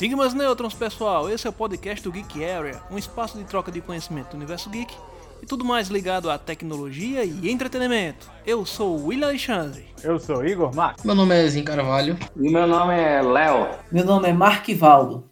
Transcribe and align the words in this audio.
Siga 0.00 0.16
meus 0.16 0.32
nêutrons, 0.32 0.72
pessoal. 0.72 1.28
Esse 1.28 1.46
é 1.46 1.50
o 1.50 1.52
podcast 1.52 2.02
do 2.02 2.10
Geek 2.10 2.42
Area, 2.42 2.82
um 2.90 2.96
espaço 2.96 3.36
de 3.36 3.44
troca 3.44 3.70
de 3.70 3.82
conhecimento 3.82 4.30
do 4.30 4.36
universo 4.36 4.70
geek 4.70 4.96
e 5.42 5.46
tudo 5.46 5.62
mais 5.62 5.88
ligado 5.88 6.30
à 6.30 6.38
tecnologia 6.38 7.22
e 7.22 7.50
entretenimento. 7.50 8.30
Eu 8.46 8.64
sou 8.64 8.98
o 8.98 9.06
William 9.08 9.28
Alexandre. 9.28 9.86
Eu 10.02 10.18
sou 10.18 10.42
Igor 10.42 10.74
Max. 10.74 11.04
Meu 11.04 11.14
nome 11.14 11.34
é 11.34 11.46
Zin 11.48 11.64
Carvalho. 11.64 12.18
E 12.34 12.50
meu 12.50 12.66
nome 12.66 12.94
é 12.94 13.20
Léo. 13.20 13.68
Meu 13.92 14.04
nome 14.04 14.28
é 14.28 14.32
Marquivaldo. 14.32 15.28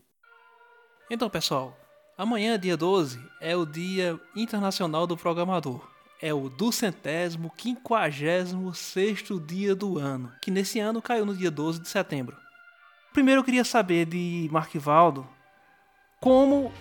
Então, 1.10 1.30
pessoal, 1.30 1.74
amanhã, 2.16 2.58
dia 2.58 2.76
12, 2.76 3.18
é 3.40 3.56
o 3.56 3.64
Dia 3.64 4.20
Internacional 4.36 5.06
do 5.06 5.16
Programador. 5.16 5.80
É 6.20 6.34
o 6.34 6.50
duzentésimo, 6.50 7.50
quinquagésimo 7.56 8.74
sexto 8.74 9.40
dia 9.40 9.74
do 9.74 9.98
ano, 9.98 10.30
que 10.42 10.50
nesse 10.50 10.78
ano 10.78 11.00
caiu 11.00 11.24
no 11.24 11.34
dia 11.34 11.50
12 11.50 11.80
de 11.80 11.88
setembro. 11.88 12.36
Primeiro 13.12 13.40
eu 13.40 13.44
queria 13.44 13.64
saber 13.64 14.06
de 14.06 14.48
Marquivaldo 14.50 15.26
como 16.20 16.72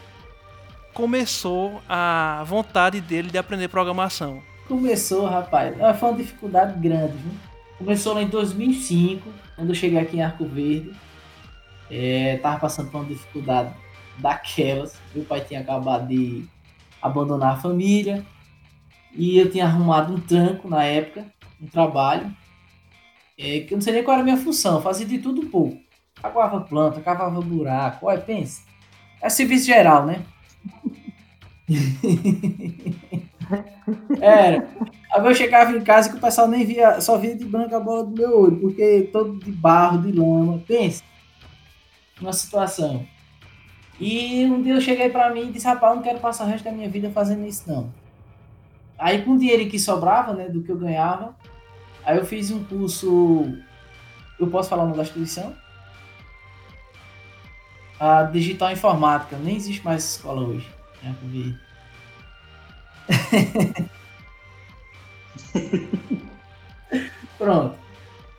começou 0.93 1.81
a 1.87 2.43
vontade 2.45 2.99
dele 2.99 3.29
de 3.29 3.37
aprender 3.37 3.67
programação. 3.67 4.41
Começou, 4.67 5.25
rapaz, 5.25 5.79
ah, 5.81 5.93
foi 5.93 6.09
uma 6.09 6.17
dificuldade 6.17 6.79
grande. 6.79 7.13
Viu? 7.13 7.31
Começou 7.77 8.13
lá 8.13 8.21
em 8.21 8.27
2005, 8.27 9.29
quando 9.55 9.69
eu 9.69 9.75
cheguei 9.75 9.99
aqui 9.99 10.17
em 10.17 10.23
Arco 10.23 10.45
Verde. 10.45 10.91
É, 11.89 12.37
tava 12.37 12.59
passando 12.59 12.89
por 12.89 12.97
uma 12.97 13.05
dificuldade 13.05 13.73
daquelas. 14.17 14.99
Meu 15.13 15.23
pai 15.23 15.41
tinha 15.41 15.61
acabado 15.61 16.07
de 16.07 16.45
abandonar 17.01 17.53
a 17.53 17.57
família 17.57 18.25
e 19.13 19.37
eu 19.37 19.49
tinha 19.49 19.65
arrumado 19.65 20.13
um 20.13 20.19
tranco 20.19 20.67
na 20.67 20.83
época, 20.83 21.25
um 21.61 21.67
trabalho, 21.67 22.35
é, 23.37 23.61
que 23.61 23.73
eu 23.73 23.77
não 23.77 23.81
sei 23.81 23.93
nem 23.93 24.03
qual 24.03 24.15
era 24.15 24.21
a 24.21 24.25
minha 24.25 24.37
função, 24.37 24.81
fazia 24.81 25.05
de 25.05 25.19
tudo 25.19 25.41
um 25.41 25.49
pouco. 25.49 25.86
Aguava 26.21 26.61
planta, 26.61 27.01
cavava 27.01 27.41
buraco, 27.41 28.07
olha, 28.07 28.19
pensa. 28.19 28.63
É 29.21 29.29
serviço 29.29 29.65
geral, 29.65 30.05
né? 30.05 30.23
Era. 34.19 34.67
Aí 35.11 35.25
eu 35.25 35.35
chegava 35.35 35.71
em 35.75 35.81
casa 35.81 36.09
que 36.09 36.17
o 36.17 36.21
pessoal 36.21 36.47
nem 36.47 36.65
via, 36.65 36.99
só 36.99 37.17
via 37.17 37.35
de 37.35 37.45
branco 37.45 37.75
a 37.75 37.79
bola 37.79 38.03
do 38.03 38.15
meu 38.15 38.41
olho, 38.41 38.59
porque 38.59 39.09
todo 39.11 39.39
de 39.39 39.51
barro, 39.51 40.01
de 40.01 40.11
lama. 40.11 40.61
Pensa. 40.67 41.03
Uma 42.19 42.33
situação. 42.33 43.05
E 43.99 44.45
um 44.45 44.61
dia 44.61 44.73
eu 44.73 44.81
cheguei 44.81 45.09
pra 45.09 45.31
mim 45.31 45.47
e 45.47 45.51
disse, 45.51 45.65
rapaz, 45.65 45.95
não 45.95 46.03
quero 46.03 46.19
passar 46.19 46.45
o 46.45 46.47
resto 46.47 46.65
da 46.65 46.71
minha 46.71 46.89
vida 46.89 47.09
fazendo 47.09 47.45
isso 47.45 47.63
não. 47.67 47.91
Aí 48.97 49.23
com 49.23 49.31
o 49.31 49.39
dinheiro 49.39 49.69
que 49.69 49.79
sobrava, 49.79 50.33
né, 50.33 50.49
do 50.49 50.61
que 50.61 50.71
eu 50.71 50.77
ganhava, 50.77 51.35
aí 52.05 52.17
eu 52.17 52.25
fiz 52.25 52.51
um 52.51 52.63
curso. 52.63 53.57
Eu 54.39 54.47
posso 54.47 54.69
falar 54.69 54.83
o 54.83 54.85
nome 54.85 54.97
da 54.97 55.03
instituição? 55.03 55.55
A 57.99 58.23
Digital 58.23 58.71
Informática. 58.71 59.37
Nem 59.37 59.55
existe 59.55 59.83
mais 59.83 60.03
escola 60.03 60.41
hoje. 60.41 60.67
Né, 61.01 61.15
Pronto. 67.37 67.75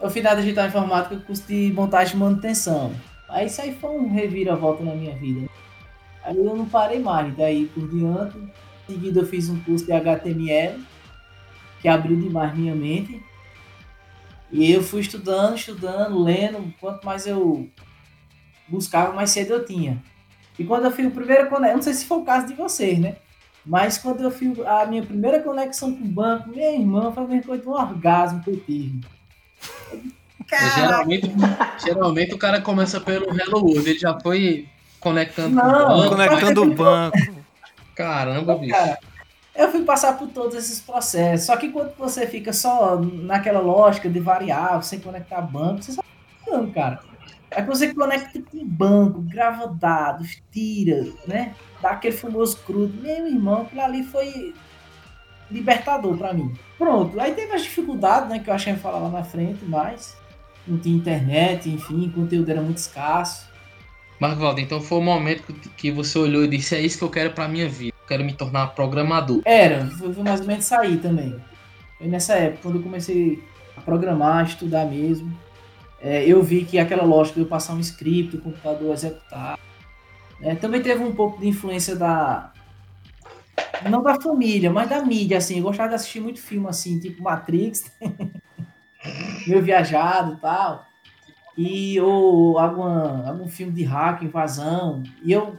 Eu 0.01 0.11
fiz 0.11 0.23
na 0.23 0.35
Digital 0.35 0.69
Informática 0.69 1.17
curso 1.17 1.47
de 1.47 1.73
montagem 1.73 2.15
e 2.15 2.19
manutenção. 2.19 2.95
Aí 3.29 3.47
isso 3.47 3.61
aí 3.61 3.75
foi 3.75 3.91
um 3.91 4.13
reviravolta 4.13 4.85
na 4.85 4.95
minha 4.95 5.15
vida. 5.17 5.49
Aí 6.23 6.37
eu 6.37 6.57
não 6.57 6.69
parei 6.69 7.01
mais. 7.01 7.37
Daí 7.37 7.67
por 7.67 7.89
diante, 7.89 8.39
em 8.39 8.53
seguida 8.87 9.21
eu 9.21 9.27
fiz 9.27 9.49
um 9.49 9.59
curso 9.61 9.85
de 9.85 9.93
HTML, 9.93 10.81
que 11.81 11.89
abriu 11.89 12.17
demais 12.17 12.57
minha 12.57 12.75
mente. 12.75 13.23
E 14.51 14.71
eu 14.73 14.83
fui 14.83 15.01
estudando, 15.01 15.57
estudando, 15.57 16.23
lendo. 16.23 16.73
Quanto 16.81 17.05
mais 17.05 17.27
eu 17.27 17.69
buscava, 18.69 19.13
mais 19.13 19.31
cedo 19.31 19.55
eu 19.55 19.65
tinha. 19.65 20.03
E 20.59 20.65
quando 20.65 20.87
eu 20.87 20.91
fiz 20.91 21.07
o 21.07 21.11
primeiro 21.11 21.49
conexão, 21.49 21.77
não 21.77 21.83
sei 21.83 21.95
se 21.95 22.05
foi 22.05 22.19
o 22.19 22.25
caso 22.25 22.47
de 22.47 22.55
vocês, 22.55 22.99
né? 22.99 23.17
Mas 23.65 23.99
quando 23.99 24.23
eu 24.23 24.31
fiz 24.31 24.59
a 24.61 24.87
minha 24.87 25.03
primeira 25.03 25.43
conexão 25.43 25.95
com 25.95 26.03
o 26.03 26.09
banco, 26.09 26.49
minha 26.49 26.73
irmã 26.73 27.13
foi 27.13 27.23
a 27.23 27.27
mesma 27.27 27.43
coisa 27.45 27.63
de 27.63 27.69
um 27.69 27.73
orgasmo 27.73 28.43
que 28.43 28.51
eu 28.51 28.61
tive. 28.61 29.01
Geralmente, 30.75 31.31
geralmente 31.85 32.35
o 32.35 32.39
cara 32.39 32.61
começa 32.61 32.99
pelo 33.01 33.27
Hello 33.39 33.61
World, 33.61 33.91
ele 33.91 33.99
já 33.99 34.19
foi 34.19 34.67
conectando 34.99 35.55
Não, 35.55 35.65
o 35.65 36.01
banco. 36.01 36.09
Conectando 36.09 36.63
o 36.63 36.75
banco. 36.75 37.19
Caramba, 37.95 38.57
bicho. 38.57 38.73
Cara, 38.73 38.99
eu 39.55 39.71
fui 39.71 39.83
passar 39.83 40.17
por 40.17 40.29
todos 40.29 40.55
esses 40.55 40.81
processos. 40.81 41.47
Só 41.47 41.57
que 41.57 41.69
quando 41.69 41.95
você 41.97 42.27
fica 42.27 42.53
só 42.53 42.97
naquela 42.97 43.61
lógica 43.61 44.09
de 44.09 44.21
variável, 44.21 44.83
sem 44.83 45.01
conectar 45.01 45.41
banco, 45.43 45.83
você 45.83 45.93
só 45.93 46.03
tá 46.03 46.67
cara. 46.73 47.01
Aí 47.51 47.63
quando 47.63 47.77
você 47.77 47.95
conecta 47.95 48.41
com 48.43 48.65
banco, 48.67 49.21
grava 49.23 49.67
dados, 49.69 50.41
tira, 50.53 51.07
né? 51.27 51.55
Dá 51.81 51.91
aquele 51.91 52.17
famoso 52.17 52.59
crudo. 52.59 53.01
Meu 53.03 53.27
irmão, 53.27 53.63
aquilo 53.63 53.81
ali 53.81 54.03
foi 54.05 54.55
libertador 55.51 56.17
pra 56.17 56.33
mim. 56.33 56.53
Pronto, 56.77 57.19
aí 57.21 57.33
teve 57.35 57.53
as 57.55 57.63
dificuldades, 57.63 58.29
né? 58.29 58.39
Que 58.39 58.51
eu 58.51 58.55
achei 58.55 58.75
que 58.75 58.81
falar 58.81 58.99
lá 58.99 59.09
na 59.09 59.25
frente, 59.25 59.65
mas 59.65 60.17
não 60.67 60.79
tinha 60.79 60.97
internet, 60.97 61.69
enfim, 61.71 62.07
o 62.09 62.13
conteúdo 62.13 62.51
era 62.51 62.61
muito 62.61 62.77
escasso. 62.79 63.49
Marvaldo, 64.21 64.61
então 64.61 64.81
foi 64.81 64.99
o 64.99 65.03
momento 65.03 65.53
que- 65.77 65.91
você 65.93 66.19
olhou 66.19 66.45
e 66.45 66.49
disse: 66.49 66.75
É 66.75 66.81
isso 66.81 66.99
que 66.99 67.05
eu 67.05 67.11
quero 67.11 67.31
pra 67.33 67.49
minha 67.49 67.69
vida. 67.69 67.95
Eu 68.03 68.09
quero 68.09 68.25
me 68.25 68.35
tornar 68.35 68.69
programador. 68.69 69.41
Era, 69.45 69.87
foi 69.87 70.13
mais 70.23 70.41
ou 70.41 70.47
menos 70.47 70.65
sair 70.65 70.99
também. 70.99 71.37
Foi 71.97 72.09
nessa 72.09 72.35
época, 72.35 72.63
quando 72.65 72.77
eu 72.77 72.83
comecei 72.83 73.43
a 73.77 73.81
programar, 73.81 74.39
a 74.39 74.43
estudar 74.43 74.85
mesmo. 74.87 75.33
É, 76.01 76.25
eu 76.25 76.43
vi 76.43 76.65
que 76.65 76.79
aquela 76.79 77.05
lógica 77.05 77.37
de 77.37 77.41
eu 77.41 77.49
passar 77.49 77.75
um 77.75 77.81
script, 77.81 78.37
o 78.37 78.41
computador 78.41 78.93
executar. 78.93 79.59
né, 80.41 80.55
também 80.55 80.81
teve 80.81 81.03
um 81.03 81.15
pouco 81.15 81.41
de 81.41 81.49
influência 81.49 81.97
da. 81.97 82.53
Não 83.89 84.03
da 84.03 84.21
família, 84.21 84.71
mas 84.71 84.89
da 84.89 85.05
mídia, 85.05 85.39
assim. 85.39 85.59
Eu 85.59 85.65
gostava 85.65 85.91
de 85.91 85.95
assistir 85.97 86.21
muito 86.21 86.41
filme 86.41 86.69
assim, 86.69 86.99
tipo 86.99 87.23
Matrix, 87.23 87.91
meio 89.47 89.63
viajado 89.63 90.35
e 90.35 90.37
tal. 90.37 90.87
E 91.57 92.01
ou 92.01 92.59
alguma, 92.59 93.29
algum 93.29 93.49
filme 93.49 93.73
de 93.73 93.83
hack, 93.83 94.23
invasão. 94.23 95.03
E 95.25 95.33
eu 95.33 95.57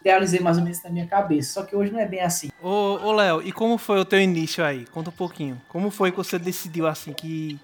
idealizei 0.00 0.40
mais 0.40 0.56
ou 0.56 0.64
menos 0.64 0.82
na 0.82 0.90
minha 0.90 1.06
cabeça. 1.06 1.52
Só 1.52 1.62
que 1.62 1.76
hoje 1.76 1.92
não 1.92 2.00
é 2.00 2.06
bem 2.06 2.20
assim. 2.20 2.50
Ô, 2.62 2.98
ô 3.02 3.12
Léo, 3.12 3.42
e 3.42 3.52
como 3.52 3.76
foi 3.76 4.00
o 4.00 4.04
teu 4.04 4.20
início 4.20 4.64
aí? 4.64 4.86
Conta 4.86 5.10
um 5.10 5.14
pouquinho. 5.14 5.60
Como 5.68 5.90
foi 5.90 6.10
que 6.10 6.16
você 6.16 6.38
decidiu 6.38 6.86
assim 6.86 7.12
que 7.12 7.58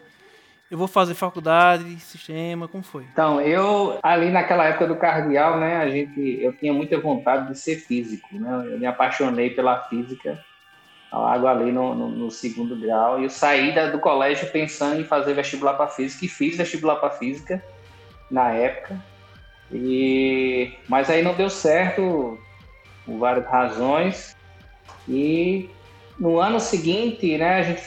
eu 0.71 0.77
vou 0.77 0.87
fazer 0.89 1.15
faculdade, 1.15 1.99
sistema, 2.01 2.69
como 2.69 2.83
foi? 2.83 3.05
Então, 3.13 3.41
eu, 3.41 3.99
ali 4.03 4.31
naquela 4.31 4.65
época 4.67 4.87
do 4.87 4.97
cardeal, 4.97 5.59
né, 5.59 5.79
a 5.79 5.89
gente, 5.89 6.39
eu 6.43 6.53
tinha 6.57 6.73
muita 6.73 7.01
vontade 7.01 7.49
de 7.49 7.59
ser 7.59 7.77
físico, 7.77 8.29
né? 8.39 8.51
Eu 8.73 8.79
me 8.79 8.87
apaixonei 8.87 9.51
pela 9.51 9.83
física 9.85 10.39
logo 11.13 11.47
ali 11.47 11.73
no, 11.73 11.95
no, 11.95 12.09
no 12.11 12.31
segundo 12.31 12.77
grau. 12.77 13.19
E 13.21 13.25
eu 13.25 13.31
saí 13.31 13.75
da- 13.75 13.91
do 13.91 13.99
colégio 13.99 14.51
pensando 14.53 15.01
em 15.01 15.05
fazer 15.05 15.33
vestibular 15.35 15.75
para 15.75 15.89
física 15.89 16.27
e 16.27 16.29
fiz 16.29 16.57
vestibular 16.57 16.97
para 16.97 17.11
física 17.11 17.63
na 18.31 18.53
época. 18.53 19.03
E, 19.73 20.71
mas 20.89 21.09
aí 21.11 21.23
não 21.23 21.35
deu 21.35 21.49
certo 21.51 22.39
por 23.07 23.19
várias 23.19 23.47
razões. 23.47 24.37
E 25.09 25.71
no 26.19 26.39
ano 26.39 26.61
seguinte, 26.61 27.39
né, 27.39 27.55
a 27.57 27.63
gente 27.63 27.81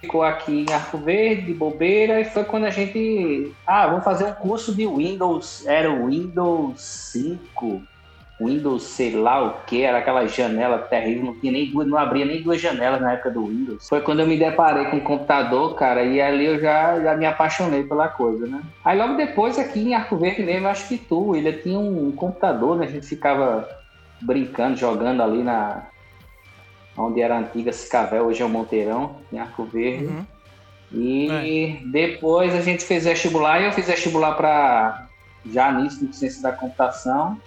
ficou 0.00 0.22
aqui 0.22 0.64
em 0.68 0.72
Arco 0.72 0.98
Verde, 0.98 1.46
de 1.46 1.54
bobeira, 1.54 2.20
e 2.20 2.24
foi 2.24 2.44
quando 2.44 2.64
a 2.64 2.70
gente. 2.70 3.52
Ah, 3.66 3.86
vamos 3.86 4.04
fazer 4.04 4.26
um 4.26 4.32
curso 4.32 4.74
de 4.74 4.86
Windows. 4.86 5.66
Era 5.66 5.90
o 5.90 6.06
Windows 6.06 6.80
5, 7.12 7.82
Windows 8.40 8.84
sei 8.84 9.16
lá 9.16 9.44
o 9.44 9.64
que, 9.66 9.82
era 9.82 9.98
aquela 9.98 10.26
janela 10.26 10.78
terrível, 10.78 11.24
não, 11.24 11.40
tinha 11.40 11.52
nem 11.52 11.70
duas, 11.70 11.88
não 11.88 11.98
abria 11.98 12.24
nem 12.24 12.42
duas 12.42 12.60
janelas 12.60 13.00
na 13.00 13.12
época 13.12 13.30
do 13.30 13.46
Windows. 13.46 13.88
Foi 13.88 14.00
quando 14.00 14.20
eu 14.20 14.26
me 14.26 14.36
deparei 14.36 14.86
com 14.86 14.98
o 14.98 15.02
computador, 15.02 15.74
cara, 15.74 16.04
e 16.04 16.20
ali 16.20 16.46
eu 16.46 16.60
já, 16.60 17.00
já 17.00 17.16
me 17.16 17.26
apaixonei 17.26 17.82
pela 17.82 18.08
coisa, 18.08 18.46
né? 18.46 18.62
Aí 18.84 18.96
logo 18.96 19.14
depois, 19.16 19.58
aqui 19.58 19.80
em 19.80 19.94
Arco 19.94 20.16
Verde 20.16 20.42
mesmo, 20.42 20.68
acho 20.68 20.86
que 20.86 20.96
tu, 20.96 21.34
ele 21.34 21.52
tinha 21.52 21.78
um 21.78 22.12
computador, 22.12 22.76
né? 22.76 22.86
A 22.86 22.90
gente 22.90 23.06
ficava 23.06 23.68
brincando, 24.20 24.76
jogando 24.76 25.22
ali 25.22 25.42
na. 25.42 25.86
Onde 26.98 27.20
era 27.20 27.36
a 27.36 27.38
antiga 27.38 27.72
Cicavel, 27.72 28.26
hoje 28.26 28.42
é 28.42 28.44
o 28.44 28.48
Monteirão, 28.48 29.16
em 29.32 29.38
Arco 29.38 29.64
Verde. 29.64 30.06
Uhum. 30.06 30.26
E 30.92 31.80
depois 31.92 32.54
a 32.54 32.60
gente 32.60 32.84
fez 32.84 33.04
vestibular 33.04 33.60
e 33.60 33.66
eu 33.66 33.72
fiz 33.72 33.86
vestibular 33.86 34.34
para 34.34 35.06
já 35.46 35.70
nisso 35.70 36.04
de 36.06 36.16
ciência 36.16 36.42
da 36.42 36.52
computação. 36.52 37.38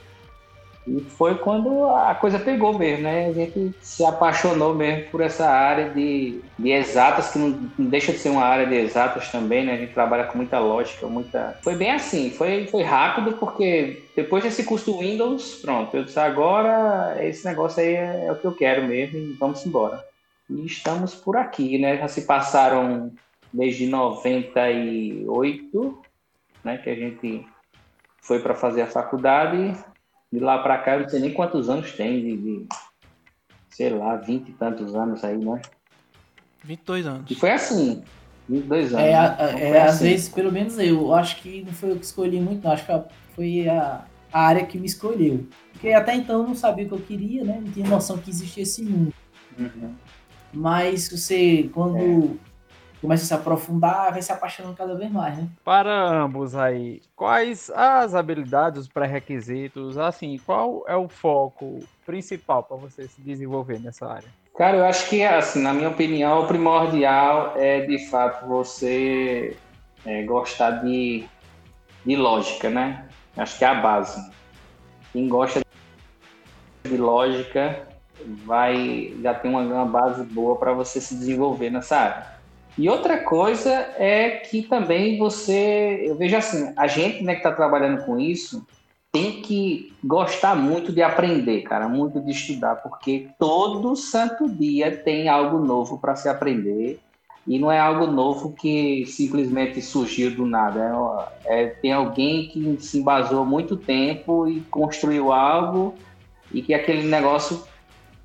E 0.88 1.00
foi 1.02 1.36
quando 1.36 1.88
a 1.90 2.16
coisa 2.16 2.40
pegou 2.40 2.78
mesmo, 2.78 3.04
né? 3.04 3.28
A 3.28 3.34
gente 3.34 3.72
se 3.82 4.04
apaixonou 4.04 4.74
mesmo 4.74 5.12
por 5.12 5.22
essa 5.22 5.48
área 5.48 5.92
de, 5.92 6.42
de 6.58 6.72
exatas, 6.72 7.30
que 7.30 7.38
não, 7.38 7.50
não 7.78 7.86
deixa 7.88 8.12
de 8.12 8.18
ser 8.18 8.30
uma 8.30 8.44
área 8.44 8.66
de 8.66 8.76
exatas 8.76 9.30
também, 9.30 9.64
né? 9.64 9.74
A 9.74 9.78
gente 9.78 9.94
trabalha 9.94 10.24
com 10.24 10.38
muita 10.38 10.58
lógica, 10.58 11.06
muita. 11.06 11.60
Foi 11.62 11.76
bem 11.76 11.92
assim, 11.92 12.32
foi, 12.32 12.66
foi 12.66 12.82
rápido, 12.82 13.34
porque 13.34 14.02
depois 14.16 14.44
desse 14.44 14.64
curso 14.64 14.98
Windows, 14.98 15.60
pronto, 15.62 15.96
eu 15.96 16.04
disse 16.04 16.20
agora 16.20 17.16
esse 17.24 17.46
negócio 17.46 17.82
aí 17.82 17.94
é, 17.94 18.26
é 18.26 18.32
o 18.32 18.36
que 18.36 18.46
eu 18.46 18.56
quero 18.56 18.84
mesmo 18.84 19.20
e 19.20 19.34
vamos 19.34 19.64
embora. 19.66 20.04
E 20.50 20.66
estamos 20.66 21.14
por 21.14 21.38
aqui, 21.38 21.78
né? 21.78 21.98
Já 21.98 22.08
se 22.08 22.24
passaram 22.24 23.12
desde 23.54 23.86
98, 23.86 26.02
né? 26.64 26.78
Que 26.78 26.90
a 26.90 26.96
gente 26.96 27.46
foi 28.20 28.40
para 28.40 28.56
fazer 28.56 28.82
a 28.82 28.88
faculdade. 28.88 29.76
De 30.32 30.40
lá 30.40 30.60
para 30.60 30.78
cá, 30.78 30.96
eu 30.96 31.02
não 31.02 31.10
sei 31.10 31.20
nem 31.20 31.34
quantos 31.34 31.70
anos 31.70 31.92
tem, 31.92 32.22
de, 32.22 32.38
de 32.38 32.68
sei 33.70 33.90
lá, 33.90 34.16
vinte 34.16 34.50
e 34.50 34.54
tantos 34.54 34.96
anos 34.96 35.24
aí, 35.24 35.38
né? 35.38 35.62
22 36.64 37.08
anos. 37.08 37.32
E 37.32 37.36
foi 37.36 37.52
assim, 37.52 38.04
22 38.48 38.94
anos. 38.94 39.06
É, 39.06 39.12
né? 39.12 39.36
Então 39.36 39.60
é, 39.60 39.82
às 39.82 39.96
assim. 39.96 40.04
vezes, 40.06 40.30
pelo 40.30 40.52
menos 40.52 40.78
eu, 40.78 41.14
acho 41.14 41.42
que 41.42 41.64
não 41.64 41.74
foi 41.74 41.92
eu 41.92 41.98
que 41.98 42.06
escolhi 42.06 42.40
muito, 42.40 42.64
não. 42.64 42.72
Acho 42.72 42.86
que 42.86 43.14
foi 43.36 43.68
a, 43.68 44.06
a 44.32 44.42
área 44.42 44.66
que 44.66 44.78
me 44.78 44.86
escolheu. 44.86 45.48
Porque 45.74 45.90
até 45.90 46.16
então 46.16 46.42
eu 46.42 46.48
não 46.48 46.56
sabia 46.56 46.86
o 46.86 46.88
que 46.88 46.94
eu 46.94 47.02
queria, 47.02 47.44
né? 47.44 47.60
Não 47.64 47.72
tinha 47.72 47.88
noção 47.88 48.18
que 48.18 48.30
existia 48.30 48.64
esse 48.64 48.84
mundo. 48.84 49.14
Uhum. 49.58 49.94
Mas 50.54 51.10
você, 51.10 51.70
quando 51.74 51.98
É. 51.98 52.51
começa 53.02 53.24
a 53.24 53.28
se 53.28 53.34
aprofundar, 53.34 54.12
vai 54.12 54.22
se 54.22 54.32
apaixonando 54.32 54.76
cada 54.76 54.96
vez 54.96 55.12
mais, 55.12 55.38
né? 55.38 55.48
Para 55.66 55.92
ambos 56.08 56.56
aí, 56.56 57.02
quais 57.16 57.72
as 57.72 58.14
habilidades, 58.14 58.82
os 58.82 58.88
pré-requisitos, 58.88 59.98
assim, 59.98 60.40
qual 60.46 60.86
é 60.88 60.96
o 60.96 61.10
foco 61.10 61.80
principal 62.06 62.62
para 62.64 62.78
você 62.78 63.08
se 63.08 63.20
desenvolver 63.22 63.80
nessa 63.80 64.08
área? 64.08 64.30
Cara, 64.56 64.78
eu 64.78 64.86
acho 64.86 65.10
que, 65.10 65.24
assim, 65.24 65.62
na 65.64 65.74
minha 65.74 65.90
opinião, 65.90 66.44
o 66.44 66.48
primordial 66.48 67.54
é, 67.56 67.82
de 67.82 68.08
fato, 68.08 68.48
você 68.48 69.58
é, 70.06 70.22
gostar 70.24 70.84
de, 70.84 71.26
de 72.06 72.16
lógica, 72.16 72.70
né? 72.70 73.08
Acho 73.36 73.58
que 73.58 73.66
é 73.66 73.68
a 73.68 73.76
base. 73.76 74.32
Quem 75.12 75.28
gosta 75.28 75.62
de 76.84 76.98
lógica 76.98 77.88
vai 78.46 79.16
já 79.22 79.34
tem 79.34 79.50
uma, 79.50 79.62
uma 79.62 79.86
base 79.86 80.24
boa 80.26 80.56
para 80.58 80.74
você 80.74 81.02
se 81.02 81.16
desenvolver 81.16 81.70
nessa 81.70 81.98
área. 81.98 82.31
E 82.78 82.90
outra 82.90 83.24
coisa 83.24 83.70
é 83.98 84.32
que 84.38 84.64
também 84.64 85.18
você, 85.18 86.04
eu 86.06 86.18
vejo 86.18 86.36
assim, 86.38 86.74
a 86.78 86.88
gente 86.88 87.24
né, 87.24 87.34
que 87.34 87.40
está 87.40 87.52
trabalhando 87.52 88.06
com 88.06 88.20
isso 88.20 88.66
tem 89.12 89.42
que 89.42 89.98
gostar 90.04 90.56
muito 90.56 90.92
de 90.94 91.02
aprender, 91.02 91.64
cara, 91.64 91.90
muito 91.90 92.22
de 92.24 92.32
estudar, 92.32 92.78
porque 92.78 93.30
todo 93.38 93.96
santo 93.96 94.50
dia 94.50 95.04
tem 95.04 95.28
algo 95.28 95.60
novo 95.60 96.00
para 96.00 96.16
se 96.16 96.30
aprender 96.30 97.02
e 97.46 97.60
não 97.60 97.72
é 97.72 97.80
algo 97.80 98.08
novo 98.08 98.54
que 98.56 99.06
simplesmente 99.08 99.82
surgiu 99.82 100.36
do 100.36 100.46
nada. 100.46 100.80
É, 101.46 101.64
é- 101.64 101.68
tem 101.82 101.92
alguém 101.92 102.48
que 102.50 102.78
se 102.80 103.00
embasou 103.00 103.46
muito 103.46 103.76
tempo 103.78 104.48
e 104.48 104.62
construiu 104.66 105.32
algo 105.34 106.00
e 106.52 106.62
que 106.62 106.74
aquele 106.74 107.04
negócio 107.08 107.62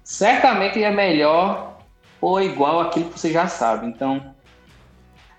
certamente 0.04 0.82
é 0.82 0.90
melhor 0.92 1.86
ou 2.20 2.40
igual 2.40 2.80
àquilo 2.80 3.10
que 3.10 3.18
você 3.18 3.32
já 3.32 3.48
sabe. 3.48 3.86
Então, 3.88 4.35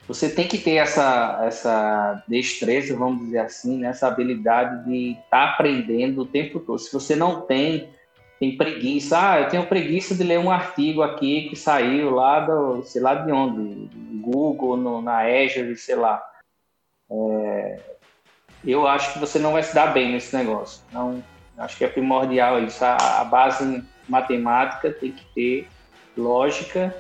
você 0.08 0.30
tem 0.30 0.48
que 0.48 0.58
ter 0.58 0.76
essa, 0.76 1.42
essa 1.44 2.24
destreza, 2.28 2.96
vamos 2.96 3.26
dizer 3.26 3.40
assim, 3.40 3.80
né? 3.80 3.90
essa 3.90 4.08
habilidade 4.08 4.86
de 4.86 5.18
estar 5.20 5.50
aprendendo 5.50 6.22
o 6.22 6.26
tempo 6.26 6.62
todo. 6.62 6.80
Se 6.80 6.94
você 6.94 7.14
não 7.14 7.42
tem, 7.42 7.90
tem 8.40 8.56
preguiça. 8.56 9.18
Ah, 9.20 9.42
eu 9.42 9.50
tenho 9.50 9.66
preguiça 9.66 10.16
de 10.16 10.24
ler 10.24 10.40
um 10.40 10.50
artigo 10.50 11.02
aqui 11.02 11.50
que 11.50 11.58
saiu 11.58 12.12
lá 12.12 12.40
do, 12.40 12.84
sei 12.84 13.02
lá 13.02 13.16
de 13.16 13.32
onde, 13.34 13.90
Google, 14.22 14.78
no, 14.78 15.02
na 15.02 15.24
Azure, 15.24 15.76
sei 15.76 15.96
lá. 15.96 16.24
É, 17.12 17.80
eu 18.66 18.88
acho 18.88 19.12
que 19.12 19.20
você 19.20 19.38
não 19.38 19.52
vai 19.52 19.64
se 19.64 19.76
dar 19.76 19.88
bem 19.88 20.14
nesse 20.14 20.34
negócio. 20.34 20.82
Então, 20.90 21.22
acho 21.58 21.78
que 21.78 21.84
é 21.84 21.90
primordial 21.90 22.64
isso. 22.64 22.84
A, 22.86 22.96
a 23.20 23.26
base 23.26 23.84
matemática 24.08 24.90
tem 24.90 25.12
que 25.12 25.26
ter 25.36 25.68
lógica 26.18 26.96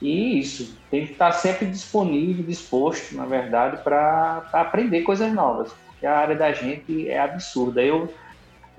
e 0.00 0.38
isso, 0.38 0.76
tem 0.90 1.04
que 1.04 1.12
estar 1.12 1.32
sempre 1.32 1.66
disponível, 1.66 2.44
disposto, 2.44 3.14
na 3.14 3.26
verdade, 3.26 3.82
para 3.82 4.48
aprender 4.52 5.02
coisas 5.02 5.30
novas. 5.32 5.70
Porque 5.86 6.06
a 6.06 6.16
área 6.16 6.34
da 6.34 6.52
gente 6.52 7.08
é 7.08 7.18
absurda. 7.18 7.82
Eu, 7.82 8.12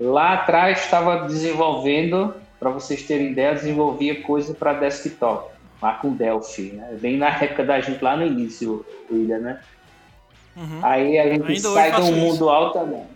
lá 0.00 0.34
atrás, 0.34 0.80
estava 0.80 1.28
desenvolvendo, 1.28 2.34
para 2.58 2.70
vocês 2.70 3.04
terem 3.04 3.30
ideia, 3.30 3.54
desenvolvia 3.54 4.20
coisa 4.22 4.52
para 4.52 4.72
desktop, 4.72 5.52
lá 5.80 5.94
com 5.94 6.12
Delphi. 6.12 6.72
Né? 6.72 6.98
Bem 7.00 7.16
na 7.16 7.28
época 7.28 7.64
da 7.64 7.80
gente, 7.80 8.02
lá 8.02 8.16
no 8.16 8.26
início, 8.26 8.84
William, 9.10 9.38
né? 9.38 9.60
Uhum. 10.56 10.80
Aí 10.82 11.18
a 11.18 11.28
gente 11.28 11.46
Ainda 11.46 11.68
sai 11.68 11.90
faço 11.92 12.02
um 12.02 12.16
isso. 12.16 12.16
mundo 12.16 12.48
altamente. 12.48 13.06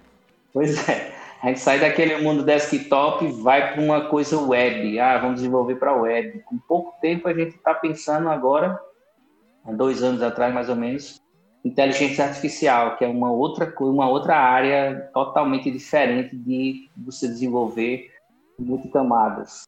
Pois 0.52 0.88
é. 0.88 1.15
A 1.46 1.50
gente 1.50 1.60
sai 1.60 1.78
daquele 1.78 2.16
mundo 2.16 2.42
desktop 2.42 3.24
e 3.24 3.30
vai 3.30 3.72
para 3.72 3.80
uma 3.80 4.08
coisa 4.08 4.36
web. 4.36 4.98
Ah, 4.98 5.16
vamos 5.18 5.36
desenvolver 5.36 5.76
para 5.76 5.94
web. 5.94 6.40
Com 6.40 6.58
pouco 6.58 7.00
tempo 7.00 7.28
a 7.28 7.32
gente 7.32 7.54
está 7.54 7.72
pensando 7.72 8.28
agora, 8.28 8.76
há 9.64 9.70
dois 9.70 10.02
anos 10.02 10.22
atrás 10.22 10.52
mais 10.52 10.68
ou 10.68 10.74
menos, 10.74 11.22
inteligência 11.64 12.24
artificial, 12.24 12.96
que 12.96 13.04
é 13.04 13.08
uma 13.08 13.30
outra 13.30 13.72
uma 13.78 14.08
outra 14.08 14.36
área 14.36 15.08
totalmente 15.14 15.70
diferente 15.70 16.34
de 16.34 16.90
você 16.96 17.28
desenvolver 17.28 18.10
multicamadas. 18.58 19.62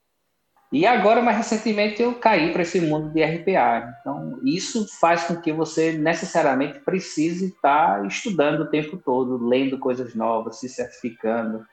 E 0.71 0.87
agora, 0.87 1.23
mais 1.23 1.39
recentemente, 1.39 2.03
eu 2.03 2.15
caí 2.15 2.53
para 2.53 2.61
esse 2.61 2.79
mundo 2.79 3.11
de 3.11 3.25
RPA. 3.25 3.95
Então, 4.01 4.39
isso 4.45 4.87
faz 5.01 5.25
com 5.25 5.41
que 5.41 5.51
você 5.51 5.93
necessariamente 5.93 6.81
precise 6.81 7.47
estar 7.47 8.05
estudando 8.07 8.61
o 8.61 8.71
tempo 8.71 8.99
todo, 8.99 9.47
lendo 9.47 9.79
coisas 9.79 10.15
novas, 10.15 10.61
se 10.61 10.69
certificando. 10.69 11.65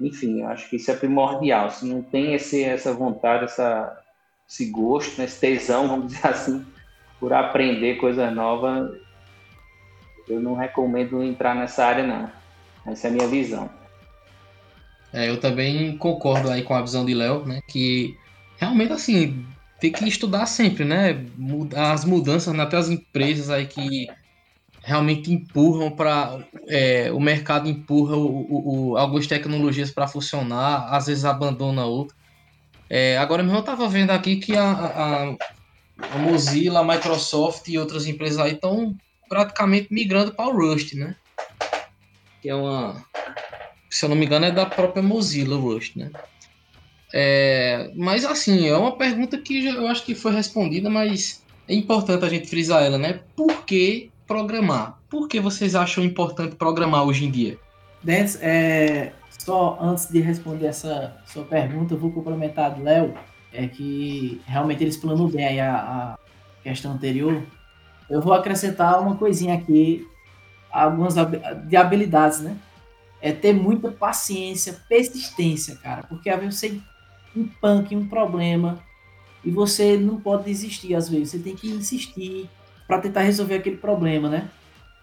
Enfim, 0.00 0.42
acho 0.42 0.70
que 0.70 0.76
isso 0.76 0.90
é 0.92 0.94
primordial. 0.94 1.70
Se 1.70 1.84
não 1.86 2.02
tem 2.02 2.34
esse, 2.34 2.62
essa 2.62 2.92
vontade, 2.92 3.44
essa, 3.44 3.98
esse 4.48 4.66
gosto, 4.70 5.20
esse 5.20 5.40
tesão, 5.40 5.88
vamos 5.88 6.12
dizer 6.12 6.28
assim, 6.28 6.64
por 7.18 7.32
aprender 7.32 7.96
coisas 7.96 8.32
novas, 8.32 8.96
eu 10.28 10.38
não 10.38 10.54
recomendo 10.54 11.20
entrar 11.20 11.56
nessa 11.56 11.84
área, 11.84 12.06
não. 12.06 12.30
Essa 12.86 13.08
é 13.08 13.10
a 13.10 13.12
minha 13.12 13.26
visão. 13.26 13.68
É, 15.12 15.28
eu 15.28 15.40
também 15.40 15.96
concordo 15.98 16.48
aí 16.48 16.62
com 16.62 16.74
a 16.74 16.82
visão 16.82 17.04
de 17.04 17.14
Léo, 17.14 17.44
né? 17.44 17.60
Que 17.66 18.16
realmente 18.58 18.92
assim 18.92 19.44
tem 19.80 19.92
que 19.92 20.08
estudar 20.08 20.46
sempre, 20.46 20.84
né? 20.84 21.26
As 21.74 22.04
mudanças 22.04 22.58
até 22.58 22.76
as 22.76 22.88
empresas 22.88 23.50
aí 23.50 23.66
que 23.66 24.06
realmente 24.82 25.32
empurram 25.32 25.94
para 25.94 26.38
o 27.14 27.20
mercado 27.20 27.68
empurra 27.68 28.16
o, 28.16 28.26
o- 28.26 28.90
o- 28.92 28.96
algumas 28.96 29.26
tecnologias 29.26 29.90
para 29.90 30.08
funcionar, 30.08 30.88
às 30.94 31.06
vezes 31.06 31.24
abandona 31.24 31.84
outra. 31.84 32.16
É, 32.88 33.18
agora 33.18 33.42
mesmo 33.42 33.58
eu 33.58 33.60
estava 33.60 33.88
vendo 33.88 34.10
aqui 34.12 34.36
que 34.36 34.56
a, 34.56 34.70
a- 34.70 35.36
a 36.12 36.18
Mozilla, 36.18 36.80
a 36.80 36.84
Microsoft 36.84 37.66
e 37.68 37.78
outras 37.78 38.06
empresas 38.06 38.38
aí 38.38 38.52
estão 38.52 38.94
praticamente 39.28 39.88
migrando 39.90 40.34
para 40.34 40.46
o 40.48 40.56
Rust, 40.56 40.94
né? 40.94 41.14
Que 42.40 42.48
é 42.48 42.54
uma 42.54 43.04
se 43.90 44.04
eu 44.04 44.08
não 44.08 44.16
me 44.16 44.26
engano, 44.26 44.44
é 44.46 44.50
da 44.50 44.66
própria 44.66 45.02
Mozilla 45.02 45.56
o 45.56 45.60
Rust, 45.60 45.96
né? 45.96 46.10
É, 47.18 47.92
mas 47.96 48.26
assim, 48.26 48.68
é 48.68 48.76
uma 48.76 48.92
pergunta 48.92 49.38
que 49.38 49.64
eu 49.64 49.88
acho 49.88 50.04
que 50.04 50.14
foi 50.14 50.34
respondida, 50.34 50.90
mas 50.90 51.42
é 51.66 51.74
importante 51.74 52.22
a 52.22 52.28
gente 52.28 52.46
frisar 52.46 52.82
ela, 52.82 52.98
né? 52.98 53.20
Por 53.34 53.64
que 53.64 54.10
programar? 54.26 54.98
Por 55.08 55.26
que 55.26 55.40
vocês 55.40 55.74
acham 55.74 56.04
importante 56.04 56.56
programar 56.56 57.04
hoje 57.04 57.24
em 57.24 57.30
dia? 57.30 57.58
Dentes, 58.02 58.38
é, 58.42 59.14
só 59.30 59.78
antes 59.80 60.10
de 60.10 60.20
responder 60.20 60.66
essa 60.66 61.16
sua 61.24 61.42
pergunta, 61.44 61.94
eu 61.94 61.98
vou 61.98 62.12
complementar 62.12 62.74
do 62.74 62.82
Léo, 62.82 63.14
é 63.50 63.66
que 63.66 64.38
realmente 64.44 64.82
ele 64.82 64.90
explanou 64.90 65.26
bem 65.26 65.46
aí 65.46 65.58
a, 65.58 65.74
a 65.74 66.18
questão 66.62 66.92
anterior. 66.92 67.42
Eu 68.10 68.20
vou 68.20 68.34
acrescentar 68.34 69.00
uma 69.00 69.16
coisinha 69.16 69.54
aqui, 69.54 70.06
algumas 70.70 71.14
de 71.66 71.76
habilidades, 71.76 72.40
né? 72.40 72.58
É 73.22 73.32
ter 73.32 73.54
muita 73.54 73.90
paciência, 73.90 74.78
persistência, 74.86 75.76
cara, 75.76 76.02
porque 76.02 76.28
às 76.28 76.38
vezes 76.38 76.60
você 76.60 76.78
empanca 77.40 77.94
em 77.94 77.96
um 77.96 78.06
problema 78.06 78.82
e 79.44 79.50
você 79.50 79.96
não 79.96 80.20
pode 80.20 80.44
desistir 80.44 80.94
às 80.94 81.08
vezes, 81.08 81.30
você 81.30 81.38
tem 81.38 81.54
que 81.54 81.68
insistir 81.68 82.50
para 82.86 83.00
tentar 83.00 83.22
resolver 83.22 83.56
aquele 83.56 83.76
problema, 83.76 84.28
né? 84.28 84.50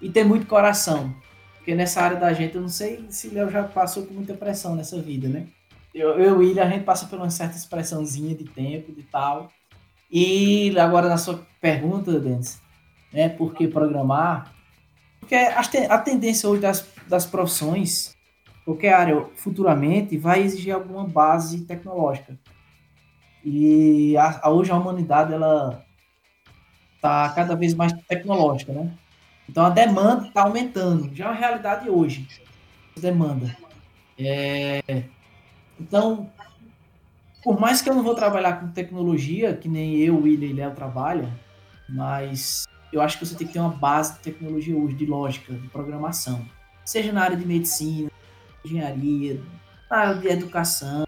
E 0.02 0.10
ter 0.10 0.24
muito 0.24 0.46
coração. 0.46 1.14
Porque 1.58 1.74
nessa 1.74 2.02
área 2.02 2.18
da 2.18 2.34
gente, 2.34 2.56
eu 2.56 2.62
não 2.62 2.70
sei 2.70 3.06
se 3.10 3.30
Léo 3.30 3.50
já 3.50 3.64
passou 3.64 4.04
por 4.04 4.14
muita 4.14 4.34
pressão 4.34 4.76
nessa 4.76 5.02
vida, 5.02 5.30
né? 5.30 5.48
Eu, 5.94 6.20
eu 6.20 6.36
e 6.42 6.48
William, 6.48 6.64
a 6.64 6.70
gente 6.70 6.84
passa 6.84 7.06
por 7.06 7.18
uma 7.18 7.30
certa 7.30 7.56
expressãozinha 7.56 8.36
de 8.36 8.46
tempo, 8.46 8.92
de 8.92 9.04
tal. 9.04 9.50
E 10.12 10.78
agora 10.78 11.08
na 11.08 11.18
sua 11.18 11.46
pergunta, 11.62 12.20
Denis, 12.20 12.62
né? 13.14 13.30
Por 13.30 13.54
que 13.54 13.68
programar? 13.68 14.54
Porque 15.20 15.36
a 15.36 15.98
tendência 16.00 16.50
hoje 16.50 16.62
das, 16.62 16.86
das 17.08 17.26
profissões, 17.26 18.14
qualquer 18.66 18.94
área 18.94 19.26
futuramente, 19.36 20.18
vai 20.18 20.42
exigir 20.42 20.74
alguma 20.74 21.06
base 21.06 21.62
tecnológica. 21.66 22.38
E 23.44 24.16
a- 24.18 24.40
a- 24.44 24.50
hoje 24.50 24.72
a 24.72 24.76
humanidade, 24.78 25.34
ela 25.34 25.84
tá 27.02 27.30
cada 27.30 27.56
vez 27.56 27.74
mais 27.74 27.92
tecnológica, 28.08 28.72
né? 28.72 28.92
Então 29.50 29.66
a 29.66 29.70
demanda 29.70 30.28
está 30.28 30.44
aumentando. 30.44 31.14
Já 31.14 31.26
é 31.26 31.28
uma 31.28 31.36
realidade 31.36 31.90
hoje. 31.90 32.28
Demanda. 32.98 33.56
É, 34.18 35.04
Então, 35.80 36.30
por 37.44 37.60
mais 37.60 37.82
que 37.82 37.90
eu 37.90 37.96
não 37.96 38.04
vou 38.04 38.14
trabalhar 38.16 38.60
com 38.62 38.68
tecnologia, 38.70 39.54
que 39.58 39.68
nem 39.68 39.98
eu, 39.98 40.22
William 40.22 40.48
e 40.48 40.54
Léo 40.54 40.72
trabalham, 40.76 41.30
mas 41.90 42.66
eu 42.94 43.02
acho 43.02 43.18
que 43.18 43.26
você 43.26 43.36
tem 43.36 43.48
que 43.48 43.54
ter 43.54 43.60
uma 43.60 43.70
base 43.72 44.14
de 44.14 44.20
tecnologia 44.20 44.78
hoje, 44.78 44.96
de 44.96 45.06
lógica, 45.06 45.52
de 45.54 45.68
programação. 45.70 46.46
seja 46.86 47.12
na 47.12 47.24
área 47.24 47.36
de 47.38 47.46
medicina, 47.46 48.12
engenharia, 48.66 49.42
na 49.90 49.98
área 49.98 50.16
de 50.16 50.28
educação, 50.28 51.06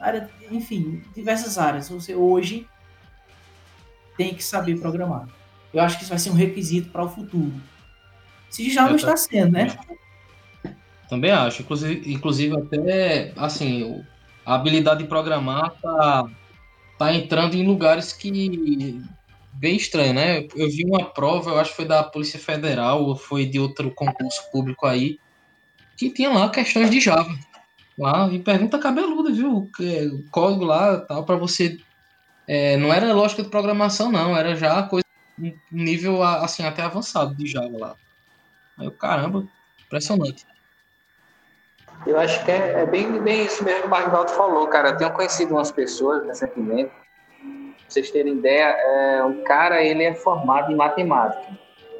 área, 0.00 0.30
enfim, 0.50 1.02
diversas 1.14 1.58
áreas. 1.58 1.88
Você 1.88 2.14
hoje 2.14 2.66
tem 4.16 4.34
que 4.34 4.42
saber 4.42 4.80
programar. 4.80 5.28
Eu 5.72 5.82
acho 5.82 5.96
que 5.96 6.02
isso 6.02 6.10
vai 6.10 6.18
ser 6.18 6.30
um 6.30 6.34
requisito 6.34 6.90
para 6.90 7.04
o 7.04 7.08
futuro. 7.08 7.52
Se 8.50 8.70
já 8.70 8.88
não 8.88 8.96
está 8.96 9.16
sendo, 9.16 9.52
né? 9.52 9.76
Também 11.08 11.30
acho. 11.30 11.62
Inclusive, 11.62 12.12
inclusive 12.12 12.56
até, 12.56 13.32
assim, 13.36 14.02
a 14.44 14.54
habilidade 14.54 15.02
de 15.02 15.08
programar 15.08 15.74
tá, 15.82 16.28
tá 16.98 17.14
entrando 17.14 17.54
em 17.54 17.66
lugares 17.66 18.12
que 18.12 19.00
bem 19.52 19.76
estranho, 19.76 20.14
né? 20.14 20.46
Eu 20.54 20.68
vi 20.68 20.84
uma 20.84 21.04
prova, 21.04 21.50
eu 21.50 21.58
acho 21.58 21.70
que 21.70 21.76
foi 21.76 21.84
da 21.84 22.02
Polícia 22.02 22.38
Federal 22.38 23.04
ou 23.04 23.16
foi 23.16 23.44
de 23.44 23.58
outro 23.58 23.90
concurso 23.90 24.50
público 24.50 24.86
aí, 24.86 25.18
que 25.98 26.10
tinha 26.10 26.30
lá 26.30 26.48
questões 26.48 26.90
de 26.90 27.00
Java. 27.00 27.30
Lá, 27.98 28.28
e 28.32 28.38
pergunta 28.38 28.78
cabeluda, 28.78 29.32
viu? 29.32 29.56
O 29.56 30.30
código 30.30 30.64
lá, 30.64 30.98
tal, 31.00 31.24
para 31.24 31.36
você. 31.36 31.76
É, 32.46 32.76
não 32.76 32.92
era 32.92 33.12
lógica 33.12 33.42
de 33.42 33.50
programação, 33.50 34.10
não, 34.10 34.36
era 34.36 34.54
já 34.54 34.82
coisa 34.84 35.04
um 35.40 35.52
nível 35.70 36.22
assim 36.22 36.64
até 36.64 36.82
avançado 36.82 37.34
de 37.34 37.46
Java 37.46 37.76
lá. 37.76 37.94
Aí 38.78 38.86
eu, 38.86 38.92
caramba, 38.92 39.46
impressionante. 39.84 40.46
Eu 42.06 42.18
acho 42.18 42.42
que 42.44 42.50
é, 42.52 42.82
é 42.82 42.86
bem, 42.86 43.20
bem 43.20 43.44
isso 43.44 43.64
mesmo 43.64 43.82
que 43.82 43.86
o 43.88 43.90
Marvaldo 43.90 44.30
falou, 44.30 44.66
cara. 44.68 44.90
Eu 44.90 44.96
tenho 44.96 45.12
conhecido 45.12 45.54
umas 45.54 45.72
pessoas 45.72 46.24
recentemente 46.24 46.92
Pra 47.88 47.94
vocês 47.94 48.10
terem 48.10 48.34
ideia, 48.34 48.66
é, 48.66 49.24
o 49.24 49.42
cara 49.44 49.82
ele 49.82 50.04
é 50.04 50.14
formado 50.14 50.70
em 50.70 50.76
matemática, 50.76 51.50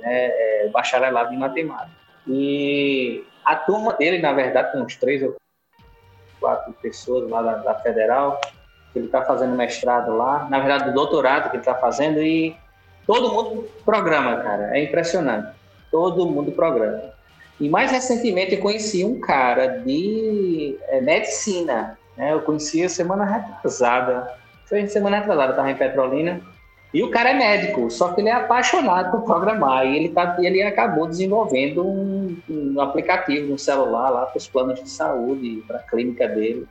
né, 0.03 0.27
é 0.27 0.69
bacharelado 0.71 1.33
em 1.33 1.39
matemática. 1.39 1.97
E 2.27 3.25
a 3.53 3.57
turma 3.57 3.95
dele, 3.95 4.19
na 4.19 4.33
verdade, 4.33 4.73
tem 4.73 4.83
uns 4.83 4.97
três 4.97 5.23
ou 5.23 5.37
quatro 6.41 6.73
pessoas 6.75 7.29
lá 7.29 7.43
da, 7.43 7.55
da 7.59 7.75
Federal, 7.77 8.41
que 8.93 8.99
ele 8.99 9.07
está 9.07 9.23
fazendo 9.23 9.55
mestrado 9.55 10.17
lá, 10.17 10.47
na 10.49 10.59
verdade, 10.59 10.91
o 10.91 10.95
doutorado 10.95 11.51
que 11.51 11.57
ele 11.57 11.63
está 11.63 11.75
fazendo, 11.75 12.21
e 12.23 12.57
todo 13.07 13.33
mundo 13.33 13.69
programa, 13.85 14.37
cara, 14.37 14.77
é 14.77 14.83
impressionante. 14.83 15.57
Todo 15.91 16.27
mundo 16.27 16.53
programa. 16.53 17.13
E 17.59 17.69
mais 17.69 17.91
recentemente 17.91 18.55
eu 18.55 18.61
conheci 18.61 19.05
um 19.05 19.19
cara 19.19 19.79
de 19.79 20.79
é, 20.89 21.01
medicina, 21.01 21.99
né? 22.17 22.33
Eu 22.33 22.43
conheci 22.43 22.85
a 22.85 22.89
semana 22.89 23.25
retrasada 23.25 24.39
foi 24.69 24.87
semana 24.87 25.19
atrasada, 25.19 25.53
estava 25.53 25.71
em 25.71 25.77
Petrolina. 25.77 26.41
E 26.93 27.03
o 27.03 27.11
cara 27.11 27.31
é 27.31 27.35
médico, 27.35 27.91
só 27.91 28.13
que 28.13 28.21
ele 28.21 28.31
é 28.31 28.33
apaixonado 28.33 29.11
por 29.11 29.23
programar. 29.23 29.87
E 29.87 29.97
ele, 29.97 30.09
tá, 30.09 30.37
ele 30.41 30.63
acabou 30.63 31.07
desenvolvendo 31.07 31.87
um, 31.87 32.37
um 32.49 32.81
aplicativo 32.81 33.51
no 33.51 33.59
celular 33.59 34.09
lá 34.09 34.27
para 34.27 34.39
os 34.39 34.49
planos 34.49 34.83
de 34.83 34.89
saúde, 34.89 35.63
para 35.67 35.79
a 35.79 35.83
clínica 35.83 36.27
dele. 36.27 36.67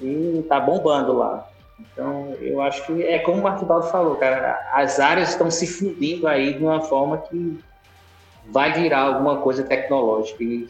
E 0.00 0.44
tá 0.48 0.58
bombando 0.58 1.12
lá. 1.12 1.46
Então, 1.78 2.34
eu 2.40 2.60
acho 2.62 2.86
que 2.86 3.02
é 3.02 3.18
como 3.18 3.40
o 3.40 3.42
Marquibaldo 3.42 3.88
falou, 3.88 4.16
cara, 4.16 4.66
as 4.72 4.98
áreas 4.98 5.30
estão 5.30 5.50
se 5.50 5.66
fundindo 5.66 6.26
aí 6.26 6.54
de 6.54 6.62
uma 6.62 6.80
forma 6.80 7.18
que 7.18 7.60
vai 8.46 8.72
virar 8.72 9.00
alguma 9.00 9.38
coisa 9.38 9.62
tecnológica. 9.62 10.42
E 10.42 10.68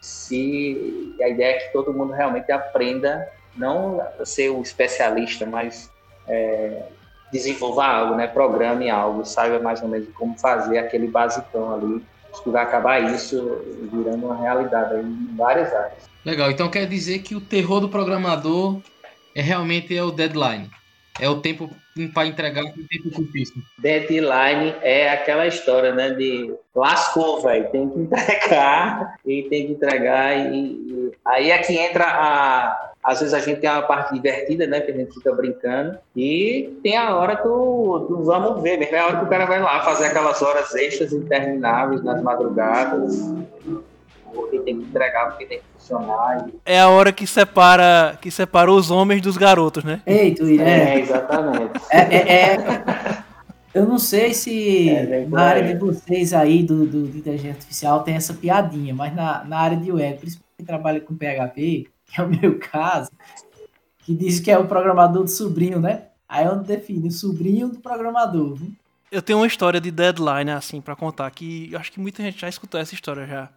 se 0.00 1.14
a 1.22 1.28
ideia 1.28 1.56
é 1.56 1.58
que 1.60 1.72
todo 1.72 1.94
mundo 1.94 2.12
realmente 2.12 2.50
aprenda 2.52 3.26
não 3.56 4.04
ser 4.24 4.50
o 4.50 4.60
especialista, 4.60 5.46
mas 5.46 5.90
é, 6.26 6.82
desenvolva 7.32 7.84
algo, 7.84 8.14
né? 8.14 8.26
Programe 8.26 8.90
algo, 8.90 9.24
saiba 9.24 9.58
mais 9.58 9.82
ou 9.82 9.88
menos 9.88 10.08
como 10.14 10.38
fazer 10.38 10.78
aquele 10.78 11.08
basicão 11.08 11.74
ali. 11.74 12.02
Que 12.42 12.48
vai 12.48 12.62
acabar 12.62 12.98
isso 13.12 13.60
virando 13.92 14.26
uma 14.26 14.36
realidade 14.36 14.94
aí 14.94 15.04
em 15.04 15.36
várias 15.36 15.70
áreas. 15.72 16.08
Legal, 16.24 16.50
então 16.50 16.70
quer 16.70 16.86
dizer 16.86 17.18
que 17.18 17.34
o 17.34 17.40
terror 17.42 17.80
do 17.80 17.90
programador 17.90 18.80
é 19.34 19.42
realmente 19.42 19.94
é 19.96 20.02
o 20.02 20.10
deadline. 20.10 20.70
É 21.20 21.28
o 21.28 21.40
tempo 21.40 21.68
para 22.14 22.26
entregar 22.26 22.64
o 22.64 22.72
tempo 22.88 23.10
curtíssimo. 23.14 23.62
Deadline 23.78 24.74
é 24.80 25.10
aquela 25.10 25.46
história, 25.46 25.94
né? 25.94 26.10
De 26.10 26.54
lascou, 26.74 27.42
velho. 27.42 27.70
Tem 27.70 27.88
que 27.88 27.98
entregar 28.00 29.16
e 29.26 29.42
tem 29.42 29.66
que 29.66 29.72
entregar. 29.72 30.54
E, 30.54 30.56
e... 30.56 31.12
aí 31.24 31.50
é 31.50 31.58
que 31.58 31.76
entra 31.76 32.06
a, 32.06 32.91
às 33.02 33.18
vezes 33.18 33.34
a 33.34 33.40
gente 33.40 33.60
tem 33.60 33.68
a 33.68 33.82
parte 33.82 34.14
divertida, 34.14 34.66
né? 34.66 34.80
Que 34.80 34.92
a 34.92 34.94
gente 34.94 35.12
fica 35.12 35.32
brincando. 35.34 35.98
E 36.14 36.78
tem 36.82 36.96
a 36.96 37.16
hora 37.16 37.34
do, 37.34 37.98
do 38.08 38.24
vamos 38.24 38.62
ver 38.62 38.78
mesmo. 38.78 38.94
É 38.94 39.00
a 39.00 39.06
hora 39.06 39.18
que 39.18 39.24
o 39.24 39.28
cara 39.28 39.44
vai 39.44 39.60
lá 39.60 39.82
fazer 39.82 40.06
aquelas 40.06 40.40
horas 40.40 40.72
extras 40.76 41.12
intermináveis 41.12 42.02
nas 42.04 42.22
madrugadas. 42.22 43.34
Porque 44.32 44.60
tem 44.60 44.78
que 44.78 44.84
entregar, 44.84 45.30
porque 45.30 45.46
tem 45.46 45.58
que 45.58 45.64
funcionar. 45.74 46.46
É 46.64 46.80
a 46.80 46.88
hora 46.88 47.12
que 47.12 47.26
separa, 47.26 48.16
que 48.20 48.30
separa 48.30 48.70
os 48.70 48.90
homens 48.90 49.20
dos 49.20 49.36
garotos, 49.36 49.82
né? 49.82 50.00
Ei, 50.06 50.32
tu, 50.34 50.44
é, 50.46 50.94
é, 50.94 51.00
exatamente. 51.00 51.80
É, 51.90 51.98
é, 51.98 52.54
é, 52.54 53.22
eu 53.74 53.84
não 53.84 53.98
sei 53.98 54.32
se 54.32 54.90
é, 54.90 55.26
na 55.28 55.42
área 55.42 55.62
de 55.62 55.78
vocês 55.78 56.32
aí 56.32 56.62
do, 56.62 56.86
do, 56.86 57.06
do 57.08 57.18
inteligência 57.18 57.50
artificial 57.50 58.02
tem 58.04 58.14
essa 58.14 58.32
piadinha, 58.32 58.94
mas 58.94 59.14
na, 59.14 59.44
na 59.44 59.58
área 59.58 59.76
de 59.76 59.90
web, 59.90 60.18
principalmente 60.18 60.56
que 60.56 60.64
trabalha 60.64 61.00
com 61.00 61.16
PHP, 61.16 61.88
que 62.12 62.20
é 62.20 62.24
o 62.24 62.28
meu 62.28 62.58
caso, 62.58 63.10
que 64.00 64.14
diz 64.14 64.38
que 64.38 64.50
é 64.50 64.58
o 64.58 64.66
programador 64.66 65.24
do 65.24 65.30
sobrinho, 65.30 65.80
né? 65.80 66.08
Aí 66.28 66.44
eu 66.44 66.56
defino 66.56 67.10
sobrinho 67.10 67.68
do 67.68 67.78
programador. 67.78 68.54
Viu? 68.54 68.72
Eu 69.10 69.22
tenho 69.22 69.38
uma 69.38 69.46
história 69.46 69.80
de 69.80 69.90
deadline 69.90 70.50
assim 70.50 70.80
para 70.80 70.94
contar 70.94 71.30
que 71.30 71.70
eu 71.72 71.78
acho 71.78 71.90
que 71.90 72.00
muita 72.00 72.22
gente 72.22 72.40
já 72.40 72.48
escutou 72.48 72.78
essa 72.78 72.94
história 72.94 73.26
já. 73.26 73.48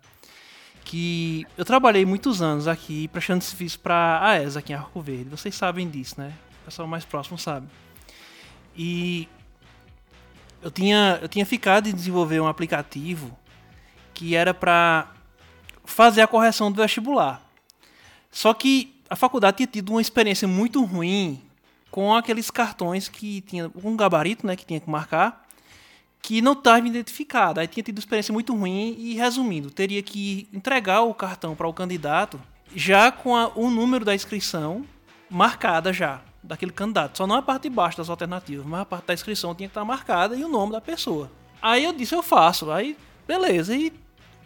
Que 0.86 1.46
eu 1.58 1.66
trabalhei 1.66 2.06
muitos 2.06 2.42
anos 2.42 2.68
aqui 2.68 3.08
prestando 3.08 3.44
serviço 3.44 3.80
para 3.80 3.96
a 3.96 4.58
aqui 4.58 4.72
em 4.72 4.76
Arco 4.76 5.02
Verde. 5.02 5.30
Vocês 5.30 5.56
sabem 5.56 5.90
disso, 5.90 6.16
né? 6.18 6.34
O 6.62 6.66
pessoal 6.66 6.88
mais 6.88 7.04
próximo 7.04 7.38
sabe. 7.38 7.68
E 8.76 9.28
eu 10.62 10.72
tinha, 10.72 11.20
eu 11.22 11.28
tinha 11.28 11.46
ficado 11.46 11.86
de 11.86 11.94
desenvolver 11.94 12.40
um 12.40 12.48
aplicativo 12.48 13.38
que 14.14 14.36
era 14.36 14.54
para 14.54 15.12
fazer 15.84 16.22
a 16.22 16.28
correção 16.28 16.72
do 16.72 16.82
vestibular. 16.82 17.45
Só 18.36 18.54
que 18.54 18.94
a 19.10 19.16
faculdade 19.16 19.56
tinha 19.56 19.68
tido 19.68 19.92
uma 19.92 20.02
experiência 20.02 20.46
muito 20.46 20.84
ruim 20.84 21.42
com 21.90 22.14
aqueles 22.14 22.52
cartões 22.52 23.08
que 23.08 23.40
tinha 23.40 23.72
um 23.82 23.96
gabarito, 23.96 24.46
né, 24.46 24.58
que 24.58 24.66
tinha 24.66 24.82
que 24.82 24.90
marcar, 24.90 25.48
que 26.22 26.42
não 26.42 26.52
estava 26.52 26.86
identificado. 26.86 27.62
Aí 27.62 27.68
tinha 27.68 27.82
tido 27.82 27.98
experiência 27.98 28.34
muito 28.34 28.54
ruim 28.54 28.94
e, 29.00 29.14
resumindo, 29.14 29.72
teria 29.72 30.04
que 30.04 30.50
entregar 30.52 31.00
o 31.04 31.14
cartão 31.14 31.56
para 31.56 31.66
o 31.66 31.74
candidato 31.74 32.38
já 32.76 33.10
com 33.10 33.38
a, 33.38 33.54
o 33.56 33.70
número 33.70 34.04
da 34.04 34.14
inscrição 34.14 34.86
marcada 35.30 35.94
já 35.94 36.20
daquele 36.44 36.74
candidato. 36.74 37.18
Só 37.18 37.26
não 37.26 37.38
a 37.38 37.42
parte 37.42 37.64
de 37.64 37.70
baixo 37.70 37.98
das 37.98 38.10
alternativas, 38.10 38.66
mas 38.66 38.82
a 38.82 38.86
parte 38.86 39.06
da 39.06 39.14
inscrição 39.14 39.56
tinha 39.56 39.70
que 39.70 39.72
estar 39.72 39.86
marcada 39.86 40.36
e 40.36 40.44
o 40.44 40.50
nome 40.50 40.74
da 40.74 40.82
pessoa. 40.82 41.32
Aí 41.62 41.86
eu 41.86 41.94
disse, 41.94 42.14
eu 42.14 42.22
faço. 42.22 42.70
Aí, 42.70 42.98
beleza. 43.26 43.74
E 43.74 43.94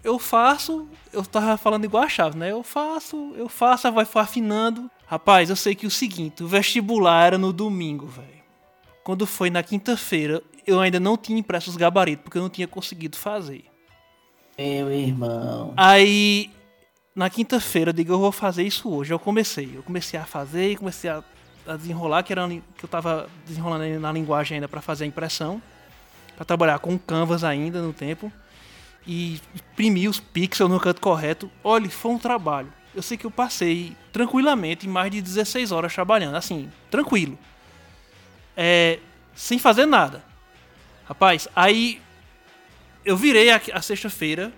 eu 0.04 0.18
faço, 0.18 0.88
eu 1.12 1.24
tava 1.26 1.58
falando 1.58 1.86
igual 1.86 2.04
a 2.04 2.10
chave, 2.10 2.38
né? 2.38 2.52
Eu 2.52 2.64
faço, 2.64 3.34
eu 3.36 3.50
faço, 3.50 3.92
vai 3.92 4.06
afinando. 4.16 4.90
Rapaz, 5.06 5.50
eu 5.50 5.56
sei 5.56 5.76
que 5.76 5.88
o 5.88 5.92
seguinte, 5.92 6.44
o 6.44 6.48
vestibular 6.48 7.26
era 7.26 7.38
no 7.38 7.52
domingo, 7.52 8.06
velho. 8.08 8.40
Quando 9.04 9.26
foi 9.26 9.50
na 9.50 9.64
quinta-feira, 9.64 10.42
eu 10.66 10.80
ainda 10.80 11.00
não 11.00 11.18
tinha 11.18 11.40
impresso 11.40 11.70
os 11.70 11.76
gabaritos, 11.76 12.24
porque 12.24 12.38
eu 12.38 12.42
não 12.42 12.50
tinha 12.50 12.68
conseguido 12.68 13.18
fazer. 13.18 13.66
Meu 14.58 14.92
irmão. 14.92 15.74
Aí, 15.76 16.52
na 17.16 17.30
quinta-feira, 17.30 17.90
eu 17.90 17.94
digo, 17.94 18.14
eu 18.14 18.20
vou 18.20 18.32
fazer 18.32 18.64
isso 18.64 18.90
hoje. 18.90 19.14
Eu 19.14 19.20
comecei. 19.20 19.72
Eu 19.74 19.84
comecei 19.84 20.20
a 20.20 20.26
fazer 20.26 20.72
e 20.72 20.76
comecei 20.78 21.10
a, 21.10 21.24
a, 21.66 21.76
desenrolar, 21.76 22.24
que, 22.24 22.32
era, 22.32 22.48
que 22.48 22.84
eu 22.84 22.90
tava 22.90 23.28
desenrolando 23.46 24.00
na 24.00 24.12
linguagem 24.12 24.56
ainda 24.56 24.68
para 24.68 24.82
fazer 24.82 25.06
a 25.06 25.08
impressão. 25.08 25.62
para 26.36 26.46
trabalhar 26.46 26.80
com 26.80 26.98
canvas 26.98 27.44
ainda 27.44 27.82
no 27.82 27.92
tempo 27.92 28.32
e 29.12 29.42
imprimir 29.56 30.08
os 30.08 30.20
pixels 30.20 30.70
no 30.70 30.80
canto 30.80 31.02
correto. 31.02 31.50
Olha, 31.64 31.90
foi 31.90 32.12
um 32.12 32.20
trabalho. 32.20 32.72
Eu 32.94 33.02
sei 33.02 33.18
que 33.18 33.26
eu 33.26 33.32
passei 33.32 33.98
tranquilamente 34.14 34.88
mais 34.88 35.10
de 35.10 35.20
16 35.20 35.72
horas 35.72 35.92
trabalhando, 35.96 36.36
assim, 36.36 36.72
tranquilo. 36.92 37.36
É, 38.56 39.00
sem 39.34 39.58
fazer 39.58 39.88
nada. 39.88 40.24
Rapaz, 41.08 41.48
aí 41.56 42.00
eu 43.04 43.18
virei 43.18 43.50
a, 43.50 43.60
a 43.74 43.82
sexta-feira, 43.82 44.54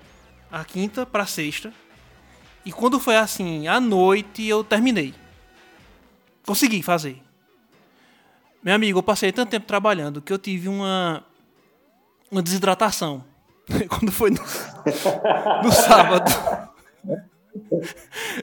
a 0.51 0.65
quinta 0.65 1.05
para 1.05 1.25
sexta, 1.25 1.72
e 2.65 2.74
quando 2.74 3.00
foi 3.00 3.15
assim, 3.15 3.70
à 3.70 3.79
noite 3.79 4.46
eu 4.46 4.65
terminei. 4.65 5.13
Consegui 6.46 6.84
fazer. 6.84 7.22
Meu 8.62 8.75
amigo, 8.75 9.00
eu 9.00 9.03
passei 9.03 9.31
tanto 9.31 9.50
tempo 9.50 9.65
trabalhando 9.65 10.22
que 10.22 10.34
eu 10.34 10.38
tive 10.38 10.67
uma 10.67 11.24
uma 12.29 12.41
desidratação. 12.41 13.30
Quando 13.89 14.12
foi 14.12 14.32
no, 14.32 14.39
no 15.63 15.72
sábado. 15.72 16.32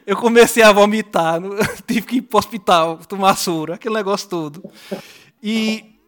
Eu 0.06 0.16
comecei 0.16 0.62
a 0.62 0.72
vomitar, 0.72 1.40
tive 1.86 2.02
que 2.02 2.16
ir 2.16 2.22
pro 2.22 2.38
hospital 2.38 2.98
tomar 2.98 3.36
soro, 3.36 3.72
aquele 3.72 3.94
negócio 3.94 4.28
todo. 4.28 4.62
E 5.42 5.98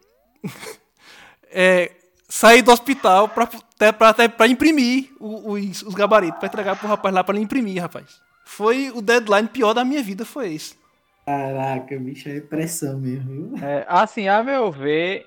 é, 1.51 1.93
saí 2.29 2.63
do 2.63 2.73
hospital 2.73 3.29
pra, 3.29 3.49
até, 4.09 4.29
pra 4.29 4.47
imprimir 4.47 5.11
o- 5.19 5.53
os, 5.53 5.83
os 5.83 5.95
gabaritos, 5.95 6.39
pra 6.39 6.49
entregar 6.49 6.77
pro 6.77 6.89
rapaz 6.89 7.15
lá 7.15 7.25
pra 7.25 7.35
ele 7.35 7.45
imprimir, 7.45 7.81
rapaz. 7.81 8.21
Foi 8.45 8.91
o 8.91 9.01
deadline 9.01 9.49
pior 9.49 9.73
da 9.75 9.85
minha 9.85 10.03
vida, 10.03 10.25
foi 10.25 10.55
esse. 10.55 10.75
Caraca, 11.25 11.97
bicho, 11.99 12.29
é 12.29 12.41
pressão 12.41 12.99
mesmo, 12.99 13.57
viu? 13.57 13.65
É, 13.65 13.87
assim, 13.89 14.27
a 14.27 14.43
meu 14.43 14.73
ver, 14.73 15.27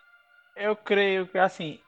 eu 0.58 0.76
creio 0.76 1.28
que 1.28 1.38
assim, 1.38 1.80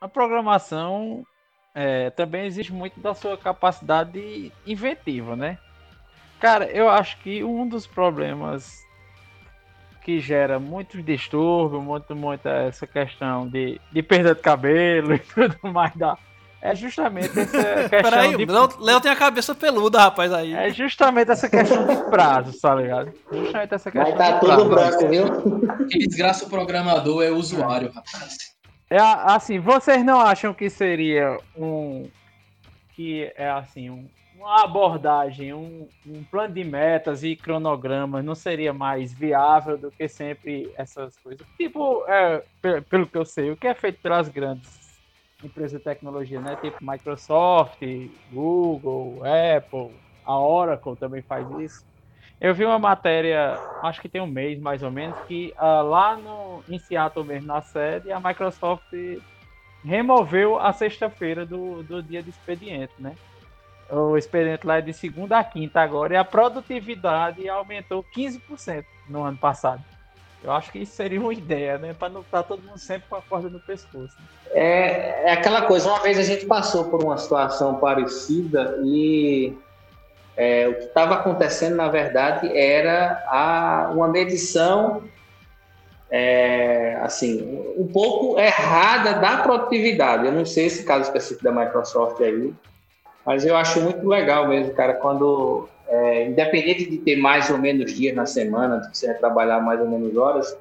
a 0.00 0.08
programação 0.08 1.24
é, 1.74 2.10
também 2.10 2.46
exige 2.46 2.72
muito 2.72 3.00
da 3.00 3.14
sua 3.14 3.36
capacidade 3.36 4.52
inventiva, 4.66 5.36
né? 5.36 5.58
Cara, 6.40 6.66
eu 6.66 6.88
acho 6.88 7.18
que 7.18 7.42
um 7.44 7.68
dos 7.68 7.86
problemas 7.86 8.82
que 10.02 10.18
gera 10.18 10.58
muito 10.58 11.00
distúrbio, 11.02 11.80
muito, 11.80 12.16
muita 12.16 12.50
essa 12.50 12.86
questão 12.86 13.48
de, 13.48 13.80
de 13.92 14.02
perda 14.02 14.34
de 14.34 14.40
cabelo 14.40 15.14
e 15.14 15.18
tudo 15.20 15.56
mais, 15.62 15.94
da, 15.94 16.18
é 16.62 16.76
justamente 16.76 17.38
essa 17.38 17.58
questão 17.88 18.10
Peraí, 18.10 18.36
de... 18.36 18.44
o 18.44 18.52
Léo, 18.52 18.68
Léo 18.78 19.00
tem 19.00 19.10
a 19.10 19.16
cabeça 19.16 19.52
peluda, 19.52 19.98
rapaz, 19.98 20.32
aí. 20.32 20.54
É 20.54 20.70
justamente 20.70 21.30
essa 21.30 21.50
questão 21.50 21.86
de 21.86 21.96
prazo, 22.08 22.58
tá 22.60 22.74
ligado? 22.76 23.12
Justamente 23.32 23.74
essa 23.74 23.90
questão 23.90 24.16
Mas 24.16 24.18
tá 24.18 24.32
de 24.32 24.40
tudo 24.40 24.68
prazo. 24.68 24.98
branco, 24.98 25.08
viu? 25.08 25.88
Quem 25.88 26.00
desgraça 26.00 26.44
o 26.44 26.48
programador 26.48 27.22
é 27.24 27.30
o 27.30 27.36
usuário, 27.36 27.90
rapaz. 27.92 28.51
É 28.92 28.98
assim, 29.00 29.58
vocês 29.58 30.04
não 30.04 30.20
acham 30.20 30.52
que 30.52 30.68
seria 30.68 31.40
um 31.54 32.10
que 32.92 33.32
é 33.36 33.48
assim, 33.50 33.88
um- 33.88 34.10
uma 34.34 34.64
abordagem, 34.64 35.54
um, 35.54 35.88
um 36.04 36.22
plano 36.24 36.52
de 36.52 36.62
metas 36.62 37.22
e 37.24 37.34
cronogramas 37.34 38.22
não 38.22 38.34
seria 38.34 38.72
mais 38.74 39.14
viável 39.14 39.78
do 39.78 39.90
que 39.92 40.06
sempre 40.08 40.70
essas 40.76 41.16
coisas? 41.18 41.46
Tipo, 41.58 42.04
é, 42.06 42.44
pe- 42.60 42.82
pelo 42.82 43.08
que 43.08 43.16
eu 43.16 43.24
sei, 43.24 43.50
o 43.50 43.56
que 43.56 43.66
é 43.66 43.74
feito 43.74 43.98
pelas 44.02 44.28
grandes 44.28 44.78
empresas 45.42 45.78
de 45.78 45.84
tecnologia, 45.84 46.40
né? 46.42 46.54
Tipo 46.56 46.76
Microsoft, 46.82 47.80
Google, 48.30 49.22
Apple, 49.24 49.96
a 50.22 50.38
Oracle 50.38 50.96
também 50.98 51.22
faz 51.22 51.50
isso. 51.60 51.82
Eu 52.42 52.52
vi 52.52 52.64
uma 52.64 52.76
matéria, 52.76 53.56
acho 53.84 54.00
que 54.00 54.08
tem 54.08 54.20
um 54.20 54.26
mês 54.26 54.58
mais 54.58 54.82
ou 54.82 54.90
menos, 54.90 55.16
que 55.28 55.54
ah, 55.56 55.80
lá 55.80 56.16
no, 56.16 56.60
em 56.68 56.76
Seattle 56.76 57.24
mesmo, 57.24 57.46
na 57.46 57.62
sede, 57.62 58.10
a 58.10 58.18
Microsoft 58.18 58.92
removeu 59.84 60.58
a 60.58 60.72
sexta-feira 60.72 61.46
do, 61.46 61.84
do 61.84 62.02
dia 62.02 62.20
de 62.20 62.30
expediente, 62.30 62.94
né? 62.98 63.14
O 63.88 64.16
expediente 64.16 64.66
lá 64.66 64.78
é 64.78 64.80
de 64.80 64.92
segunda 64.92 65.38
a 65.38 65.44
quinta 65.44 65.80
agora 65.80 66.14
e 66.14 66.16
a 66.16 66.24
produtividade 66.24 67.48
aumentou 67.48 68.04
15% 68.12 68.84
no 69.08 69.22
ano 69.22 69.38
passado. 69.38 69.84
Eu 70.42 70.50
acho 70.50 70.72
que 70.72 70.80
isso 70.80 70.96
seria 70.96 71.20
uma 71.20 71.32
ideia, 71.32 71.78
né? 71.78 71.94
Para 71.94 72.08
não 72.08 72.22
estar 72.22 72.42
todo 72.42 72.60
mundo 72.64 72.78
sempre 72.78 73.08
com 73.08 73.14
a 73.14 73.22
corda 73.22 73.48
no 73.48 73.60
pescoço. 73.60 74.16
É, 74.50 75.28
é 75.28 75.32
aquela 75.32 75.62
coisa, 75.62 75.88
uma 75.88 76.00
vez 76.00 76.18
a 76.18 76.24
gente 76.24 76.44
passou 76.46 76.86
por 76.86 77.04
uma 77.04 77.16
situação 77.16 77.76
parecida 77.76 78.80
e 78.84 79.56
é, 80.36 80.68
o 80.68 80.74
que 80.74 80.84
estava 80.84 81.14
acontecendo, 81.14 81.76
na 81.76 81.88
verdade, 81.88 82.56
era 82.56 83.22
a, 83.26 83.90
uma 83.94 84.08
medição 84.08 85.02
é, 86.10 86.98
assim, 87.02 87.74
um 87.76 87.86
pouco 87.86 88.38
errada 88.38 89.14
da 89.14 89.38
produtividade. 89.38 90.26
Eu 90.26 90.32
não 90.32 90.44
sei 90.44 90.66
esse 90.66 90.84
caso 90.84 91.04
específico 91.04 91.44
da 91.44 91.52
Microsoft 91.52 92.20
aí, 92.20 92.52
mas 93.24 93.44
eu 93.44 93.56
acho 93.56 93.80
muito 93.80 94.06
legal 94.06 94.48
mesmo, 94.48 94.74
cara, 94.74 94.94
quando, 94.94 95.68
é, 95.88 96.26
independente 96.26 96.88
de 96.88 96.98
ter 96.98 97.16
mais 97.16 97.50
ou 97.50 97.58
menos 97.58 97.92
dias 97.92 98.14
na 98.14 98.26
semana, 98.26 98.78
de 98.78 98.96
você 98.96 99.12
trabalhar 99.14 99.60
mais 99.60 99.80
ou 99.80 99.88
menos 99.88 100.16
horas, 100.16 100.56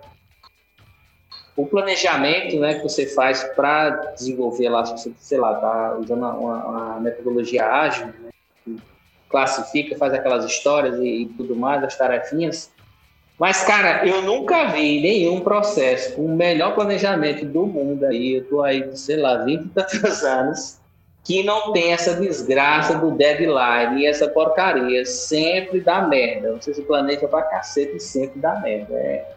o 1.56 1.66
planejamento 1.66 2.58
né, 2.60 2.76
que 2.76 2.84
você 2.84 3.06
faz 3.08 3.44
para 3.56 3.90
desenvolver 4.16 4.70
lá, 4.70 4.86
sei 4.86 5.38
lá, 5.38 5.56
tá 5.56 5.98
usando 6.00 6.20
uma, 6.20 6.34
uma 6.34 7.00
metodologia 7.00 7.66
ágil, 7.66 8.08
né, 8.08 8.32
classifica, 9.32 9.98
faz 9.98 10.14
aquelas 10.14 10.46
histórias 10.46 11.00
e, 11.00 11.24
e 11.24 11.26
tudo 11.26 11.56
mais, 11.56 11.84
as 11.84 11.98
tarefinhas. 11.98 12.72
Mas, 13.40 13.64
cara, 13.64 14.06
eu 14.06 14.22
nunca 14.22 14.66
vi 14.66 15.02
nenhum 15.02 15.40
processo 15.40 16.16
com 16.16 16.26
o 16.26 16.36
melhor 16.36 16.76
planejamento 16.76 17.44
do 17.44 17.66
mundo 17.66 18.06
aí, 18.06 18.36
eu 18.36 18.48
tô 18.48 18.62
aí, 18.62 18.96
sei 18.96 19.18
lá, 19.18 19.38
20 19.38 19.66
e 19.66 19.70
tantos 19.70 20.22
anos, 20.24 20.80
que 21.24 21.44
não 21.44 21.72
tem 21.72 21.92
essa 21.94 22.16
desgraça 22.16 23.00
do 23.00 23.12
deadline 23.12 24.02
e 24.02 24.06
essa 24.06 24.28
porcaria. 24.28 25.06
Sempre 25.06 25.82
dá 25.82 26.02
merda. 26.02 26.54
Você 26.54 26.74
se 26.74 26.82
planeja 26.84 27.28
pra 27.28 27.44
cacete 27.44 27.96
e 27.96 28.00
sempre 28.00 28.40
dá 28.40 28.60
merda. 28.60 28.94
É, 28.94 29.28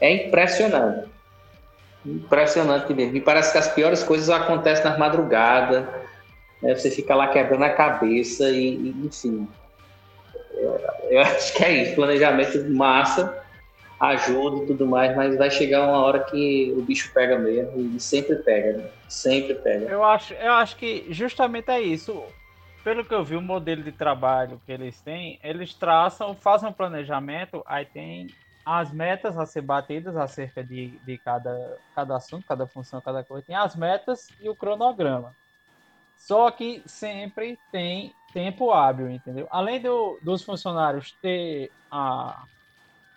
é 0.00 0.26
impressionante. 0.26 1.08
Impressionante 2.04 2.92
mesmo. 2.92 3.16
E 3.16 3.20
parece 3.20 3.52
que 3.52 3.58
as 3.58 3.68
piores 3.68 4.02
coisas 4.02 4.28
acontecem 4.28 4.84
nas 4.84 4.98
madrugadas. 4.98 5.86
Né? 6.64 6.74
Você 6.74 6.90
fica 6.90 7.14
lá 7.14 7.28
quebrando 7.28 7.62
a 7.62 7.70
cabeça 7.70 8.48
e, 8.50 8.74
e, 8.74 9.06
enfim. 9.06 9.46
Eu, 11.10 11.20
acho 11.20 11.54
que 11.54 11.62
é 11.62 11.82
isso. 11.82 11.94
Planejamento 11.94 12.70
massa, 12.70 13.44
ajuda 14.00 14.64
e 14.64 14.66
tudo 14.66 14.86
mais, 14.86 15.14
mas 15.14 15.36
vai 15.36 15.50
chegar 15.50 15.86
uma 15.86 15.98
hora 16.02 16.24
que 16.24 16.74
o 16.76 16.80
bicho 16.80 17.12
pega 17.12 17.38
mesmo. 17.38 17.78
E 17.94 18.00
sempre 18.00 18.36
pega, 18.36 18.78
né? 18.78 18.88
Sempre 19.08 19.54
pega. 19.56 19.86
Eu 19.86 20.02
acho, 20.02 20.32
eu 20.34 20.54
acho 20.54 20.76
que 20.76 21.06
justamente 21.10 21.70
é 21.70 21.80
isso. 21.80 22.24
Pelo 22.82 23.04
que 23.04 23.14
eu 23.14 23.24
vi, 23.24 23.36
o 23.36 23.42
modelo 23.42 23.82
de 23.82 23.92
trabalho 23.92 24.60
que 24.64 24.72
eles 24.72 25.00
têm, 25.00 25.38
eles 25.42 25.74
traçam, 25.74 26.34
fazem 26.34 26.68
um 26.68 26.72
planejamento, 26.72 27.62
aí 27.66 27.86
tem 27.86 28.26
as 28.64 28.90
metas 28.92 29.38
a 29.38 29.46
ser 29.46 29.62
batidas 29.62 30.16
acerca 30.16 30.62
de, 30.62 30.98
de 31.04 31.18
cada, 31.18 31.78
cada 31.94 32.16
assunto, 32.16 32.46
cada 32.46 32.66
função, 32.66 33.00
cada 33.00 33.22
coisa. 33.22 33.46
Tem 33.46 33.56
as 33.56 33.74
metas 33.74 34.28
e 34.40 34.48
o 34.50 34.56
cronograma. 34.56 35.34
Só 36.16 36.50
que 36.50 36.84
sempre 36.86 37.60
tem 37.70 38.16
tempo 38.32 38.70
hábil, 38.72 39.10
entendeu? 39.10 39.46
Além 39.50 39.80
do, 39.80 40.20
dos 40.22 40.42
funcionários 40.44 41.16
ter, 41.20 41.72
a, 41.90 42.46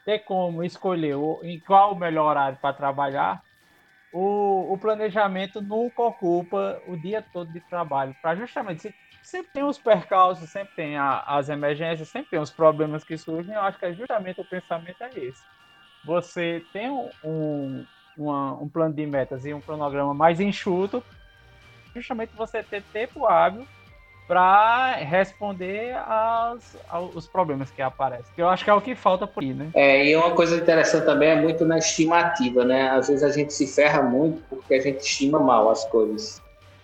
ter 0.05 0.19
como 0.19 0.63
escolher 0.63 1.15
o, 1.15 1.41
em 1.43 1.59
qual 1.61 1.93
o 1.93 1.99
melhor 1.99 2.29
horário 2.31 2.59
para 2.61 2.75
trabalhar, 2.75 3.43
o, 4.11 4.73
o 4.73 4.77
planejamento 4.77 5.61
nunca 5.61 6.01
ocupa 6.03 6.81
o 6.85 6.95
dia 6.95 7.21
todo 7.21 7.51
de 7.51 7.61
trabalho. 7.61 8.15
Para 8.21 8.35
justamente, 8.35 8.81
se, 8.81 8.95
sempre 9.21 9.51
tem 9.51 9.63
os 9.63 9.79
percalços, 9.79 10.51
sempre 10.51 10.73
tem 10.75 10.97
a- 10.97 11.21
as 11.21 11.49
emergências, 11.49 12.09
sempre 12.09 12.29
tem 12.31 12.39
os 12.39 12.51
problemas 12.51 13.03
que 13.03 13.17
surgem. 13.17 13.53
Eu 13.55 13.61
acho 13.61 13.77
que 13.79 13.85
é 13.85 13.93
justamente 13.95 14.39
o 14.41 14.45
pensamento 14.45 15.01
é 15.01 15.11
esse. 15.19 15.45
Você 16.03 16.67
tem 16.73 16.91
um, 16.91 17.11
um, 17.23 17.87
uma- 18.15 18.61
um 18.61 18.69
plano 18.69 18.93
de 18.95 19.05
metas 19.05 19.45
e 19.45 19.53
um 19.53 19.61
cronograma 19.61 20.13
mais 20.13 20.39
enxuto, 20.39 21.03
justamente 21.97 22.31
você 22.35 22.63
ter 22.63 22.83
tempo 22.93 23.25
hábil 23.25 23.65
para 24.27 24.95
responder 24.95 25.95
aos, 26.05 26.75
aos 26.89 27.27
problemas 27.27 27.71
que 27.71 27.81
aparecem. 27.81 28.25
Que 28.35 28.41
eu 28.41 28.49
acho 28.49 28.63
que 28.63 28.69
é 28.69 28.73
o 28.73 28.81
que 28.81 28.93
falta 28.93 29.25
por 29.25 29.41
aí, 29.41 29.53
né? 29.53 29.69
É, 29.73 30.05
e 30.05 30.15
uma 30.15 30.31
coisa 30.31 30.57
interessante 30.57 31.05
também 31.05 31.29
é 31.29 31.35
muito 31.35 31.65
na 31.65 31.77
estimativa, 31.77 32.65
né? 32.65 32.89
Às 32.89 33.07
vezes 33.07 33.23
a 33.23 33.29
gente 33.29 33.53
se 33.53 33.65
ferra 33.65 34.01
muito 34.03 34.43
porque 34.49 34.73
a 34.73 34.81
gente 34.81 34.99
estima 34.99 35.39
mal 35.39 35.69
as 35.69 35.85
coisas. 35.85 36.41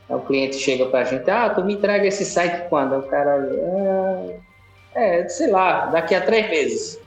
O 0.07 0.19
cliente 0.19 0.55
chega 0.55 0.85
pra 0.85 1.03
gente, 1.03 1.29
ah, 1.29 1.49
tu 1.49 1.63
me 1.63 1.73
entrega 1.73 2.07
esse 2.07 2.23
site 2.23 2.69
quando? 2.69 2.97
O 2.97 3.03
cara, 3.03 3.49
é, 4.95 5.19
é, 5.21 5.27
sei 5.27 5.49
lá, 5.49 5.87
daqui 5.87 6.15
a 6.15 6.21
três 6.21 6.49
meses. 6.49 6.99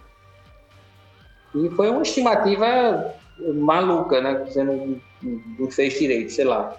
E 1.55 1.71
foi 1.71 1.89
uma 1.89 2.03
estimativa 2.03 3.15
maluca, 3.55 4.21
né? 4.21 4.45
Você 4.47 4.63
não, 4.63 5.01
não 5.23 5.71
fez 5.71 5.99
direito, 5.99 6.33
sei 6.33 6.45
lá. 6.45 6.77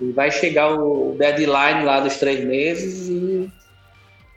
E 0.00 0.12
vai 0.12 0.30
chegar 0.30 0.74
o 0.74 1.14
deadline 1.18 1.84
lá 1.84 2.00
dos 2.00 2.16
três 2.16 2.44
meses 2.44 3.08
e 3.08 3.52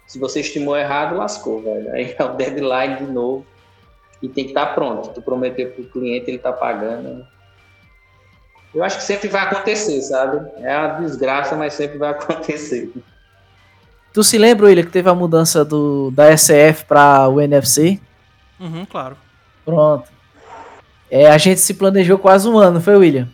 se 0.05 0.19
você 0.19 0.41
estimou 0.41 0.77
errado, 0.77 1.15
lascou, 1.15 1.61
velho. 1.61 1.91
Aí 1.93 2.15
é 2.17 2.23
o 2.23 2.35
deadline 2.35 2.97
de 2.97 3.05
novo 3.05 3.45
e 4.21 4.27
tem 4.27 4.43
que 4.43 4.51
estar 4.51 4.67
pronto. 4.67 5.09
Tu 5.09 5.21
prometeu 5.21 5.71
para 5.71 5.81
o 5.81 5.87
cliente, 5.87 6.29
ele 6.29 6.37
tá 6.37 6.51
pagando. 6.51 7.25
Eu 8.73 8.83
acho 8.83 8.97
que 8.97 9.03
sempre 9.03 9.27
vai 9.27 9.43
acontecer, 9.43 10.01
sabe? 10.01 10.45
É 10.57 10.77
uma 10.77 10.99
desgraça, 10.99 11.55
mas 11.55 11.73
sempre 11.73 11.97
vai 11.97 12.09
acontecer. 12.11 12.91
Tu 14.13 14.23
se 14.23 14.37
lembra, 14.37 14.67
William, 14.67 14.85
que 14.85 14.91
teve 14.91 15.09
a 15.09 15.15
mudança 15.15 15.65
do, 15.65 16.11
da 16.11 16.35
SF 16.35 16.85
para 16.85 17.27
o 17.27 17.41
NFC? 17.41 17.99
Uhum, 18.59 18.85
claro. 18.85 19.17
Pronto. 19.65 20.11
É, 21.09 21.27
a 21.27 21.37
gente 21.37 21.59
se 21.59 21.73
planejou 21.73 22.17
quase 22.17 22.47
um 22.47 22.57
ano, 22.57 22.75
não 22.75 22.81
foi, 22.81 22.95
William? 22.95 23.27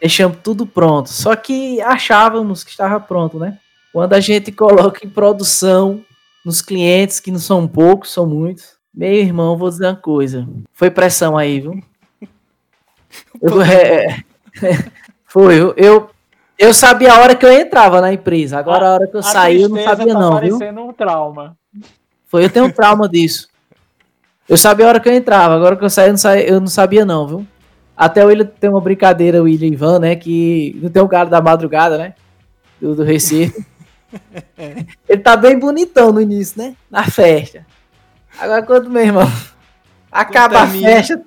Deixamos 0.00 0.38
tudo 0.42 0.66
pronto. 0.66 1.08
Só 1.08 1.34
que 1.34 1.80
achávamos 1.80 2.62
que 2.62 2.70
estava 2.70 3.00
pronto, 3.00 3.38
né? 3.38 3.58
Quando 3.92 4.12
a 4.12 4.20
gente 4.20 4.52
coloca 4.52 5.06
em 5.06 5.08
produção 5.10 6.04
nos 6.44 6.60
clientes, 6.60 7.18
que 7.18 7.30
não 7.30 7.38
são 7.38 7.66
poucos, 7.66 8.12
são 8.12 8.26
muitos. 8.26 8.76
Meu 8.94 9.12
irmão, 9.12 9.56
vou 9.56 9.68
dizer 9.70 9.86
uma 9.86 9.96
coisa. 9.96 10.46
Foi 10.72 10.90
pressão 10.90 11.36
aí, 11.36 11.60
viu? 11.60 11.82
Eu, 13.40 13.62
é, 13.62 14.22
foi, 15.26 15.58
eu, 15.60 15.74
eu, 15.76 16.10
eu 16.58 16.74
sabia 16.74 17.12
a 17.12 17.20
hora 17.20 17.34
que 17.34 17.44
eu 17.46 17.52
entrava 17.52 18.00
na 18.00 18.12
empresa. 18.12 18.58
Agora 18.58 18.86
a 18.88 18.94
hora 18.94 19.06
que 19.06 19.16
eu 19.16 19.20
A 19.20 19.22
saí, 19.22 19.62
eu 19.62 19.68
não 19.68 19.82
sabia 19.82 20.12
tá 20.12 20.18
não, 20.20 20.40
viu? 20.40 20.58
um 20.84 20.92
trauma. 20.92 21.56
Foi, 22.26 22.44
eu 22.44 22.50
tenho 22.50 22.66
um 22.66 22.70
trauma 22.70 23.08
disso. 23.08 23.48
Eu 24.48 24.56
sabia 24.56 24.86
a 24.86 24.88
hora 24.88 25.00
que 25.00 25.08
eu 25.08 25.12
entrava, 25.14 25.54
agora 25.54 25.76
que 25.76 25.84
eu 25.84 25.90
saí, 25.90 26.06
eu 26.08 26.12
não, 26.12 26.18
sa- 26.18 26.38
eu 26.38 26.60
não 26.60 26.66
sabia 26.66 27.04
não, 27.04 27.26
viu? 27.26 27.46
Até 27.96 28.24
o 28.24 28.28
William 28.28 28.44
tem 28.44 28.68
uma 28.68 28.80
brincadeira, 28.80 29.40
o 29.40 29.44
William 29.44 29.68
Ivan, 29.68 29.98
né? 30.00 30.16
Que 30.16 30.78
não 30.82 30.90
tem 30.90 31.02
o 31.02 31.08
cara 31.08 31.28
da 31.28 31.40
madrugada, 31.40 31.96
né? 31.96 32.14
Do, 32.80 32.94
do 32.94 33.02
Recife. 33.02 33.64
Ele 35.08 35.22
tá 35.22 35.36
bem 35.36 35.58
bonitão 35.58 36.12
no 36.12 36.20
início, 36.20 36.60
né? 36.60 36.76
Na 36.90 37.04
festa. 37.04 37.64
Agora, 38.38 38.62
quando, 38.62 38.90
meu 38.90 39.02
irmão, 39.02 39.30
acaba 40.12 40.60
a 40.60 40.66
festa, 40.66 41.22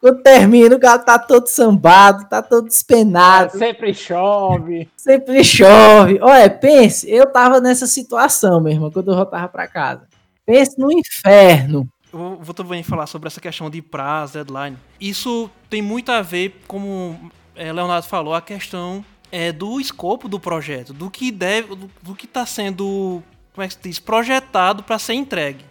quando 0.00 0.22
termina, 0.22 0.76
o 0.76 0.80
cara 0.80 0.98
tá 0.98 1.18
todo 1.18 1.46
sambado, 1.46 2.26
tá 2.26 2.42
todo 2.42 2.68
despenado. 2.68 3.58
Sempre 3.58 3.92
chove. 3.92 4.88
Sempre 4.96 5.44
chove. 5.44 6.18
Olha, 6.22 6.48
pense, 6.48 7.10
eu 7.10 7.26
tava 7.26 7.60
nessa 7.60 7.86
situação, 7.86 8.60
meu 8.60 8.72
irmão, 8.72 8.90
quando 8.90 9.10
eu 9.10 9.16
voltava 9.16 9.48
pra 9.48 9.66
casa. 9.66 10.02
Pense 10.46 10.78
no 10.78 10.90
inferno. 10.90 11.88
Eu 12.14 12.38
vou 12.40 12.54
também 12.54 12.80
falar 12.84 13.08
sobre 13.08 13.26
essa 13.26 13.40
questão 13.40 13.68
de 13.68 13.82
prazo, 13.82 14.34
deadline. 14.34 14.78
Isso 15.00 15.50
tem 15.68 15.82
muito 15.82 16.12
a 16.12 16.22
ver, 16.22 16.62
como 16.68 17.32
é, 17.56 17.72
Leonardo 17.72 18.06
falou, 18.06 18.34
a 18.34 18.40
questão 18.40 19.04
é, 19.32 19.50
do 19.50 19.80
escopo 19.80 20.28
do 20.28 20.38
projeto, 20.38 20.92
do 20.92 21.10
que 21.10 21.32
deve, 21.32 21.74
do, 21.74 21.90
do 22.00 22.14
que 22.14 22.26
está 22.26 22.46
sendo, 22.46 23.20
como 23.52 23.64
é 23.64 23.66
que 23.66 23.74
se 23.74 23.80
diz, 23.82 23.98
projetado 23.98 24.84
para 24.84 24.96
ser 24.96 25.14
entregue. 25.14 25.64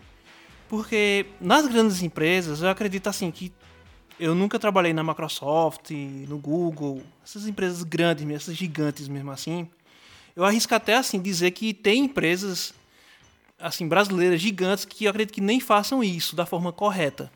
Porque 0.67 1.27
nas 1.39 1.65
grandes 1.65 2.01
empresas, 2.03 2.61
eu 2.61 2.67
acredito 2.67 3.07
assim 3.07 3.31
que 3.31 3.53
eu 4.19 4.35
nunca 4.35 4.59
trabalhei 4.59 4.91
na 4.91 5.01
Microsoft, 5.01 5.91
no 6.27 6.37
Google, 6.37 7.01
essas 7.23 7.47
empresas 7.47 7.83
grandes, 7.83 8.29
essas 8.29 8.57
gigantes 8.57 9.07
mesmo 9.07 9.31
assim. 9.31 9.65
Eu 10.35 10.43
arrisco 10.43 10.75
até 10.75 10.95
assim 10.95 11.21
dizer 11.21 11.51
que 11.51 11.73
tem 11.73 12.03
empresas 12.03 12.73
assim 13.59 13.87
brasileiras 13.87 14.41
gigantes 14.41 14.85
que 14.85 15.05
eu 15.05 15.09
acredito 15.09 15.33
que 15.33 15.41
nem 15.41 15.59
façam 15.59 16.03
isso 16.03 16.35
da 16.35 16.45
forma 16.45 16.71
correta. 16.71 17.31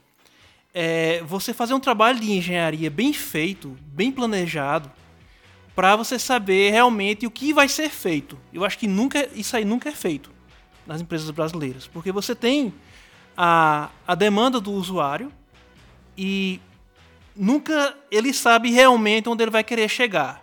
É, 0.73 1.21
você 1.23 1.53
fazer 1.53 1.73
um 1.73 1.79
trabalho 1.79 2.19
de 2.19 2.31
engenharia 2.31 2.89
bem 2.89 3.13
feito, 3.13 3.77
bem 3.81 4.11
planejado, 4.11 4.91
para 5.75 5.95
você 5.95 6.17
saber 6.17 6.71
realmente 6.71 7.25
o 7.25 7.31
que 7.31 7.53
vai 7.53 7.67
ser 7.67 7.89
feito. 7.89 8.37
Eu 8.51 8.65
acho 8.65 8.77
que 8.77 8.87
nunca 8.87 9.29
isso 9.33 9.55
aí 9.55 9.63
nunca 9.63 9.89
é 9.89 9.91
feito 9.91 10.31
nas 10.85 11.01
empresas 11.01 11.29
brasileiras, 11.31 11.87
porque 11.87 12.11
você 12.11 12.33
tem 12.33 12.73
a, 13.35 13.89
a 14.07 14.15
demanda 14.15 14.59
do 14.59 14.71
usuário 14.71 15.31
e 16.17 16.59
nunca 17.35 17.95
ele 18.09 18.33
sabe 18.33 18.71
realmente 18.71 19.29
onde 19.29 19.43
ele 19.43 19.51
vai 19.51 19.63
querer 19.63 19.87
chegar. 19.89 20.41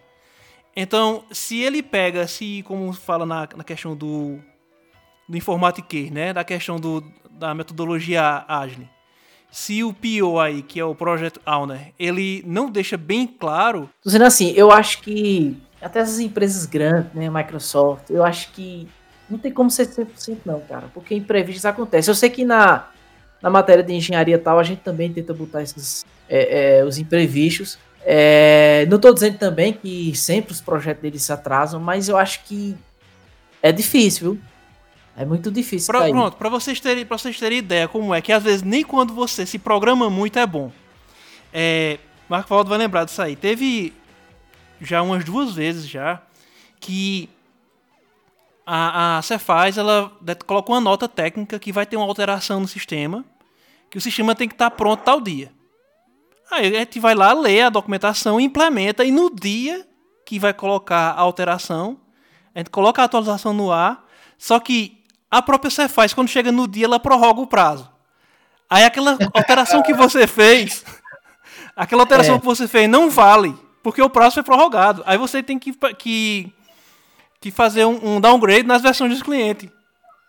Então, 0.77 1.25
se 1.31 1.61
ele 1.61 1.83
pega, 1.83 2.27
se 2.27 2.63
como 2.65 2.93
fala 2.93 3.25
na, 3.25 3.49
na 3.57 3.65
questão 3.65 3.97
do, 3.97 4.41
do 5.29 5.37
informatique, 5.37 6.11
né, 6.11 6.33
da 6.33 6.45
questão 6.45 6.79
do, 6.79 7.03
da 7.31 7.55
metodologia 7.55 8.45
Agile, 8.47 8.89
se 9.51 9.85
o 9.85 9.93
PO 9.93 10.41
aí, 10.41 10.63
que 10.63 10.81
é 10.81 10.85
o 10.85 10.95
Project 10.95 11.39
Owner, 11.47 11.93
ele 11.97 12.43
não 12.45 12.69
deixa 12.69 12.97
bem 12.97 13.27
claro. 13.27 13.89
Tô 14.03 14.09
dizendo 14.09 14.25
assim, 14.25 14.53
eu 14.57 14.73
acho 14.73 15.01
que 15.01 15.57
até 15.81 16.01
essas 16.01 16.19
empresas 16.19 16.67
grandes, 16.67 17.13
né, 17.15 17.31
Microsoft, 17.31 18.11
eu 18.11 18.25
acho 18.25 18.51
que 18.51 18.89
não 19.31 19.39
tem 19.39 19.53
como 19.53 19.71
ser 19.71 19.87
100% 19.87 20.39
não, 20.45 20.61
cara, 20.61 20.91
porque 20.93 21.15
imprevistos 21.15 21.65
acontecem. 21.65 22.11
Eu 22.11 22.17
sei 22.17 22.31
que 22.31 22.45
na, 22.45 22.89
na 23.41 23.49
matéria 23.49 23.85
de 23.85 23.93
engenharia 23.93 24.39
tal, 24.39 24.59
a 24.59 24.63
gente 24.65 24.81
também 24.81 25.13
tenta 25.13 25.33
botar 25.33 25.63
esses 25.63 26.05
é, 26.29 26.79
é, 26.79 26.85
os 26.85 26.99
imprevistos. 26.99 27.79
É, 28.05 28.87
não 28.89 28.97
estou 28.97 29.15
dizendo 29.15 29.39
também 29.39 29.73
que 29.73 30.15
sempre 30.17 30.53
os 30.53 30.61
projetos 30.61 31.03
deles 31.03 31.23
se 31.23 31.33
atrasam, 31.33 31.81
mas 31.81 32.09
eu 32.09 32.17
acho 32.17 32.45
que 32.45 32.77
é 33.63 33.71
difícil, 33.71 34.33
viu? 34.33 34.43
É 35.17 35.25
muito 35.25 35.51
difícil. 35.51 35.87
Pra, 35.93 36.09
pronto, 36.09 36.37
para 36.37 36.49
vocês 36.49 36.81
terem, 36.81 37.07
para 37.07 37.17
vocês 37.17 37.39
terem 37.39 37.59
ideia 37.59 37.87
como 37.87 38.13
é 38.15 38.21
que 38.21 38.33
às 38.33 38.43
vezes 38.43 38.63
nem 38.63 38.83
quando 38.83 39.15
você 39.15 39.47
se 39.47 39.59
programa 39.59 40.11
muito 40.11 40.39
é 40.39 40.47
bom. 40.47 40.73
É, 41.53 41.99
Marco 42.29 42.49
Valdo 42.49 42.69
vai 42.69 42.79
lembrar 42.79 43.05
disso 43.05 43.23
aí. 43.23 43.37
Teve 43.37 43.93
já 44.81 45.03
umas 45.03 45.25
duas 45.25 45.55
vezes 45.55 45.87
já 45.87 46.21
que 46.81 47.29
a, 48.67 49.19
a 49.19 49.23
Cefaz 49.23 49.79
ela 49.79 50.13
coloca 50.47 50.73
uma 50.73 50.81
nota 50.81 51.09
técnica 51.09 51.59
que 51.59 51.73
vai 51.73 51.87
ter 51.87 51.97
uma 51.97 52.07
alteração 52.07 52.61
no 52.61 52.69
sistema, 52.69 53.25
que 53.91 53.99
o 53.99 54.01
sistema 54.01 54.35
tem 54.35 54.49
que 54.49 54.55
estar 54.55 54.71
pronto 54.71 55.03
tal 55.03 55.21
dia. 55.21 55.53
Aí 56.51 56.77
a 56.77 56.81
gente 56.81 56.99
vai 56.99 57.15
lá, 57.15 57.33
lê 57.33 57.63
a 57.63 57.71
documentação, 57.71 58.41
implementa, 58.41 59.05
e 59.05 59.13
no 59.13 59.31
dia 59.31 59.87
que 60.27 60.39
vai 60.39 60.53
colocar 60.53 61.11
a 61.11 61.21
alteração, 61.21 61.99
a 62.55 62.59
gente 62.59 62.71
coloca 62.71 63.03
a 63.03 63.05
atualização 63.05 63.53
no 63.53 63.71
ar, 63.71 64.07
só 64.39 64.59
que 64.59 65.04
a 65.39 65.43
própria 65.43 65.69
Cefaz, 65.69 66.15
quando 66.15 66.29
chega 66.29 66.53
no 66.53 66.69
dia, 66.69 66.85
ela 66.85 67.01
prorroga 67.01 67.41
o 67.41 67.47
prazo. 67.47 67.91
Aí 68.71 68.85
aquela 68.85 69.19
alteração 69.35 69.83
que 69.83 69.93
você 69.93 70.27
fez, 70.29 70.85
aquela 71.75 72.03
alteração 72.03 72.37
é. 72.37 72.39
que 72.39 72.45
você 72.45 72.69
fez 72.69 72.89
não 72.89 73.11
vale, 73.11 73.53
porque 73.83 74.01
o 74.01 74.09
prazo 74.09 74.35
foi 74.35 74.43
prorrogado. 74.45 75.03
Aí 75.05 75.19
você 75.19 75.43
tem 75.43 75.59
que, 75.59 75.73
que, 75.99 76.53
que 77.41 77.51
fazer 77.51 77.85
um, 77.85 78.15
um 78.15 78.21
downgrade 78.21 78.63
nas 78.63 78.81
versões 78.81 79.11
dos 79.11 79.23
clientes. 79.25 79.69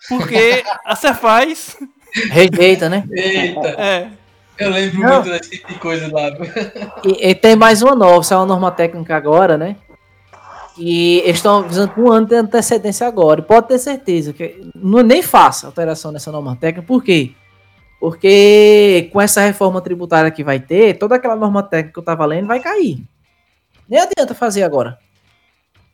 Porque 0.10 0.64
a 0.84 0.96
Cefaz... 0.96 1.78
Rejeita, 2.32 2.90
né? 2.90 3.04
Eita. 3.12 3.68
É. 3.68 4.10
Eu 4.58 4.72
lembro 4.72 5.02
não. 5.02 5.22
muito 5.22 5.30
desse 5.30 5.52
tipo 5.52 5.68
de 5.68 5.78
coisa 5.78 6.10
lá. 6.12 6.30
E, 7.04 7.30
e, 7.30 7.36
tem 7.36 7.56
mais 7.56 7.84
uma 7.84 7.94
nova, 7.94 8.24
saiu 8.24 8.40
uma 8.40 8.46
norma 8.46 8.72
técnica 8.72 9.16
agora, 9.16 9.56
né? 9.58 9.76
E 10.78 11.20
eles 11.20 11.38
estão 11.38 11.60
avisando 11.60 11.94
com 11.94 12.02
um 12.02 12.12
ano 12.12 12.28
de 12.28 12.36
antecedência 12.36 13.08
agora. 13.08 13.40
E 13.40 13.44
pode 13.44 13.68
ter 13.68 13.80
certeza 13.80 14.34
que 14.34 14.70
não, 14.76 15.02
nem 15.02 15.22
faça 15.22 15.68
alteração 15.68 16.12
nessa 16.12 16.32
norma 16.32 16.56
técnica. 16.56 16.86
Por 16.86 17.04
quê? 17.04 17.32
Porque 18.00 19.10
com 19.12 19.22
essa 19.22 19.42
reforma 19.42 19.82
tributária 19.82 20.30
que 20.30 20.44
vai 20.44 20.60
ter, 20.60 20.98
toda 20.98 21.16
aquela 21.16 21.36
norma 21.36 21.64
técnica 21.64 21.94
que 21.94 22.00
eu 22.00 22.04
tava 22.04 22.26
lendo 22.26 22.48
vai 22.48 22.60
cair. 22.60 23.04
Nem 23.88 24.00
adianta 24.00 24.34
fazer 24.34 24.64
agora. 24.64 25.00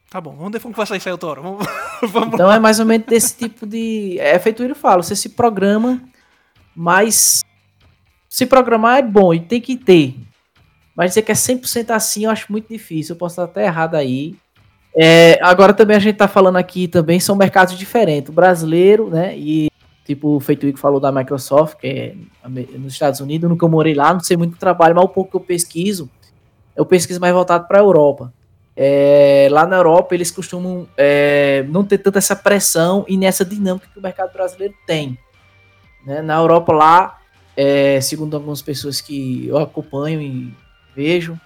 Tá 0.09 0.19
bom, 0.19 0.35
vamos 0.35 0.51
ver 0.51 0.59
como 0.59 0.73
vai 0.73 0.85
sair, 0.85 1.17
Toro. 1.17 1.41
Vamos, 2.01 2.11
vamos 2.11 2.33
então 2.33 2.51
é 2.51 2.59
mais 2.59 2.79
ou 2.79 2.85
menos 2.85 3.07
desse 3.07 3.37
tipo 3.37 3.65
de. 3.65 4.17
É 4.19 4.37
feito 4.39 4.61
ele 4.61 4.73
fala, 4.73 5.03
você 5.03 5.15
se 5.15 5.29
programa, 5.29 6.01
mas 6.75 7.45
se 8.27 8.45
programar 8.45 8.97
é 8.97 9.01
bom 9.01 9.33
e 9.33 9.39
tem 9.39 9.61
que 9.61 9.77
ter. 9.77 10.15
Mas 10.95 11.11
dizer 11.11 11.21
que 11.21 11.31
é 11.31 11.35
100% 11.35 11.91
assim 11.91 12.25
eu 12.25 12.31
acho 12.31 12.51
muito 12.51 12.67
difícil. 12.67 13.13
Eu 13.13 13.19
posso 13.19 13.33
estar 13.33 13.43
até 13.43 13.65
errado 13.65 13.95
aí. 13.95 14.35
É, 14.95 15.39
agora 15.41 15.73
também 15.73 15.95
a 15.95 15.99
gente 15.99 16.13
está 16.13 16.27
falando 16.27 16.57
aqui 16.57 16.87
também 16.87 17.19
são 17.19 17.35
mercados 17.35 17.77
diferentes. 17.77 18.29
O 18.29 18.33
brasileiro, 18.33 19.09
né? 19.09 19.37
E 19.37 19.69
tipo 20.05 20.35
o 20.35 20.39
feito 20.39 20.75
falou 20.77 20.99
da 20.99 21.11
Microsoft, 21.11 21.77
que 21.77 21.87
é 21.87 22.15
nos 22.47 22.93
Estados 22.93 23.19
Unidos. 23.19 23.49
Nunca 23.49 23.67
morei 23.67 23.93
lá, 23.93 24.13
não 24.13 24.19
sei 24.19 24.35
muito 24.35 24.51
do 24.51 24.59
trabalho, 24.59 24.95
mas 24.95 25.05
o 25.05 25.09
pouco 25.09 25.31
que 25.31 25.37
eu 25.37 25.41
pesquiso, 25.41 26.09
eu 26.75 26.85
pesquiso 26.85 27.19
mais 27.19 27.33
voltado 27.33 27.67
para 27.67 27.79
a 27.79 27.81
Europa. 27.81 28.33
É, 28.75 29.47
lá 29.51 29.65
na 29.65 29.75
Europa 29.75 30.15
eles 30.15 30.31
costumam 30.31 30.87
é, 30.97 31.65
não 31.69 31.83
ter 31.83 31.97
tanta 31.97 32.19
essa 32.19 32.35
pressão 32.35 33.05
e 33.07 33.17
nessa 33.17 33.43
dinâmica 33.43 33.87
que 33.91 33.99
o 33.99 34.01
mercado 34.01 34.31
brasileiro 34.33 34.73
tem. 34.87 35.17
Né? 36.05 36.21
Na 36.21 36.37
Europa 36.37 36.71
lá 36.73 37.21
é, 37.55 37.99
segundo 38.01 38.35
algumas 38.35 38.61
pessoas 38.61 39.01
que 39.01 39.47
eu 39.47 39.57
acompanho 39.57 40.21
e 40.21 40.53
vejo 40.95 41.39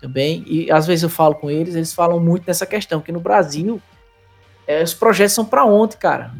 também, 0.00 0.44
e 0.46 0.70
às 0.70 0.86
vezes 0.86 1.02
eu 1.02 1.10
falo 1.10 1.34
com 1.34 1.50
eles, 1.50 1.74
eles 1.74 1.92
falam 1.92 2.18
muito 2.18 2.44
dessa 2.44 2.66
questão, 2.66 3.00
que 3.00 3.12
no 3.12 3.20
Brasil 3.20 3.80
é, 4.66 4.82
os 4.82 4.94
projetos 4.94 5.34
são 5.34 5.44
para 5.44 5.64
ontem, 5.64 5.98
cara. 5.98 6.32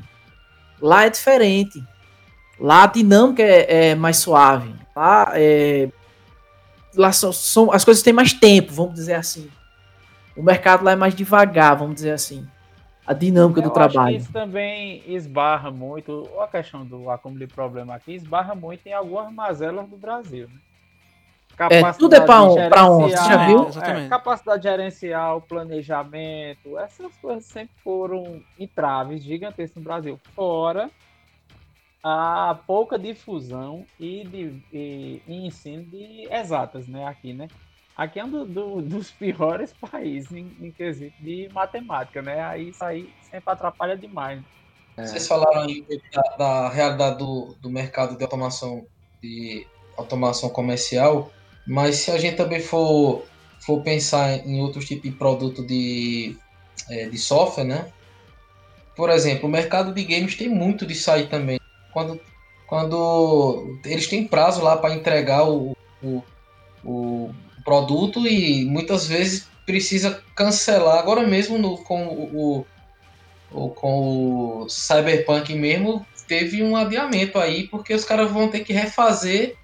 Lá 0.81 1.05
é 1.05 1.11
diferente. 1.11 1.83
Lá 2.59 2.85
a 2.85 2.87
dinâmica 2.87 3.43
é, 3.43 3.91
é 3.91 3.95
mais 3.95 4.19
suave. 4.19 4.75
Lá, 4.95 5.33
é, 5.35 5.89
lá 6.95 7.13
são, 7.13 7.33
são, 7.33 7.73
as 7.73 7.85
coisas 7.85 8.03
têm 8.03 8.13
mais 8.13 8.33
tempo, 8.33 8.73
vamos 8.73 8.95
dizer 8.95 9.15
assim. 9.15 9.49
O 10.37 10.43
mercado 10.43 10.85
lá 10.85 10.93
é 10.93 10.97
mais 10.97 11.15
devagar, 11.15 11.77
vamos 11.77 11.97
dizer 11.97 12.13
assim 12.13 12.47
a 13.11 13.13
dinâmica 13.13 13.59
eu 13.59 13.65
do 13.65 13.71
trabalho. 13.71 14.19
isso 14.19 14.33
também 14.33 15.03
esbarra 15.05 15.69
muito, 15.69 16.29
a 16.39 16.47
questão 16.47 16.87
do 16.87 17.11
acúmulo 17.11 17.41
de 17.41 17.53
problema 17.53 17.93
aqui, 17.93 18.13
esbarra 18.15 18.55
muito 18.55 18.87
em 18.87 18.93
algumas 18.93 19.33
mazelas 19.33 19.89
do 19.89 19.97
Brasil. 19.97 20.47
Né? 20.47 20.61
É, 21.69 21.93
tudo 21.93 22.15
é 22.15 22.21
para 22.21 22.43
onde? 22.43 23.11
Você 23.11 23.25
já 23.25 23.47
viu? 23.47 23.69
É, 23.83 24.09
capacidade 24.09 24.63
gerencial, 24.63 25.43
planejamento, 25.43 26.79
essas 26.79 27.15
coisas 27.17 27.45
sempre 27.45 27.75
foram 27.85 28.43
entraves 28.59 29.23
gigantescas 29.23 29.77
no 29.77 29.83
Brasil. 29.83 30.19
Fora 30.35 30.91
a 32.03 32.59
pouca 32.67 32.99
difusão 32.99 33.85
e, 33.99 34.25
de, 34.25 34.63
e, 34.73 35.23
e 35.27 35.47
ensino 35.47 35.85
de 35.85 36.27
exatas, 36.31 36.87
né? 36.87 37.05
Aqui, 37.07 37.33
né? 37.33 37.49
Aqui 37.97 38.19
é 38.19 38.25
um 38.25 38.31
do, 38.31 38.47
do, 38.47 38.83
dos 38.83 39.11
piores 39.13 39.75
países 39.75 40.33
em, 40.33 40.57
em, 40.61 40.71
quesito 40.71 41.23
de 41.23 41.51
matemática, 41.53 42.23
né? 42.23 42.41
Aí 42.43 42.71
isso 42.71 42.83
aí 42.83 43.13
sempre 43.31 43.53
atrapalha 43.53 43.97
demais. 43.97 44.43
É. 44.97 45.05
Vocês 45.05 45.29
falaram 45.29 45.63
aí 45.63 45.85
da, 46.15 46.37
da 46.39 46.69
realidade 46.71 47.19
do, 47.19 47.55
do 47.61 47.69
mercado 47.69 48.17
de 48.17 48.25
automação 48.25 48.87
de 49.23 49.67
automação 49.99 50.49
comercial, 50.49 51.31
mas 51.71 51.99
se 51.99 52.11
a 52.11 52.19
gente 52.19 52.35
também 52.37 52.59
for, 52.59 53.23
for 53.61 53.81
pensar 53.81 54.45
em 54.45 54.61
outros 54.61 54.87
tipos 54.87 55.09
de 55.09 55.17
produto 55.17 55.65
de, 55.65 56.37
é, 56.89 57.07
de 57.07 57.17
software, 57.17 57.63
né? 57.63 57.93
Por 58.97 59.09
exemplo, 59.09 59.49
o 59.49 59.53
mercado 59.53 59.95
de 59.95 60.03
games 60.03 60.35
tem 60.35 60.49
muito 60.49 60.85
de 60.85 60.97
sair 60.97 61.29
também. 61.29 61.61
Quando, 61.93 62.21
quando 62.67 63.79
eles 63.85 64.09
têm 64.09 64.27
prazo 64.27 64.61
lá 64.61 64.77
para 64.79 64.97
entregar 64.97 65.49
o, 65.49 65.77
o, 66.03 66.25
o 66.85 67.31
produto 67.65 68.27
e 68.27 68.65
muitas 68.65 69.07
vezes 69.07 69.49
precisa 69.65 70.21
cancelar. 70.35 70.99
Agora 70.99 71.25
mesmo 71.25 71.57
no, 71.57 71.79
com 71.79 72.05
o, 72.05 72.67
o, 73.53 73.69
com 73.69 74.65
o 74.65 74.69
Cyberpunk 74.69 75.55
mesmo, 75.55 76.05
teve 76.27 76.65
um 76.65 76.75
adiamento 76.75 77.39
aí, 77.39 77.69
porque 77.69 77.95
os 77.95 78.05
caras 78.05 78.29
vão 78.29 78.49
ter 78.49 78.65
que 78.65 78.73
refazer 78.73 79.57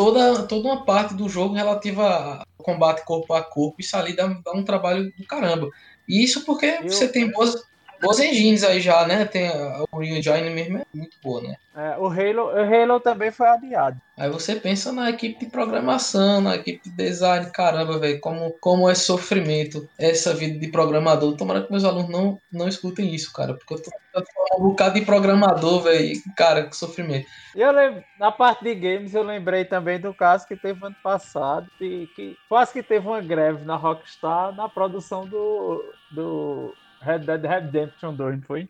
toda, 0.00 0.42
toda 0.46 0.68
uma 0.68 0.84
parte 0.84 1.14
do 1.14 1.28
jogo 1.28 1.54
relativa 1.54 2.42
ao 2.58 2.64
combate 2.64 3.04
corpo 3.04 3.34
a 3.34 3.42
corpo. 3.42 3.76
Isso 3.80 3.96
ali 3.96 4.16
dá, 4.16 4.26
dá 4.44 4.52
um 4.52 4.64
trabalho 4.64 5.12
do 5.16 5.26
caramba. 5.26 5.68
E 6.08 6.24
isso 6.24 6.44
porque 6.44 6.66
Eu- 6.66 6.88
você 6.88 7.06
tem 7.06 7.30
boas, 7.30 7.54
boas 8.00 8.18
engines 8.18 8.64
aí 8.64 8.80
já, 8.80 9.06
né? 9.06 9.24
Tem 9.24 9.48
a, 9.48 9.84
o 9.90 9.98
Unreal 9.98 10.16
Engine 10.16 10.50
mesmo 10.50 10.78
é 10.78 10.84
muito 10.94 11.16
boa, 11.22 11.42
né? 11.42 11.56
É, 11.76 11.96
o, 11.98 12.06
Halo, 12.08 12.46
o 12.46 12.58
Halo 12.58 13.00
também 13.00 13.30
foi 13.30 13.46
adiado. 13.46 14.00
Aí 14.18 14.28
você 14.28 14.56
pensa 14.56 14.92
na 14.92 15.08
equipe 15.08 15.44
de 15.44 15.50
programação, 15.50 16.40
na 16.40 16.56
equipe 16.56 16.90
de 16.90 16.96
design, 16.96 17.50
caramba, 17.52 17.98
velho, 17.98 18.20
como, 18.20 18.50
como 18.60 18.90
é 18.90 18.94
sofrimento 18.94 19.88
essa 19.98 20.34
vida 20.34 20.58
de 20.58 20.68
programador. 20.68 21.36
Tomara 21.36 21.62
que 21.62 21.70
meus 21.70 21.84
alunos 21.84 22.10
não, 22.10 22.38
não 22.52 22.68
escutem 22.68 23.14
isso, 23.14 23.32
cara, 23.32 23.54
porque 23.54 23.74
eu 23.74 23.82
tô 23.82 23.90
tentando 23.90 24.26
formar 24.32 24.64
um 24.64 24.68
bocado 24.70 24.94
de 24.98 25.06
programador, 25.06 25.82
velho, 25.82 26.12
cara, 26.36 26.66
que 26.66 26.76
sofrimento. 26.76 27.26
E 27.54 27.60
eu 27.60 27.72
lembro, 27.72 28.02
na 28.18 28.32
parte 28.32 28.64
de 28.64 28.74
games, 28.74 29.14
eu 29.14 29.22
lembrei 29.22 29.64
também 29.64 29.98
do 30.00 30.12
caso 30.12 30.46
que 30.46 30.56
teve 30.56 30.84
ano 30.84 30.96
passado, 31.02 31.70
que, 31.78 32.08
que 32.14 32.36
quase 32.48 32.72
que 32.72 32.82
teve 32.82 33.06
uma 33.06 33.20
greve 33.20 33.64
na 33.64 33.76
Rockstar 33.76 34.54
na 34.54 34.68
produção 34.68 35.26
do, 35.26 35.84
do 36.10 36.74
Red 37.00 37.20
Dead 37.20 37.44
Redemption 37.44 38.14
2, 38.14 38.36
não 38.36 38.42
foi? 38.42 38.68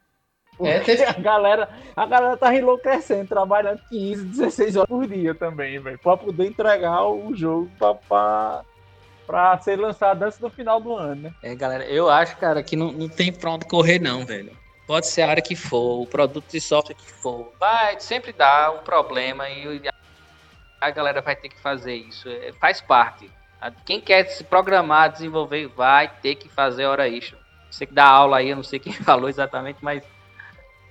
É, 0.63 0.79
teve- 0.81 1.05
a 1.05 1.13
galera, 1.13 1.69
a 1.97 2.05
galera 2.07 2.37
tá 2.37 2.55
enlouquecendo, 2.55 3.27
trabalhando 3.29 3.81
15, 3.89 4.25
16 4.27 4.77
horas 4.77 4.89
por 4.89 5.07
dia 5.07 5.35
também, 5.35 5.79
velho, 5.79 5.99
pra 5.99 6.17
poder 6.19 6.47
entregar 6.47 7.03
o 7.07 7.35
jogo 7.35 7.71
pra, 7.79 7.95
pra, 7.95 8.63
pra 9.27 9.59
ser 9.59 9.77
lançado 9.79 10.23
antes 10.23 10.39
do 10.39 10.51
final 10.51 10.79
do 10.79 10.95
ano, 10.95 11.23
né? 11.23 11.35
É, 11.43 11.55
galera, 11.55 11.85
eu 11.87 12.11
acho, 12.11 12.37
cara, 12.37 12.63
que 12.63 12.77
não, 12.77 12.93
não 12.93 13.09
tem 13.09 13.33
pra 13.33 13.53
onde 13.53 13.65
correr, 13.65 13.99
não, 13.99 14.27
velho. 14.27 14.55
Pode 14.87 15.07
ser 15.07 15.23
a 15.23 15.31
área 15.31 15.43
que 15.43 15.57
for, 15.57 16.03
o 16.03 16.07
produto 16.07 16.45
de 16.51 16.61
software 16.61 16.95
que 16.97 17.11
for. 17.11 17.53
Vai 17.59 17.99
sempre 18.01 18.33
dar 18.33 18.73
um 18.75 18.79
problema 18.79 19.49
e 19.49 19.81
a 20.81 20.91
galera 20.91 21.23
vai 21.23 21.37
ter 21.37 21.49
que 21.49 21.59
fazer 21.61 21.95
isso. 21.95 22.29
É, 22.29 22.53
faz 22.61 22.81
parte. 22.83 23.31
Quem 23.87 24.01
quer 24.01 24.25
se 24.27 24.43
programar, 24.45 25.11
desenvolver, 25.13 25.69
vai 25.69 26.09
ter 26.21 26.35
que 26.35 26.49
fazer 26.49 26.85
hora 26.87 27.09
extra. 27.09 27.39
Você 27.71 27.87
que 27.87 27.95
dá 27.95 28.05
aula 28.05 28.39
aí, 28.39 28.51
eu 28.51 28.57
não 28.57 28.63
sei 28.63 28.79
quem 28.79 28.93
falou 29.05 29.29
exatamente, 29.29 29.79
mas 29.81 30.03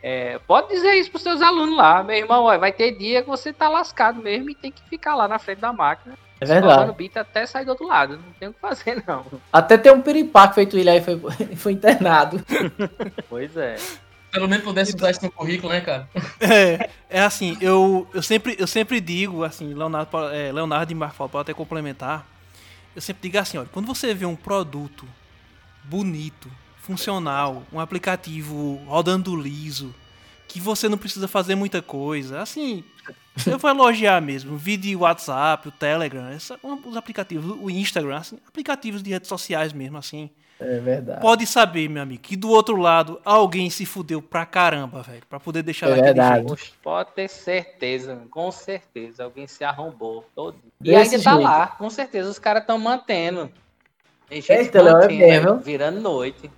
é, 0.02 0.40
pode 0.48 0.70
dizer 0.70 0.94
isso 0.96 1.12
pros 1.12 1.24
seus 1.24 1.42
alunos 1.42 1.76
lá. 1.76 2.04
Meu 2.04 2.16
irmão, 2.16 2.46
ó, 2.46 2.58
vai 2.58 2.72
ter 2.72 2.92
dia 2.98 3.22
que 3.22 3.28
você 3.28 3.52
tá 3.52 3.68
lascado 3.68 4.22
mesmo 4.22 4.50
e 4.50 4.56
tem 4.56 4.72
que 4.72 4.82
ficar 4.90 5.16
lá 5.16 5.28
na 5.28 5.40
frente 5.40 5.60
da 5.60 5.74
máquina. 5.74 6.18
É 6.42 6.46
verdade. 6.46 6.94
beat 6.94 7.18
até 7.18 7.46
sair 7.46 7.66
do 7.66 7.72
outro 7.72 7.86
lado. 7.86 8.14
Não 8.14 8.34
tem 8.40 8.48
o 8.48 8.54
que 8.54 8.60
fazer, 8.62 9.04
não. 9.08 9.26
Até 9.52 9.78
tem 9.78 9.92
um 9.92 10.02
piripaque 10.02 10.56
feito 10.56 10.78
ele 10.78 10.90
aí, 10.90 11.02
foi, 11.02 11.20
foi 11.56 11.74
internado. 11.74 12.44
Pois 13.30 13.56
é. 13.58 13.76
Pelo 14.32 14.48
menos 14.48 14.64
pudesse 14.64 14.96
usar 14.96 15.12
isso 15.12 15.26
no 15.26 15.32
currículo, 15.32 15.74
né, 15.74 15.82
cara? 15.82 16.08
É, 16.40 16.90
é 17.10 17.22
assim, 17.22 17.58
eu, 17.60 18.08
eu, 18.14 18.22
sempre, 18.22 18.56
eu 18.60 18.68
sempre 18.68 19.02
digo, 19.02 19.44
assim, 19.44 19.74
Leonardo, 19.74 20.18
é, 20.30 20.52
Leonardo 20.52 20.92
e 20.92 20.96
Marco 20.96 21.18
Paulo 21.18 21.32
podem 21.32 21.42
até 21.42 21.54
complementar. 21.54 22.28
Eu 22.96 23.02
sempre 23.02 23.24
digo 23.24 23.40
assim, 23.40 23.58
olha, 23.58 23.68
quando 23.72 23.88
você 23.88 24.14
vê 24.14 24.26
um 24.26 24.36
produto 24.36 25.08
bonito, 25.84 26.50
funcional, 26.94 27.64
um 27.72 27.80
aplicativo 27.80 28.80
rodando 28.88 29.36
liso, 29.36 29.94
que 30.48 30.60
você 30.60 30.90
não 30.90 30.98
precisa 30.98 31.28
fazer 31.28 31.54
muita 31.54 31.82
coisa, 31.84 32.42
assim, 32.42 32.84
eu 33.46 33.60
vou 33.60 33.70
elogiar 33.70 34.20
mesmo. 34.20 34.56
O 34.56 34.58
vídeo 34.58 35.00
WhatsApp, 35.02 35.68
o 35.68 35.72
Telegram, 35.72 36.28
essa, 36.30 36.60
os 36.64 36.98
aplicativos, 36.98 37.56
o 37.62 37.70
Instagram, 37.70 38.18
assim, 38.18 38.40
aplicativos 38.48 39.04
de 39.04 39.12
redes 39.12 39.28
sociais 39.30 39.72
mesmo, 39.72 39.98
assim. 40.00 40.32
É 40.60 40.80
verdade. 40.80 41.22
Pode 41.22 41.46
saber, 41.46 41.88
meu 41.88 42.02
amigo, 42.04 42.22
que 42.22 42.36
do 42.36 42.50
outro 42.50 42.76
lado 42.76 43.22
alguém 43.24 43.70
se 43.70 43.86
fudeu 43.86 44.22
pra 44.22 44.46
caramba, 44.46 45.02
velho, 45.04 45.22
pra 45.30 45.40
poder 45.40 45.62
deixar 45.64 45.86
É 45.86 45.90
daquele 45.92 46.06
verdade. 46.08 46.48
jeito. 46.48 46.74
Pode 46.84 47.12
ter 47.14 47.30
certeza, 47.30 48.22
com 48.30 48.52
certeza. 48.52 49.24
Alguém 49.24 49.48
se 49.48 49.64
arrombou 49.64 50.28
todo. 50.36 50.58
E 50.82 50.90
Desse 50.92 51.16
ainda 51.16 51.24
tá 51.24 51.32
jeito. 51.36 51.44
lá, 51.46 51.68
com 51.68 51.90
certeza. 51.90 52.30
Os 52.30 52.40
caras 52.40 52.64
estão 52.64 52.78
mantendo. 52.78 53.50
Tem 54.28 54.42
gente 54.42 54.52
Eita, 54.52 54.80
é 54.80 54.84
mantendo, 54.84 55.18
mesmo. 55.18 55.54
aí, 55.54 55.60
virando 55.64 56.02
noite. 56.02 56.52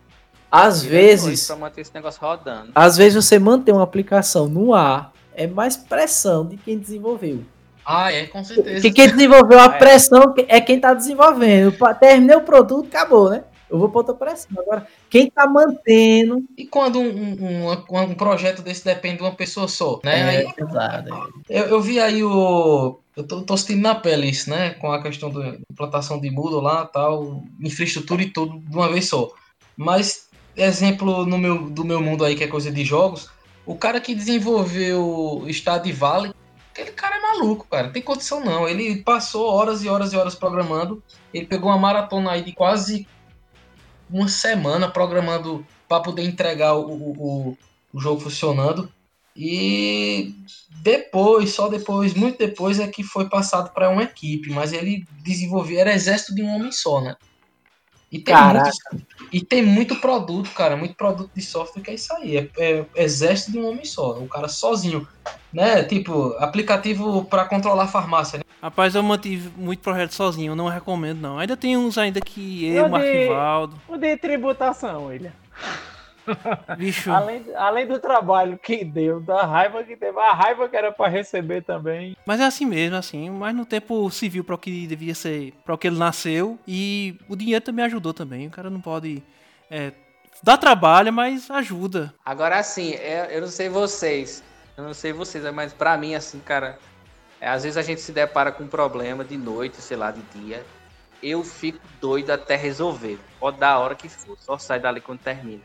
Às 0.52 0.80
noite 0.84 0.90
vezes, 0.90 1.48
Pra 1.48 1.56
manter 1.56 1.82
esse 1.82 1.94
negócio 1.94 2.20
rodando. 2.22 2.72
às 2.76 2.98
vezes 2.98 3.24
você 3.26 3.40
manter 3.40 3.72
uma 3.72 3.84
aplicação 3.84 4.48
no 4.48 4.74
ar 4.74 5.14
é 5.34 5.48
mais 5.48 5.78
pressão 5.78 6.46
de 6.46 6.58
quem 6.58 6.78
desenvolveu. 6.78 7.42
Ah, 7.86 8.12
é, 8.12 8.28
com 8.28 8.44
certeza. 8.44 8.76
Porque 8.76 8.92
quem 8.92 9.10
desenvolveu 9.10 9.60
a 9.60 9.66
É. 9.76 9.78
pressão 9.78 10.36
é 10.48 10.60
quem 10.62 10.80
tá 10.80 10.94
desenvolvendo. 10.94 11.74
Terminei 12.00 12.36
o 12.36 12.42
produto, 12.42 12.88
acabou, 12.88 13.30
né? 13.30 13.44
Eu 13.70 13.80
vou 13.80 13.88
pra 13.88 14.00
outra 14.00 14.14
pressão. 14.14 14.50
Agora, 14.60 14.86
quem 15.10 15.30
tá 15.32 15.48
mantendo. 15.48 16.44
E 16.58 16.66
quando 16.66 17.00
um, 17.00 17.08
um, 17.08 17.72
um- 17.72 18.02
um 18.02 18.14
projeto 18.16 18.62
desse 18.62 18.84
depende 18.84 19.18
de 19.18 19.24
uma 19.24 19.32
pessoa 19.34 19.68
só, 19.70 20.00
né? 20.04 20.24
Aí 20.30 20.36
É 20.46 20.52
pesado. 20.54 21.34
Eu, 21.50 21.64
eu 21.68 21.82
vi 21.82 21.98
aí 22.00 22.22
o. 22.22 23.00
Eu 23.16 23.24
tô, 23.24 23.42
tô 23.44 23.56
sentindo 23.58 23.82
na 23.82 23.96
pele 23.96 24.28
isso, 24.30 24.50
né? 24.50 24.72
Com 24.72 24.92
a 24.92 25.02
questão 25.02 25.30
da 25.32 25.56
implantação 25.72 26.20
de 26.20 26.30
Moodle 26.30 26.60
lá 26.62 26.86
tal, 26.86 27.42
infraestrutura 27.62 28.22
e 28.22 28.30
tudo 28.30 28.60
de 28.60 28.76
uma 28.76 28.90
vez 28.90 29.08
só. 29.08 29.30
Mas, 29.78 30.28
exemplo 30.56 31.26
no 31.26 31.38
meu, 31.38 31.70
do 31.70 31.84
meu 31.86 32.02
mundo 32.02 32.24
aí, 32.26 32.36
que 32.36 32.44
é 32.44 32.48
coisa 32.48 32.72
de 32.72 32.84
jogos, 32.84 33.30
o 33.66 33.76
cara 33.76 34.02
que 34.02 34.16
desenvolveu 34.16 35.46
Stardew 35.50 35.96
Valley, 35.96 36.34
aquele 36.72 36.92
cara 36.92 37.18
é 37.18 37.22
maluco, 37.22 37.68
cara. 37.70 37.88
Não 37.88 37.94
tem 37.94 38.02
condição 38.02 38.44
não. 38.44 38.68
Ele 38.68 38.98
passou 39.04 39.48
horas 39.48 39.84
e 39.84 39.90
horas 39.90 40.14
e 40.14 40.18
horas 40.18 40.36
programando. 40.36 41.04
Ele 41.34 41.46
pegou 41.46 41.70
uma 41.70 41.78
maratona 41.78 42.32
aí 42.32 42.42
de 42.44 42.54
quase 42.54 43.08
uma 44.10 44.28
semana 44.28 44.90
programando 44.90 45.66
para 45.88 46.02
poder 46.02 46.24
entregar 46.24 46.74
o, 46.76 46.88
o, 46.92 47.12
o- 47.52 47.58
o 47.94 48.00
jogo 48.00 48.22
funcionando. 48.22 48.92
E 49.36 50.34
depois, 50.82 51.52
só 51.54 51.70
depois, 51.70 52.14
muito 52.14 52.38
depois 52.38 52.80
é 52.80 52.88
que 52.88 53.04
foi 53.04 53.30
passado 53.30 53.72
para 53.74 53.90
uma 53.90 54.04
equipe, 54.04 54.50
mas 54.50 54.74
ele 54.74 55.06
desenvolveu, 55.24 55.80
era 55.80 55.94
exército 55.94 56.36
de 56.36 56.42
um 56.44 56.54
homem 56.56 56.72
só, 56.72 57.00
né? 57.02 57.16
E 58.12 58.19
tem, 58.19 58.36
Caraca. 58.36 58.69
muito, 58.91 59.06
e 59.32 59.41
tem 59.45 59.63
muito 59.63 59.95
produto, 59.95 60.50
cara, 60.52 60.76
muito 60.76 60.95
produto 60.95 61.32
de 61.34 61.41
software 61.41 61.82
que 61.82 61.91
é 61.91 61.93
isso 61.93 62.13
aí, 62.15 62.38
é, 62.38 62.50
é 62.58 62.86
exército 63.04 63.54
de 63.54 63.60
um 63.60 63.69
homem 63.69 63.86
só, 63.86 64.19
o 64.19 64.28
cara 64.28 64.50
sozinho, 64.50 65.08
né? 65.54 65.82
Tipo, 65.84 66.36
aplicativo 66.38 67.24
para 67.24 67.45
controlar 67.45 67.88
farmácia, 67.88 68.39
né? 68.39 68.43
Rapaz, 68.62 68.95
eu 68.95 69.02
mantive 69.02 69.50
muito 69.56 69.80
projeto 69.80 70.12
sozinho, 70.13 70.52
eu 70.52 70.56
não 70.58 70.67
recomendo 70.67 71.19
não. 71.21 71.39
Ainda 71.39 71.56
tem 71.56 71.78
uns 71.78 71.97
ainda 71.97 72.19
que 72.19 72.65
eu, 72.67 72.76
Eu 72.76 72.84
de- 72.86 72.89
Marquivaldo, 72.91 73.76
O 73.88 73.97
de 73.97 74.17
tributação, 74.17 75.06
William. 75.06 75.32
Bicho. 76.78 77.12
Além, 77.12 77.46
além 77.56 77.88
do 77.88 78.00
trabalho 78.00 78.58
que 78.58 78.84
deu, 78.84 79.20
da 79.20 79.46
raiva 79.46 79.84
que 79.84 79.96
teve, 79.96 80.20
a 80.20 80.34
raiva 80.34 80.67
que 80.67 80.76
era 80.76 80.91
pra 80.91 81.08
receber 81.08 81.63
também. 81.63 82.15
Mas 82.26 82.39
é 82.39 82.46
assim 82.46 82.65
mesmo, 82.65 82.96
assim, 82.96 83.30
mas 83.30 83.56
no 83.56 83.65
tempo 83.65 84.10
civil 84.10 84.44
para 84.44 84.56
o 84.56 84.58
que 84.58 84.88
devia 84.88 85.15
ser, 85.15 85.54
para 85.65 85.76
o 85.76 85.78
que 85.78 85.88
ele 85.88 85.98
nasceu 85.98 86.60
e 86.67 87.17
o 87.28 87.36
dinheiro 87.36 87.63
também 87.63 87.86
ajudou 87.86 88.13
também. 88.13 88.48
O 88.48 88.52
cara 88.52 88.70
não 88.70 88.82
pode 88.82 89.24
é, 89.70 89.94
dá 90.44 90.58
trabalho, 90.58 91.13
mas 91.13 91.50
ajuda. 91.50 92.13
Agora, 92.26 92.60
assim, 92.60 92.91
eu, 92.91 93.26
eu 93.26 93.41
não 93.41 93.48
sei 93.48 93.70
vocês. 93.70 94.44
Eu 94.76 94.84
não 94.84 94.94
sei 94.94 95.13
vocês, 95.13 95.44
mas 95.54 95.72
pra 95.72 95.98
mim, 95.98 96.13
assim, 96.13 96.39
cara. 96.39 96.78
é, 97.39 97.48
às 97.48 97.63
vezes 97.63 97.78
a 97.78 97.82
gente 97.82 98.02
se 98.02 98.12
depara 98.12 98.52
com 98.52 98.63
um 98.63 98.67
problema 98.67 99.24
de 99.24 99.38
noite, 99.38 99.82
sei 99.82 99.96
lá, 99.96 100.12
de 100.12 100.22
dia. 100.38 100.65
Eu 101.24 101.44
fico 101.44 101.80
doido 102.02 102.32
até 102.32 102.56
resolver. 102.56 103.20
Pode 103.39 103.60
dar 103.60 103.74
a 103.74 103.80
hora 103.80 103.96
que 103.96 104.10
for. 104.10 104.38
Só 104.39 104.58
sai 104.58 104.80
dali 104.80 105.00
quando 105.00 105.20
termina. 105.20 105.62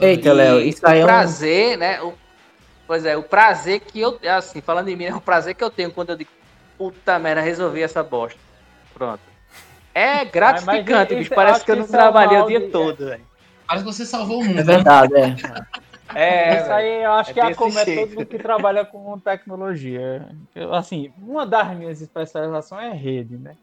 Eita, 0.00 0.32
Léo, 0.32 0.60
isso 0.60 0.86
aí 0.86 1.00
é 1.00 1.02
um. 1.04 1.06
prazer, 1.06 1.76
né? 1.78 2.00
O, 2.02 2.14
pois 2.86 3.04
é, 3.04 3.16
o 3.16 3.22
prazer 3.22 3.80
que 3.80 4.00
eu. 4.00 4.18
Assim, 4.36 4.60
falando 4.60 4.88
em 4.88 4.96
mim, 4.96 5.04
é 5.04 5.14
o 5.14 5.20
prazer 5.20 5.54
que 5.54 5.62
eu 5.62 5.70
tenho 5.70 5.90
quando 5.92 6.10
eu 6.10 6.16
digo, 6.16 6.30
puta 6.78 7.18
merda, 7.18 7.40
resolvi 7.40 7.82
essa 7.82 8.02
bosta. 8.02 8.38
Pronto. 8.94 9.20
É 9.94 10.24
gratificante, 10.24 11.12
isso- 11.12 11.18
bicho. 11.20 11.34
Parece 11.34 11.56
acho 11.56 11.64
que 11.64 11.72
eu 11.72 11.76
não 11.76 11.84
é 11.84 11.88
trabalhei 11.88 12.38
o 12.38 12.46
dia 12.46 12.60
de- 12.60 12.68
todo, 12.68 13.06
velho. 13.06 13.24
Parece 13.66 13.84
que 13.84 13.92
você 13.92 14.06
salvou 14.06 14.40
o 14.40 14.44
mundo. 14.44 14.60
É 14.60 14.62
né? 14.64 14.74
verdade, 14.74 15.14
é. 15.14 15.36
É, 16.14 16.60
Isso 16.62 16.70
aí 16.72 17.02
eu 17.02 17.12
acho 17.12 17.30
É 17.30 17.34
que 17.34 17.40
desse 17.40 17.52
acomete 17.52 17.84
jeito. 17.86 18.00
todo 18.00 18.14
mundo 18.16 18.26
que 18.26 18.38
trabalha 18.38 18.84
com 18.84 19.18
tecnologia. 19.18 20.28
Eu, 20.54 20.72
assim, 20.72 21.12
uma 21.18 21.44
das 21.44 21.76
minhas 21.76 22.00
especializações 22.00 22.84
é 22.92 22.96
rede, 22.96 23.36
né? 23.36 23.56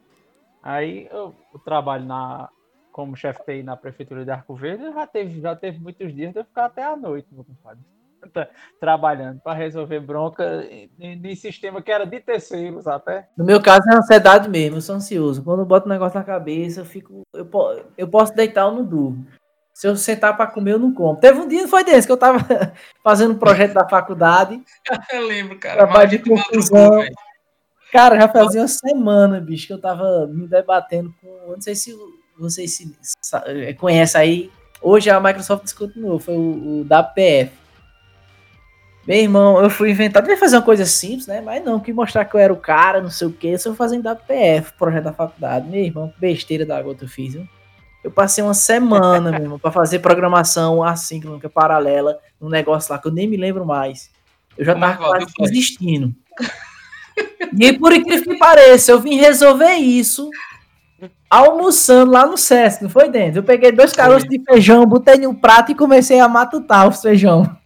Aí 0.61 1.07
eu, 1.11 1.33
eu 1.53 1.59
trabalho 1.59 2.03
na, 2.05 2.49
como 2.93 3.17
chefe 3.17 3.43
TI 3.43 3.63
na 3.63 3.75
prefeitura 3.75 4.23
de 4.23 4.31
Arco 4.31 4.55
Verde, 4.55 4.83
já 4.93 5.07
teve, 5.07 5.41
já 5.41 5.55
teve 5.55 5.79
muitos 5.79 6.13
dias 6.15 6.31
de 6.31 6.39
eu 6.39 6.45
ficar 6.45 6.65
até 6.65 6.83
a 6.83 6.95
noite, 6.95 7.27
meu 7.31 7.43
compadre. 7.43 7.83
Trabalhando 8.79 9.41
para 9.41 9.57
resolver 9.57 9.99
bronca 9.99 10.63
em, 10.69 10.89
em 10.99 11.35
sistema 11.35 11.81
que 11.81 11.91
era 11.91 12.05
de 12.05 12.21
terceiros 12.21 12.87
até. 12.87 13.27
No 13.35 13.43
meu 13.43 13.61
caso 13.61 13.81
é 13.89 13.95
ansiedade 13.95 14.47
mesmo, 14.47 14.77
eu 14.77 14.81
sou 14.81 14.95
ansioso. 14.95 15.43
Quando 15.43 15.59
eu 15.59 15.65
boto 15.65 15.87
um 15.87 15.91
negócio 15.91 16.17
na 16.17 16.23
cabeça, 16.23 16.81
eu 16.81 16.85
fico. 16.85 17.23
Eu, 17.33 17.49
eu 17.97 18.07
posso 18.07 18.33
deitar 18.33 18.67
ou 18.67 18.75
não 18.75 18.85
durmo. 18.85 19.27
Se 19.73 19.87
eu 19.87 19.95
sentar 19.95 20.37
pra 20.37 20.47
comer, 20.47 20.73
eu 20.73 20.79
não 20.79 20.93
como. 20.93 21.19
Teve 21.19 21.39
um 21.39 21.47
dia, 21.47 21.67
foi 21.67 21.83
desse, 21.83 22.07
que 22.07 22.13
eu 22.13 22.17
tava 22.17 22.37
fazendo 23.03 23.33
um 23.33 23.39
projeto 23.39 23.73
da 23.73 23.89
faculdade. 23.89 24.63
Eu 25.11 25.25
lembro, 25.25 25.57
cara. 25.57 25.77
Trabalho 25.77 26.09
de 26.09 26.17
madrugou, 26.17 26.43
confusão. 26.45 27.03
Cara, 27.91 28.19
já 28.19 28.27
fazia 28.27 28.61
uma 28.61 28.67
semana, 28.67 29.39
bicho, 29.39 29.67
que 29.67 29.73
eu 29.73 29.79
tava 29.79 30.25
me 30.25 30.47
debatendo 30.47 31.13
com. 31.21 31.27
Eu 31.27 31.53
não 31.53 31.61
sei 31.61 31.75
se 31.75 31.93
vocês 32.37 32.71
se, 32.73 32.95
eh, 33.45 33.73
conhecem 33.73 34.21
aí. 34.21 34.51
Hoje 34.81 35.09
a 35.09 35.19
Microsoft 35.19 35.65
novo, 35.95 36.19
foi 36.19 36.35
o, 36.35 36.81
o 36.81 36.83
da 36.83 37.01
PF. 37.01 37.51
Meu 39.07 39.17
irmão, 39.17 39.61
eu 39.61 39.69
fui 39.69 39.91
inventar, 39.91 40.21
devia 40.21 40.37
fazer 40.37 40.55
uma 40.55 40.61
coisa 40.61 40.85
simples, 40.85 41.27
né? 41.27 41.41
Mas 41.41 41.63
não, 41.63 41.79
que 41.79 41.91
mostrar 41.91 42.23
que 42.23 42.35
eu 42.35 42.39
era 42.39 42.53
o 42.53 42.57
cara, 42.57 43.01
não 43.01 43.09
sei 43.09 43.27
o 43.27 43.33
que, 43.33 43.47
eu 43.47 43.75
fazendo 43.75 44.09
WPF, 44.09 44.73
projeto 44.77 45.03
da 45.03 45.13
faculdade. 45.13 45.67
Meu 45.69 45.83
irmão, 45.83 46.09
que 46.09 46.19
besteira 46.19 46.65
da 46.65 46.81
gota 46.81 47.03
eu 47.03 47.09
fiz, 47.09 47.33
viu? 47.33 47.47
Eu 48.01 48.11
passei 48.11 48.43
uma 48.43 48.53
semana, 48.53 49.31
meu 49.31 49.41
irmão, 49.41 49.59
pra 49.59 49.71
fazer 49.71 49.99
programação 49.99 50.83
assíncrona, 50.83 51.39
paralela, 51.49 52.19
um 52.41 52.49
negócio 52.49 52.93
lá 52.93 52.99
que 52.99 53.07
eu 53.07 53.11
nem 53.11 53.27
me 53.27 53.37
lembro 53.37 53.65
mais. 53.65 54.09
Eu 54.57 54.65
já 54.65 54.73
Como 54.73 54.85
é 54.85 54.89
tava 54.89 55.03
quase 55.05 55.33
desistindo. 55.39 56.13
E 57.57 57.73
por 57.73 57.93
incrível 57.93 58.23
que 58.23 58.37
pareça, 58.37 58.91
eu 58.91 58.99
vim 58.99 59.15
resolver 59.15 59.73
isso 59.73 60.29
almoçando 61.29 62.11
lá 62.11 62.25
no 62.25 62.37
Sesc, 62.37 62.83
não 62.83 62.89
foi 62.89 63.09
dentro? 63.09 63.39
Eu 63.39 63.43
peguei 63.43 63.71
dois 63.71 63.93
caroços 63.93 64.27
de 64.27 64.41
feijão, 64.43 64.85
botei 64.85 65.25
um 65.25 65.33
prato 65.33 65.71
e 65.71 65.75
comecei 65.75 66.19
a 66.19 66.27
matutar 66.27 66.87
os 66.87 67.01
feijão. 67.01 67.57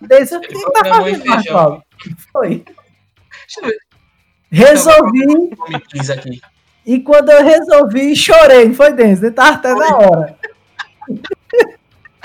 Desse, 0.00 0.36
o 0.36 0.40
que 0.40 0.72
tá 0.72 0.84
fazendo, 0.84 1.24
Marcos? 1.24 1.82
Foi. 2.32 2.64
Deixa 3.46 3.60
eu 3.62 3.66
ver. 3.66 3.78
Resolvi, 4.50 5.26
Nome 5.26 5.80
15 5.88 6.12
aqui. 6.12 6.40
e 6.86 7.00
quando 7.00 7.30
eu 7.30 7.44
resolvi, 7.44 8.14
chorei, 8.14 8.68
não 8.68 8.74
foi 8.74 8.92
dentro? 8.92 9.26
Eu 9.26 9.34
tava 9.34 9.56
até 9.56 9.74
na 9.74 9.96
hora. 9.96 10.36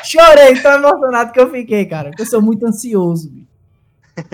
Chorei, 0.04 0.60
tão 0.62 0.74
emocionado 0.74 1.32
que 1.32 1.40
eu 1.40 1.50
fiquei, 1.50 1.86
cara. 1.86 2.10
porque 2.10 2.22
Eu 2.22 2.26
sou 2.26 2.42
muito 2.42 2.66
ansioso, 2.66 3.30
bicho. 3.30 3.48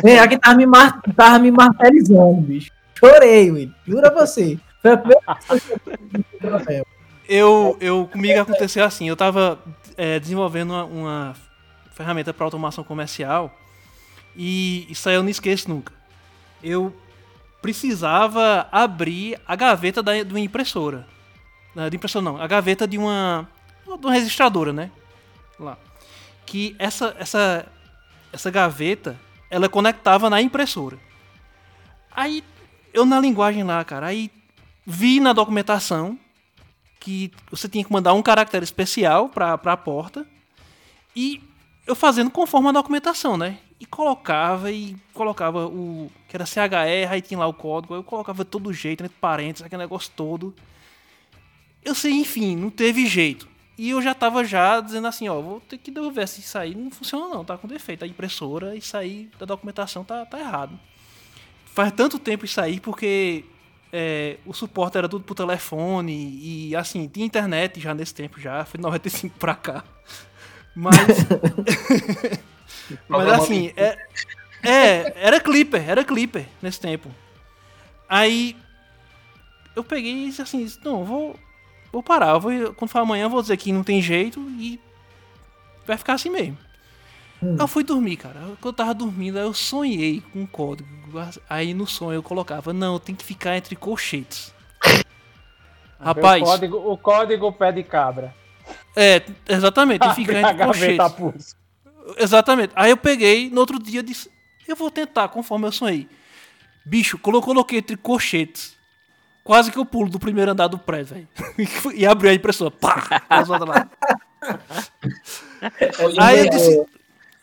Vem, 0.03 0.19
aqui 0.19 0.37
tava 0.37 0.55
me, 0.55 0.65
mar... 0.65 1.01
tava 1.15 1.39
me 1.39 1.51
martirizando, 1.51 2.41
bicho. 2.41 2.71
Chorei, 2.97 3.51
Will. 3.51 3.71
Jura 3.85 4.11
você. 4.11 4.59
Eu. 7.27 7.77
Eu, 7.79 8.07
comigo 8.11 8.39
aconteceu 8.39 8.85
assim, 8.85 9.09
eu 9.09 9.15
tava 9.15 9.59
é, 9.97 10.19
desenvolvendo 10.19 10.71
uma, 10.71 10.85
uma 10.85 11.35
ferramenta 11.93 12.33
para 12.33 12.45
automação 12.45 12.83
comercial 12.83 13.51
e 14.35 14.85
isso 14.89 15.07
aí 15.07 15.15
eu 15.15 15.23
não 15.23 15.29
esqueço 15.29 15.69
nunca. 15.69 15.93
Eu 16.61 16.95
precisava 17.61 18.67
abrir 18.71 19.39
a 19.47 19.55
gaveta 19.55 20.03
da, 20.03 20.21
de 20.21 20.33
uma 20.33 20.39
impressora. 20.39 21.07
Não, 21.73 21.89
de 21.89 21.95
impressora 21.95 22.23
não, 22.23 22.41
a 22.41 22.47
gaveta 22.47 22.87
de 22.87 22.97
uma, 22.97 23.47
de 23.85 24.05
uma 24.05 24.13
registradora, 24.13 24.71
né? 24.71 24.91
Lá. 25.59 25.77
Que 26.45 26.75
essa, 26.77 27.15
essa, 27.17 27.65
essa 28.31 28.51
gaveta, 28.51 29.17
ela 29.49 29.67
conectava 29.67 30.29
na 30.29 30.41
impressora. 30.41 30.97
Aí, 32.11 32.43
eu 32.93 33.05
na 33.05 33.19
linguagem 33.19 33.63
lá, 33.63 33.83
cara, 33.83 34.07
aí 34.07 34.31
vi 34.85 35.19
na 35.19 35.33
documentação 35.33 36.17
que 36.99 37.31
você 37.49 37.67
tinha 37.67 37.83
que 37.83 37.91
mandar 37.91 38.13
um 38.13 38.21
caractere 38.21 38.63
especial 38.63 39.29
para 39.29 39.53
a 39.53 39.77
porta 39.77 40.25
e 41.15 41.41
eu 41.85 41.95
fazendo 41.95 42.31
conforme 42.31 42.69
a 42.69 42.71
documentação, 42.71 43.37
né? 43.37 43.59
E 43.79 43.85
colocava 43.85 44.71
e 44.71 44.95
colocava 45.13 45.67
o 45.67 46.11
que 46.27 46.35
era 46.35 46.45
CHR, 46.45 47.11
aí 47.11 47.21
tinha 47.21 47.39
lá 47.39 47.47
o 47.47 47.53
código, 47.53 47.93
eu 47.93 48.03
colocava 48.03 48.43
todo 48.43 48.73
jeito, 48.73 49.03
entre 49.03 49.15
parênteses, 49.19 49.65
aquele 49.65 49.83
negócio 49.83 50.11
todo. 50.15 50.55
Eu 51.83 51.93
sei, 51.93 52.13
enfim, 52.13 52.55
não 52.55 52.69
teve 52.69 53.05
jeito. 53.05 53.47
E 53.77 53.89
eu 53.89 54.01
já 54.01 54.13
tava 54.13 54.43
já 54.43 54.79
dizendo 54.79 55.07
assim, 55.07 55.27
ó, 55.27 55.39
vou 55.41 55.59
ter 55.59 55.77
que 55.77 55.91
devolver 55.91 56.27
se 56.27 56.39
isso 56.39 56.57
aí 56.57 56.73
não 56.73 56.89
funciona 56.89 57.27
não, 57.27 57.43
tá 57.43 57.57
com 57.57 57.67
defeito. 57.67 58.03
A 58.03 58.07
impressora, 58.07 58.75
isso 58.75 58.95
aí 58.95 59.29
da 59.37 59.45
documentação 59.45 60.03
tá, 60.03 60.25
tá 60.25 60.39
errado. 60.39 60.79
Faz 61.65 61.91
tanto 61.91 62.17
tempo 62.17 62.45
isso 62.45 62.59
aí 62.61 62.79
porque 62.79 63.43
é, 63.97 64.35
o 64.45 64.51
suporte 64.51 64.97
era 64.97 65.07
tudo 65.07 65.23
por 65.23 65.33
telefone 65.33 66.11
e 66.11 66.75
assim, 66.75 67.07
tinha 67.07 67.25
internet 67.25 67.79
já 67.79 67.93
nesse 67.93 68.13
tempo 68.13 68.41
já, 68.41 68.65
foi 68.65 68.77
de 68.77 68.83
95 68.83 69.39
pra 69.39 69.55
cá. 69.55 69.85
Mas. 70.75 70.97
mas 73.07 73.27
assim, 73.29 73.71
é, 73.77 73.97
é, 74.61 75.13
era 75.15 75.39
Clipper, 75.39 75.89
era 75.89 76.03
Clipper 76.03 76.45
nesse 76.61 76.77
tempo. 76.77 77.09
Aí 78.09 78.57
eu 79.73 79.83
peguei 79.83 80.11
e 80.11 80.25
disse 80.25 80.41
assim, 80.41 80.69
não, 80.83 81.05
vou, 81.05 81.39
vou 81.89 82.03
parar, 82.03 82.37
vou, 82.37 82.73
quando 82.73 82.91
for 82.91 82.99
amanhã 82.99 83.29
vou 83.29 83.41
dizer 83.41 83.55
que 83.55 83.71
não 83.71 83.81
tem 83.81 84.01
jeito 84.01 84.41
e 84.59 84.77
vai 85.87 85.97
ficar 85.97 86.15
assim 86.15 86.29
mesmo. 86.29 86.57
Hum. 87.45 87.57
Eu 87.59 87.67
fui 87.67 87.83
dormir, 87.83 88.17
cara. 88.17 88.39
Quando 88.59 88.65
eu 88.65 88.73
tava 88.73 88.93
dormindo, 88.93 89.37
aí 89.37 89.43
eu 89.43 89.53
sonhei 89.53 90.23
com 90.33 90.41
um 90.41 90.45
código. 90.47 90.89
Aí 91.47 91.73
no 91.73 91.85
sonho 91.85 92.15
eu 92.15 92.23
colocava, 92.23 92.73
não, 92.73 92.99
tem 92.99 93.13
que 93.13 93.23
ficar 93.23 93.55
entre 93.55 93.75
colchetes. 93.75 94.51
Rapaz, 95.99 96.41
O 96.41 96.45
código, 96.45 96.77
o 96.77 96.97
código 96.97 97.53
pé 97.53 97.71
de 97.71 97.83
cabra. 97.83 98.33
é, 98.95 99.21
exatamente, 99.47 99.99
tem 100.01 100.09
que 100.09 100.15
ficar 100.25 100.41
entre 100.41 100.65
colchetes. 100.65 101.55
Exatamente. 102.17 102.73
Aí 102.75 102.89
eu 102.89 102.97
peguei, 102.97 103.49
no 103.49 103.59
outro 103.61 103.79
dia 103.79 104.01
disse, 104.01 104.29
eu 104.67 104.75
vou 104.75 104.89
tentar, 104.89 105.27
conforme 105.29 105.67
eu 105.67 105.71
sonhei. 105.71 106.09
Bicho, 106.83 107.17
coloquei 107.17 107.79
entre 107.79 107.95
colchetes, 107.95 108.75
quase 109.43 109.71
que 109.71 109.77
eu 109.77 109.85
pulo 109.85 110.09
do 110.09 110.19
primeiro 110.19 110.51
andar 110.51 110.67
do 110.67 110.77
prédio, 110.77 111.15
velho. 111.15 111.27
e 111.95 112.05
abriu 112.05 112.31
a 112.31 112.33
impressora. 112.33 112.71
Pá! 112.71 113.23
As 113.29 113.49
outras 113.49 113.69
lá. 113.69 113.89
Aí 116.19 116.39
eu 116.39 116.49
disse. 116.49 116.85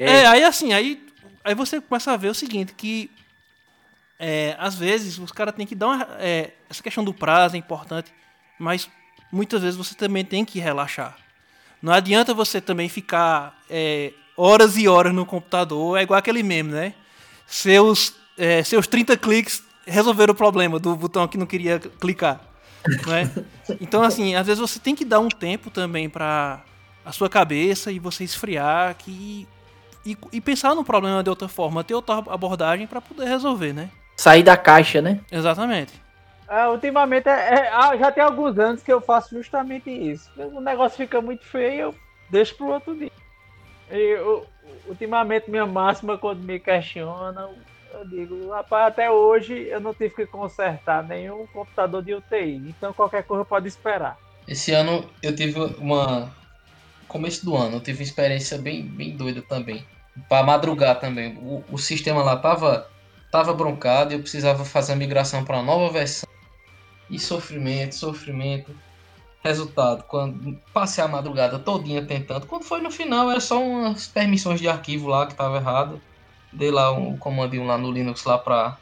É, 0.04 0.26
aí 0.26 0.44
assim, 0.44 0.72
aí, 0.72 1.04
aí 1.44 1.54
você 1.54 1.80
começa 1.80 2.12
a 2.12 2.16
ver 2.16 2.28
o 2.28 2.34
seguinte, 2.34 2.74
que 2.74 3.10
é, 4.18 4.54
às 4.58 4.76
vezes 4.76 5.18
os 5.18 5.32
caras 5.32 5.54
têm 5.54 5.66
que 5.66 5.74
dar 5.74 5.88
uma. 5.88 6.08
é, 6.18 6.50
essa 6.70 6.82
questão 6.82 7.02
do 7.04 7.12
prazo 7.12 7.56
é 7.56 7.58
importante, 7.58 8.12
mas 8.58 8.88
muitas 9.32 9.62
vezes 9.62 9.76
você 9.76 9.94
também 9.94 10.24
tem 10.24 10.44
que 10.44 10.60
relaxar. 10.60 11.16
Não 11.82 11.92
adianta 11.92 12.32
você 12.32 12.60
também 12.60 12.88
ficar 12.88 13.60
é, 13.68 14.12
horas 14.36 14.76
e 14.76 14.86
horas 14.86 15.12
no 15.12 15.26
computador, 15.26 15.98
é 15.98 16.02
igual 16.02 16.18
aquele 16.18 16.42
meme, 16.42 16.70
né? 16.70 16.94
Seus, 17.46 18.14
é, 18.38 18.62
seus 18.62 18.86
30 18.86 19.16
cliques 19.16 19.62
resolveram 19.84 20.32
o 20.32 20.36
problema 20.36 20.78
do 20.78 20.94
botão 20.94 21.26
que 21.26 21.36
não 21.36 21.46
queria 21.46 21.78
clicar. 21.78 22.40
Não 23.06 23.14
é? 23.14 23.30
Então, 23.80 24.02
assim, 24.02 24.34
às 24.34 24.44
vezes 24.44 24.60
você 24.60 24.80
tem 24.80 24.92
que 24.92 25.04
dar 25.04 25.20
um 25.20 25.28
tempo 25.28 25.70
também 25.70 26.08
para 26.08 26.64
a 27.04 27.12
sua 27.12 27.28
cabeça 27.28 27.92
e 27.92 28.00
você 28.00 28.24
esfriar 28.24 28.96
que, 28.96 29.46
e, 30.04 30.16
e 30.32 30.40
pensar 30.40 30.74
no 30.74 30.84
problema 30.84 31.22
de 31.22 31.30
outra 31.30 31.48
forma, 31.48 31.84
ter 31.84 31.94
outra 31.94 32.16
abordagem 32.16 32.86
para 32.86 33.00
poder 33.00 33.26
resolver, 33.26 33.72
né? 33.72 33.90
Sair 34.16 34.42
da 34.42 34.56
caixa, 34.56 35.00
né? 35.00 35.20
Exatamente. 35.30 35.92
É, 36.48 36.68
ultimamente, 36.68 37.28
é, 37.28 37.32
é, 37.32 37.68
ah, 37.72 37.96
já 37.96 38.12
tem 38.12 38.22
alguns 38.22 38.58
anos 38.58 38.82
que 38.82 38.92
eu 38.92 39.00
faço 39.00 39.34
justamente 39.34 39.90
isso. 39.90 40.30
O 40.36 40.60
negócio 40.60 40.98
fica 40.98 41.20
muito 41.20 41.44
feio, 41.44 41.80
eu 41.80 41.94
deixo 42.30 42.54
pro 42.56 42.66
outro 42.68 42.94
dia. 42.94 43.10
E, 43.90 43.96
eu- 44.18 44.46
ultimamente, 44.86 45.50
minha 45.50 45.64
máxima, 45.66 46.18
quando 46.18 46.40
me 46.42 46.58
questionam, 46.60 47.54
eu 47.94 48.06
digo, 48.06 48.50
rapaz, 48.50 48.88
até 48.88 49.10
hoje 49.10 49.66
eu 49.68 49.80
não 49.80 49.94
tive 49.94 50.14
que 50.14 50.26
consertar 50.26 51.02
nenhum 51.06 51.46
computador 51.46 52.02
de 52.02 52.14
UTI, 52.14 52.68
então 52.68 52.92
qualquer 52.92 53.22
coisa 53.22 53.44
pode 53.44 53.68
esperar. 53.68 54.18
Esse 54.46 54.72
ano 54.72 55.08
eu 55.22 55.34
tive 55.34 55.58
uma. 55.78 56.30
Começo 57.12 57.44
do 57.44 57.54
ano, 57.54 57.76
eu 57.76 57.80
tive 57.80 57.98
uma 57.98 58.04
experiência 58.04 58.56
bem, 58.56 58.86
bem 58.86 59.14
doida 59.14 59.42
também. 59.42 59.84
Pra 60.30 60.42
madrugar 60.42 60.98
também. 60.98 61.36
O, 61.42 61.62
o 61.70 61.76
sistema 61.76 62.22
lá 62.22 62.36
tava, 62.38 62.88
tava 63.30 63.52
broncado 63.52 64.12
e 64.12 64.16
eu 64.16 64.20
precisava 64.20 64.64
fazer 64.64 64.94
a 64.94 64.96
migração 64.96 65.44
para 65.44 65.62
nova 65.62 65.92
versão. 65.92 66.26
E 67.10 67.18
sofrimento, 67.18 67.94
sofrimento. 67.94 68.74
Resultado, 69.44 70.04
quando 70.04 70.56
passei 70.72 71.04
a 71.04 71.08
madrugada 71.08 71.58
todinha 71.58 72.00
tentando, 72.02 72.46
quando 72.46 72.62
foi 72.64 72.80
no 72.80 72.90
final 72.90 73.30
era 73.30 73.40
só 73.40 73.60
umas 73.60 74.06
permissões 74.06 74.58
de 74.60 74.68
arquivo 74.68 75.08
lá 75.08 75.26
que 75.26 75.34
tava 75.34 75.56
errado. 75.58 76.00
Dei 76.50 76.70
lá 76.70 76.92
um 76.92 77.18
comandinho 77.18 77.66
lá 77.66 77.76
no 77.76 77.90
Linux 77.90 78.24
lá 78.24 78.38
pra, 78.38 78.78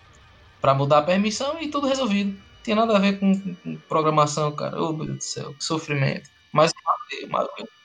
pra 0.61 0.75
mudar 0.75 0.99
a 0.99 1.03
permissão 1.03 1.61
e 1.61 1.69
tudo 1.69 1.89
resolvido. 1.89 2.39
Tinha 2.63 2.77
nada 2.77 2.95
a 2.95 3.01
ver 3.01 3.19
com, 3.19 3.33
com- 3.41 3.77
programação, 3.89 4.55
cara. 4.55 4.81
Oh, 4.81 4.93
meu 4.93 5.07
Deus 5.07 5.19
do 5.19 5.25
céu, 5.25 5.55
que 5.55 5.65
sofrimento. 5.65 6.29
Mas 6.53 6.73
madrugay, 6.85 7.29
madrugay. 7.29 7.80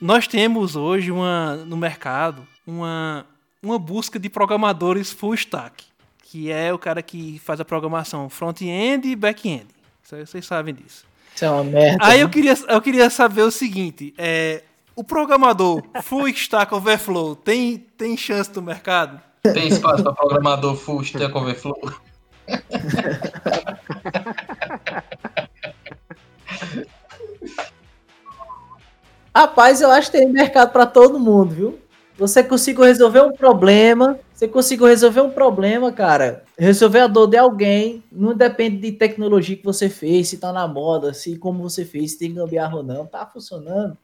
Nós 0.00 0.26
temos 0.26 0.76
hoje 0.76 1.10
uma, 1.10 1.56
no 1.56 1.76
mercado 1.76 2.46
uma, 2.66 3.26
uma 3.62 3.78
busca 3.78 4.18
de 4.18 4.30
programadores 4.30 5.12
full 5.12 5.34
stack, 5.34 5.84
que 6.22 6.50
é 6.50 6.72
o 6.72 6.78
cara 6.78 7.02
que 7.02 7.38
faz 7.44 7.60
a 7.60 7.64
programação 7.66 8.30
front-end 8.30 9.06
e 9.06 9.14
back-end. 9.14 9.66
Vocês 10.02 10.46
sabem 10.46 10.74
disso. 10.74 11.04
Isso 11.34 11.44
é 11.44 11.50
uma 11.50 11.64
merda. 11.64 11.98
Aí 12.02 12.18
né? 12.18 12.24
eu 12.24 12.30
queria, 12.30 12.54
eu 12.68 12.80
queria 12.80 13.10
saber 13.10 13.42
o 13.42 13.50
seguinte: 13.50 14.14
é, 14.16 14.62
o 14.96 15.04
programador 15.04 15.82
full 16.02 16.26
stack 16.32 16.74
overflow 16.74 17.36
tem, 17.36 17.76
tem 17.98 18.16
chance 18.16 18.50
no 18.54 18.62
mercado? 18.62 19.20
Tem 19.42 19.68
espaço 19.68 20.02
para 20.02 20.14
programador 20.14 20.76
full 20.76 21.02
stack 21.02 21.36
overflow? 21.36 21.78
Rapaz, 29.40 29.80
eu 29.80 29.90
acho 29.90 30.10
que 30.10 30.18
tem 30.18 30.30
mercado 30.30 30.70
pra 30.70 30.84
todo 30.84 31.18
mundo, 31.18 31.54
viu? 31.54 31.78
Você 32.18 32.44
conseguiu 32.44 32.84
resolver 32.84 33.22
um 33.22 33.32
problema, 33.32 34.20
Você 34.34 34.46
conseguiu 34.46 34.86
resolver 34.86 35.22
um 35.22 35.30
problema, 35.30 35.90
cara. 35.90 36.44
Resolver 36.58 37.00
a 37.00 37.06
dor 37.06 37.26
de 37.26 37.38
alguém. 37.38 38.04
Não 38.12 38.34
depende 38.34 38.76
de 38.76 38.92
tecnologia 38.92 39.56
que 39.56 39.64
você 39.64 39.88
fez, 39.88 40.28
se 40.28 40.36
tá 40.36 40.52
na 40.52 40.68
moda, 40.68 41.14
se 41.14 41.38
como 41.38 41.62
você 41.62 41.86
fez, 41.86 42.12
se 42.12 42.18
tem 42.18 42.34
gambiarra 42.34 42.76
ou 42.76 42.82
não. 42.82 43.06
Tá 43.06 43.24
funcionando. 43.24 43.96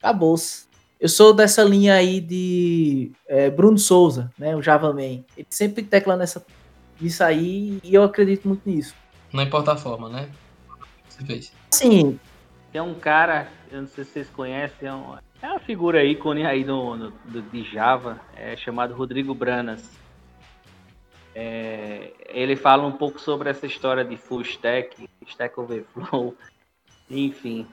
Acabou-se. 0.00 0.66
Eu 1.00 1.08
sou 1.08 1.34
dessa 1.34 1.64
linha 1.64 1.94
aí 1.94 2.20
de 2.20 3.10
é, 3.26 3.50
Bruno 3.50 3.76
Souza, 3.76 4.30
né? 4.38 4.54
O 4.54 4.62
Java 4.62 4.92
Man. 4.92 5.24
Ele 5.36 5.48
sempre 5.50 5.82
tecla 5.82 6.16
nessa, 6.16 6.46
nisso 7.00 7.24
aí 7.24 7.80
e 7.82 7.92
eu 7.92 8.04
acredito 8.04 8.46
muito 8.46 8.62
nisso. 8.64 8.94
Não 9.32 9.42
importa 9.42 9.72
a 9.72 9.76
forma, 9.76 10.08
né? 10.08 10.28
Você 11.08 11.24
fez. 11.24 11.52
Sim, 11.72 12.20
Tem 12.72 12.80
um 12.80 12.94
cara, 12.94 13.48
eu 13.74 13.80
não 13.82 13.88
sei 13.88 14.04
se 14.04 14.10
vocês 14.12 14.30
conhecem, 14.30 14.88
é, 14.88 14.92
um- 14.94 15.16
é 15.42 15.46
uma 15.48 15.58
figura 15.58 16.04
ícone 16.04 16.46
aí 16.46 16.64
no, 16.64 16.96
no- 16.96 17.10
do- 17.24 17.42
de 17.42 17.62
Java, 17.64 18.20
é 18.36 18.56
chamado 18.56 18.94
Rodrigo 18.94 19.34
Branas. 19.34 19.98
É, 21.34 22.12
ele 22.28 22.54
fala 22.54 22.86
um 22.86 22.92
pouco 22.92 23.18
sobre 23.20 23.50
essa 23.50 23.66
história 23.66 24.04
de 24.04 24.16
full 24.16 24.42
stack, 24.42 25.08
stack 25.26 25.58
overflow, 25.58 26.36
enfim. 27.10 27.66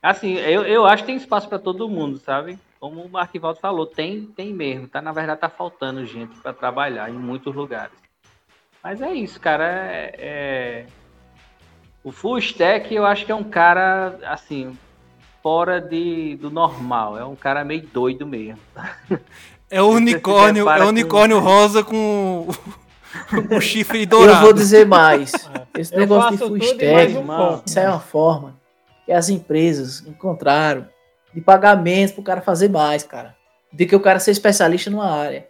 Assim, 0.00 0.34
eu, 0.36 0.62
eu 0.62 0.86
acho 0.86 1.02
que 1.02 1.08
tem 1.08 1.16
espaço 1.16 1.48
para 1.48 1.58
todo 1.58 1.88
mundo, 1.88 2.16
sabe? 2.18 2.56
Como 2.78 3.02
o 3.02 3.08
Marquivaldo 3.10 3.58
falou, 3.60 3.84
tem, 3.84 4.26
tem 4.26 4.54
mesmo. 4.54 4.86
Tá, 4.88 5.02
na 5.02 5.12
verdade, 5.12 5.40
tá 5.40 5.48
faltando 5.50 6.06
gente 6.06 6.38
para 6.38 6.52
trabalhar 6.54 7.10
em 7.10 7.18
muitos 7.18 7.54
lugares. 7.54 7.92
Mas 8.82 9.02
é 9.02 9.12
isso, 9.12 9.38
cara. 9.40 9.64
é- 9.66 10.14
é, 10.18 10.86
o 12.02 12.10
full 12.12 12.38
stack 12.38 12.94
eu 12.94 13.04
acho 13.04 13.26
que 13.26 13.32
é 13.32 13.34
um 13.34 13.44
cara, 13.44 14.18
assim, 14.24 14.78
fora 15.42 15.80
de, 15.80 16.36
do 16.36 16.50
normal. 16.50 17.18
É 17.18 17.24
um 17.24 17.34
cara 17.36 17.64
meio 17.64 17.82
doido 17.92 18.26
mesmo. 18.26 18.58
É 19.70 19.80
o 19.82 19.88
unicórnio, 19.90 20.68
é 20.68 20.76
o 20.78 20.82
com- 20.82 20.88
unicórnio 20.88 21.38
rosa 21.38 21.82
com 21.82 22.48
o, 22.48 23.56
o 23.56 23.60
chifre 23.60 24.02
eu 24.02 24.06
dourado. 24.06 24.40
vou 24.40 24.52
dizer 24.52 24.86
mais. 24.86 25.32
Esse 25.76 25.94
Eu 25.94 26.00
negócio 26.00 26.32
de 26.32 26.38
full 26.38 26.56
stack, 26.58 27.16
um 27.16 27.62
isso 27.64 27.78
é 27.78 27.88
uma 27.88 28.00
forma 28.00 28.56
que 29.06 29.12
as 29.12 29.28
empresas 29.28 30.04
encontraram 30.06 30.86
de 31.34 31.40
pagar 31.40 31.80
menos 31.80 32.12
pro 32.12 32.22
cara 32.22 32.40
fazer 32.40 32.68
mais, 32.68 33.02
cara. 33.02 33.34
De 33.72 33.86
que 33.86 33.94
o 33.94 34.00
cara 34.00 34.18
ser 34.18 34.32
especialista 34.32 34.90
numa 34.90 35.08
área. 35.10 35.48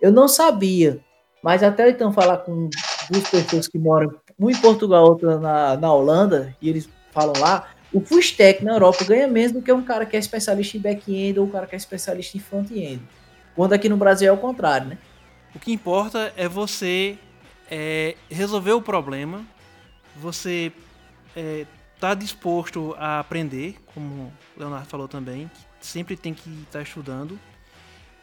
Eu 0.00 0.10
não 0.10 0.26
sabia, 0.26 0.98
mas 1.44 1.62
até 1.62 1.88
então 1.90 2.12
falar 2.12 2.38
com 2.38 2.68
duas 3.10 3.28
pessoas 3.28 3.68
que 3.68 3.78
moram, 3.78 4.14
uma 4.38 4.50
em 4.50 4.56
Portugal, 4.56 5.04
outra 5.04 5.38
na, 5.38 5.76
na 5.76 5.92
Holanda, 5.92 6.56
e 6.60 6.68
eles 6.68 6.88
falam 7.12 7.34
lá, 7.38 7.66
o 7.92 8.00
full 8.00 8.20
stack 8.20 8.64
na 8.64 8.72
Europa 8.72 9.04
ganha 9.04 9.28
menos 9.28 9.52
do 9.52 9.60
que 9.60 9.72
um 9.72 9.82
cara 9.82 10.06
que 10.06 10.16
é 10.16 10.18
especialista 10.18 10.76
em 10.76 10.80
back-end 10.80 11.38
ou 11.38 11.46
um 11.46 11.50
cara 11.50 11.66
que 11.66 11.74
é 11.74 11.78
especialista 11.78 12.36
em 12.36 12.40
front-end. 12.40 13.02
Quando 13.54 13.74
aqui 13.74 13.88
no 13.88 13.96
Brasil 13.96 14.28
é 14.28 14.32
o 14.32 14.38
contrário, 14.38 14.88
né? 14.88 14.98
O 15.54 15.58
que 15.58 15.72
importa 15.72 16.32
é 16.36 16.48
você 16.48 17.18
é, 17.70 18.16
resolver 18.30 18.72
o 18.72 18.80
problema, 18.80 19.44
você 20.16 20.72
é, 21.36 21.66
tá 22.00 22.14
disposto 22.14 22.94
a 22.98 23.20
aprender, 23.20 23.76
como 23.94 24.32
o 24.56 24.60
Leonardo 24.60 24.86
falou 24.86 25.06
também, 25.06 25.50
sempre 25.80 26.16
tem 26.16 26.32
que 26.32 26.50
estar 26.62 26.80
estudando. 26.80 27.38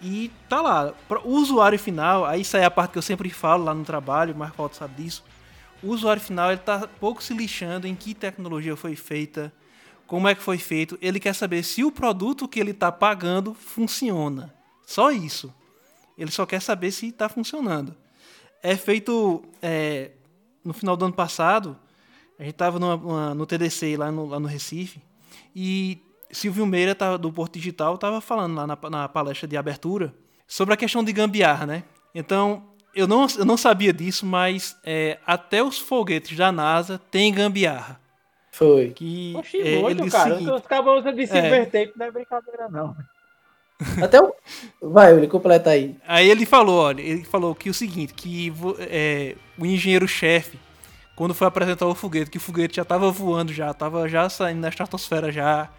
E 0.01 0.31
tá 0.47 0.61
lá, 0.61 0.93
o 1.23 1.35
usuário 1.35 1.77
final, 1.77 2.25
aí 2.25 2.41
aí 2.53 2.61
é 2.61 2.65
a 2.65 2.71
parte 2.71 2.93
que 2.93 2.97
eu 2.97 3.01
sempre 3.01 3.29
falo 3.29 3.65
lá 3.65 3.73
no 3.73 3.83
trabalho, 3.83 4.33
o 4.33 4.37
Marco 4.37 4.57
Paulo 4.57 4.73
sabe 4.73 5.03
disso. 5.03 5.23
O 5.83 5.89
usuário 5.89 6.21
final 6.21 6.51
ele 6.51 6.59
tá 6.59 6.87
pouco 6.99 7.21
se 7.21 7.33
lixando 7.33 7.85
em 7.85 7.95
que 7.95 8.13
tecnologia 8.13 8.75
foi 8.75 8.95
feita, 8.95 9.51
como 10.09 10.27
é 10.27 10.33
que 10.33 10.41
foi 10.41 10.57
feito. 10.57 10.97
Ele 11.03 11.19
quer 11.19 11.35
saber 11.35 11.61
se 11.61 11.83
o 11.83 11.91
produto 11.91 12.47
que 12.47 12.59
ele 12.59 12.71
está 12.71 12.91
pagando 12.91 13.53
funciona. 13.53 14.51
Só 14.83 15.11
isso. 15.11 15.53
Ele 16.17 16.31
só 16.31 16.47
quer 16.47 16.59
saber 16.63 16.91
se 16.91 17.09
está 17.09 17.29
funcionando. 17.29 17.95
É 18.63 18.75
feito 18.75 19.43
é, 19.61 20.09
no 20.65 20.73
final 20.73 20.97
do 20.97 21.05
ano 21.05 21.13
passado. 21.13 21.77
A 22.39 22.43
gente 22.43 22.53
estava 22.53 22.79
no 22.79 23.45
TDC 23.45 23.97
lá 23.97 24.11
no, 24.11 24.25
lá 24.25 24.39
no 24.39 24.47
Recife 24.47 24.99
e 25.55 26.01
Silvio 26.31 26.65
Meira 26.65 26.95
tava, 26.95 27.17
do 27.17 27.31
Porto 27.31 27.53
Digital 27.53 27.93
estava 27.93 28.19
falando 28.19 28.55
lá 28.55 28.65
na, 28.65 28.77
na 28.89 29.07
palestra 29.07 29.47
de 29.47 29.57
abertura 29.57 30.15
sobre 30.47 30.73
a 30.73 30.77
questão 30.77 31.03
de 31.03 31.13
gambiarra, 31.13 31.67
né? 31.67 31.83
Então 32.15 32.63
eu 32.95 33.07
não, 33.07 33.27
eu 33.37 33.45
não 33.45 33.57
sabia 33.57 33.93
disso, 33.93 34.25
mas 34.25 34.75
é, 34.83 35.19
até 35.23 35.61
os 35.63 35.77
foguetes 35.77 36.35
da 36.35 36.51
NASA 36.51 36.99
têm 37.11 37.31
gambiarra. 37.31 38.08
Foi. 38.59 38.89
Que 38.89 39.33
Oxi, 39.37 39.57
é, 39.57 39.67
ele 39.67 39.81
muito, 39.81 40.03
disse 40.03 40.17
o 40.17 40.19
cara. 40.19 40.33
seguinte, 40.35 40.51
Os 40.51 40.67
cabos 40.67 40.99
usam 40.99 41.15
de 41.15 41.25
silver 41.25 41.65
tape, 41.71 41.93
não 41.95 42.05
é 42.05 42.11
brincadeira, 42.11 42.67
não. 42.67 42.93
Até 44.03 44.21
o. 44.21 44.33
Vai, 44.81 45.15
ele 45.15 45.29
completa 45.29 45.69
aí. 45.69 45.95
Aí 46.05 46.29
ele 46.29 46.45
falou, 46.45 46.81
olha, 46.81 47.01
ele 47.01 47.23
falou 47.23 47.55
que 47.55 47.69
o 47.69 47.73
seguinte, 47.73 48.13
que 48.13 48.51
é, 48.79 49.37
o 49.57 49.65
engenheiro-chefe, 49.65 50.59
quando 51.15 51.33
foi 51.33 51.47
apresentar 51.47 51.85
o 51.85 51.95
foguete, 51.95 52.29
que 52.29 52.35
o 52.37 52.41
foguete 52.41 52.75
já 52.75 52.81
estava 52.81 53.09
voando 53.09 53.53
já, 53.53 53.71
estava 53.71 54.09
já 54.09 54.27
saindo 54.29 54.59
da 54.59 54.67
estratosfera 54.67 55.31
já, 55.31 55.69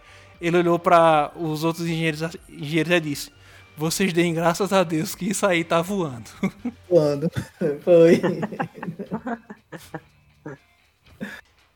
ele 0.41 0.57
olhou 0.57 0.79
para 0.79 1.33
os 1.37 1.63
outros 1.65 1.85
engenheiros, 1.85 2.23
engenheiros 2.49 2.93
e 2.93 3.01
disse, 3.01 3.31
vocês 3.77 4.11
deem 4.11 4.33
graças 4.33 4.73
a 4.73 4.83
Deus 4.83 5.15
que 5.15 5.29
isso 5.29 5.45
aí 5.45 5.65
tá 5.65 5.83
voando. 5.83 6.31
Quando? 6.89 7.31
Foi. 7.85 8.23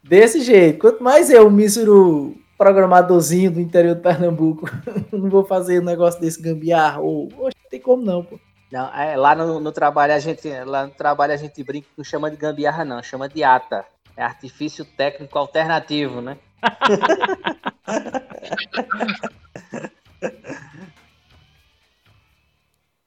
Desse 0.04 0.42
jeito. 0.42 0.80
Quanto 0.80 1.02
mais 1.02 1.30
eu, 1.30 1.50
mísero 1.50 2.36
programadorzinho 2.58 3.50
do 3.50 3.60
interior 3.60 3.94
de 3.94 4.02
Pernambuco, 4.02 4.68
não 5.10 5.30
vou 5.30 5.44
fazer 5.44 5.80
um 5.80 5.84
negócio 5.84 6.20
desse 6.20 6.42
gambiarra. 6.42 7.00
Ou, 7.00 7.28
oxe, 7.38 7.56
não 7.62 7.70
tem 7.70 7.80
como 7.80 8.04
não, 8.04 8.22
pô. 8.22 8.38
Não, 8.70 8.94
é, 8.94 9.16
lá 9.16 9.34
no, 9.34 9.60
no 9.60 9.72
trabalho 9.72 10.12
a 10.12 10.18
gente, 10.18 10.46
lá 10.64 10.86
no 10.86 10.92
trabalho 10.92 11.32
a 11.32 11.36
gente 11.36 11.64
brinca, 11.64 11.88
não 11.96 12.04
chama 12.04 12.30
de 12.30 12.36
gambiarra 12.36 12.84
não, 12.84 13.02
chama 13.02 13.26
de 13.28 13.42
ATA. 13.42 13.84
É 14.16 14.22
artifício 14.22 14.84
técnico 14.84 15.36
alternativo, 15.38 16.20
né? 16.20 16.36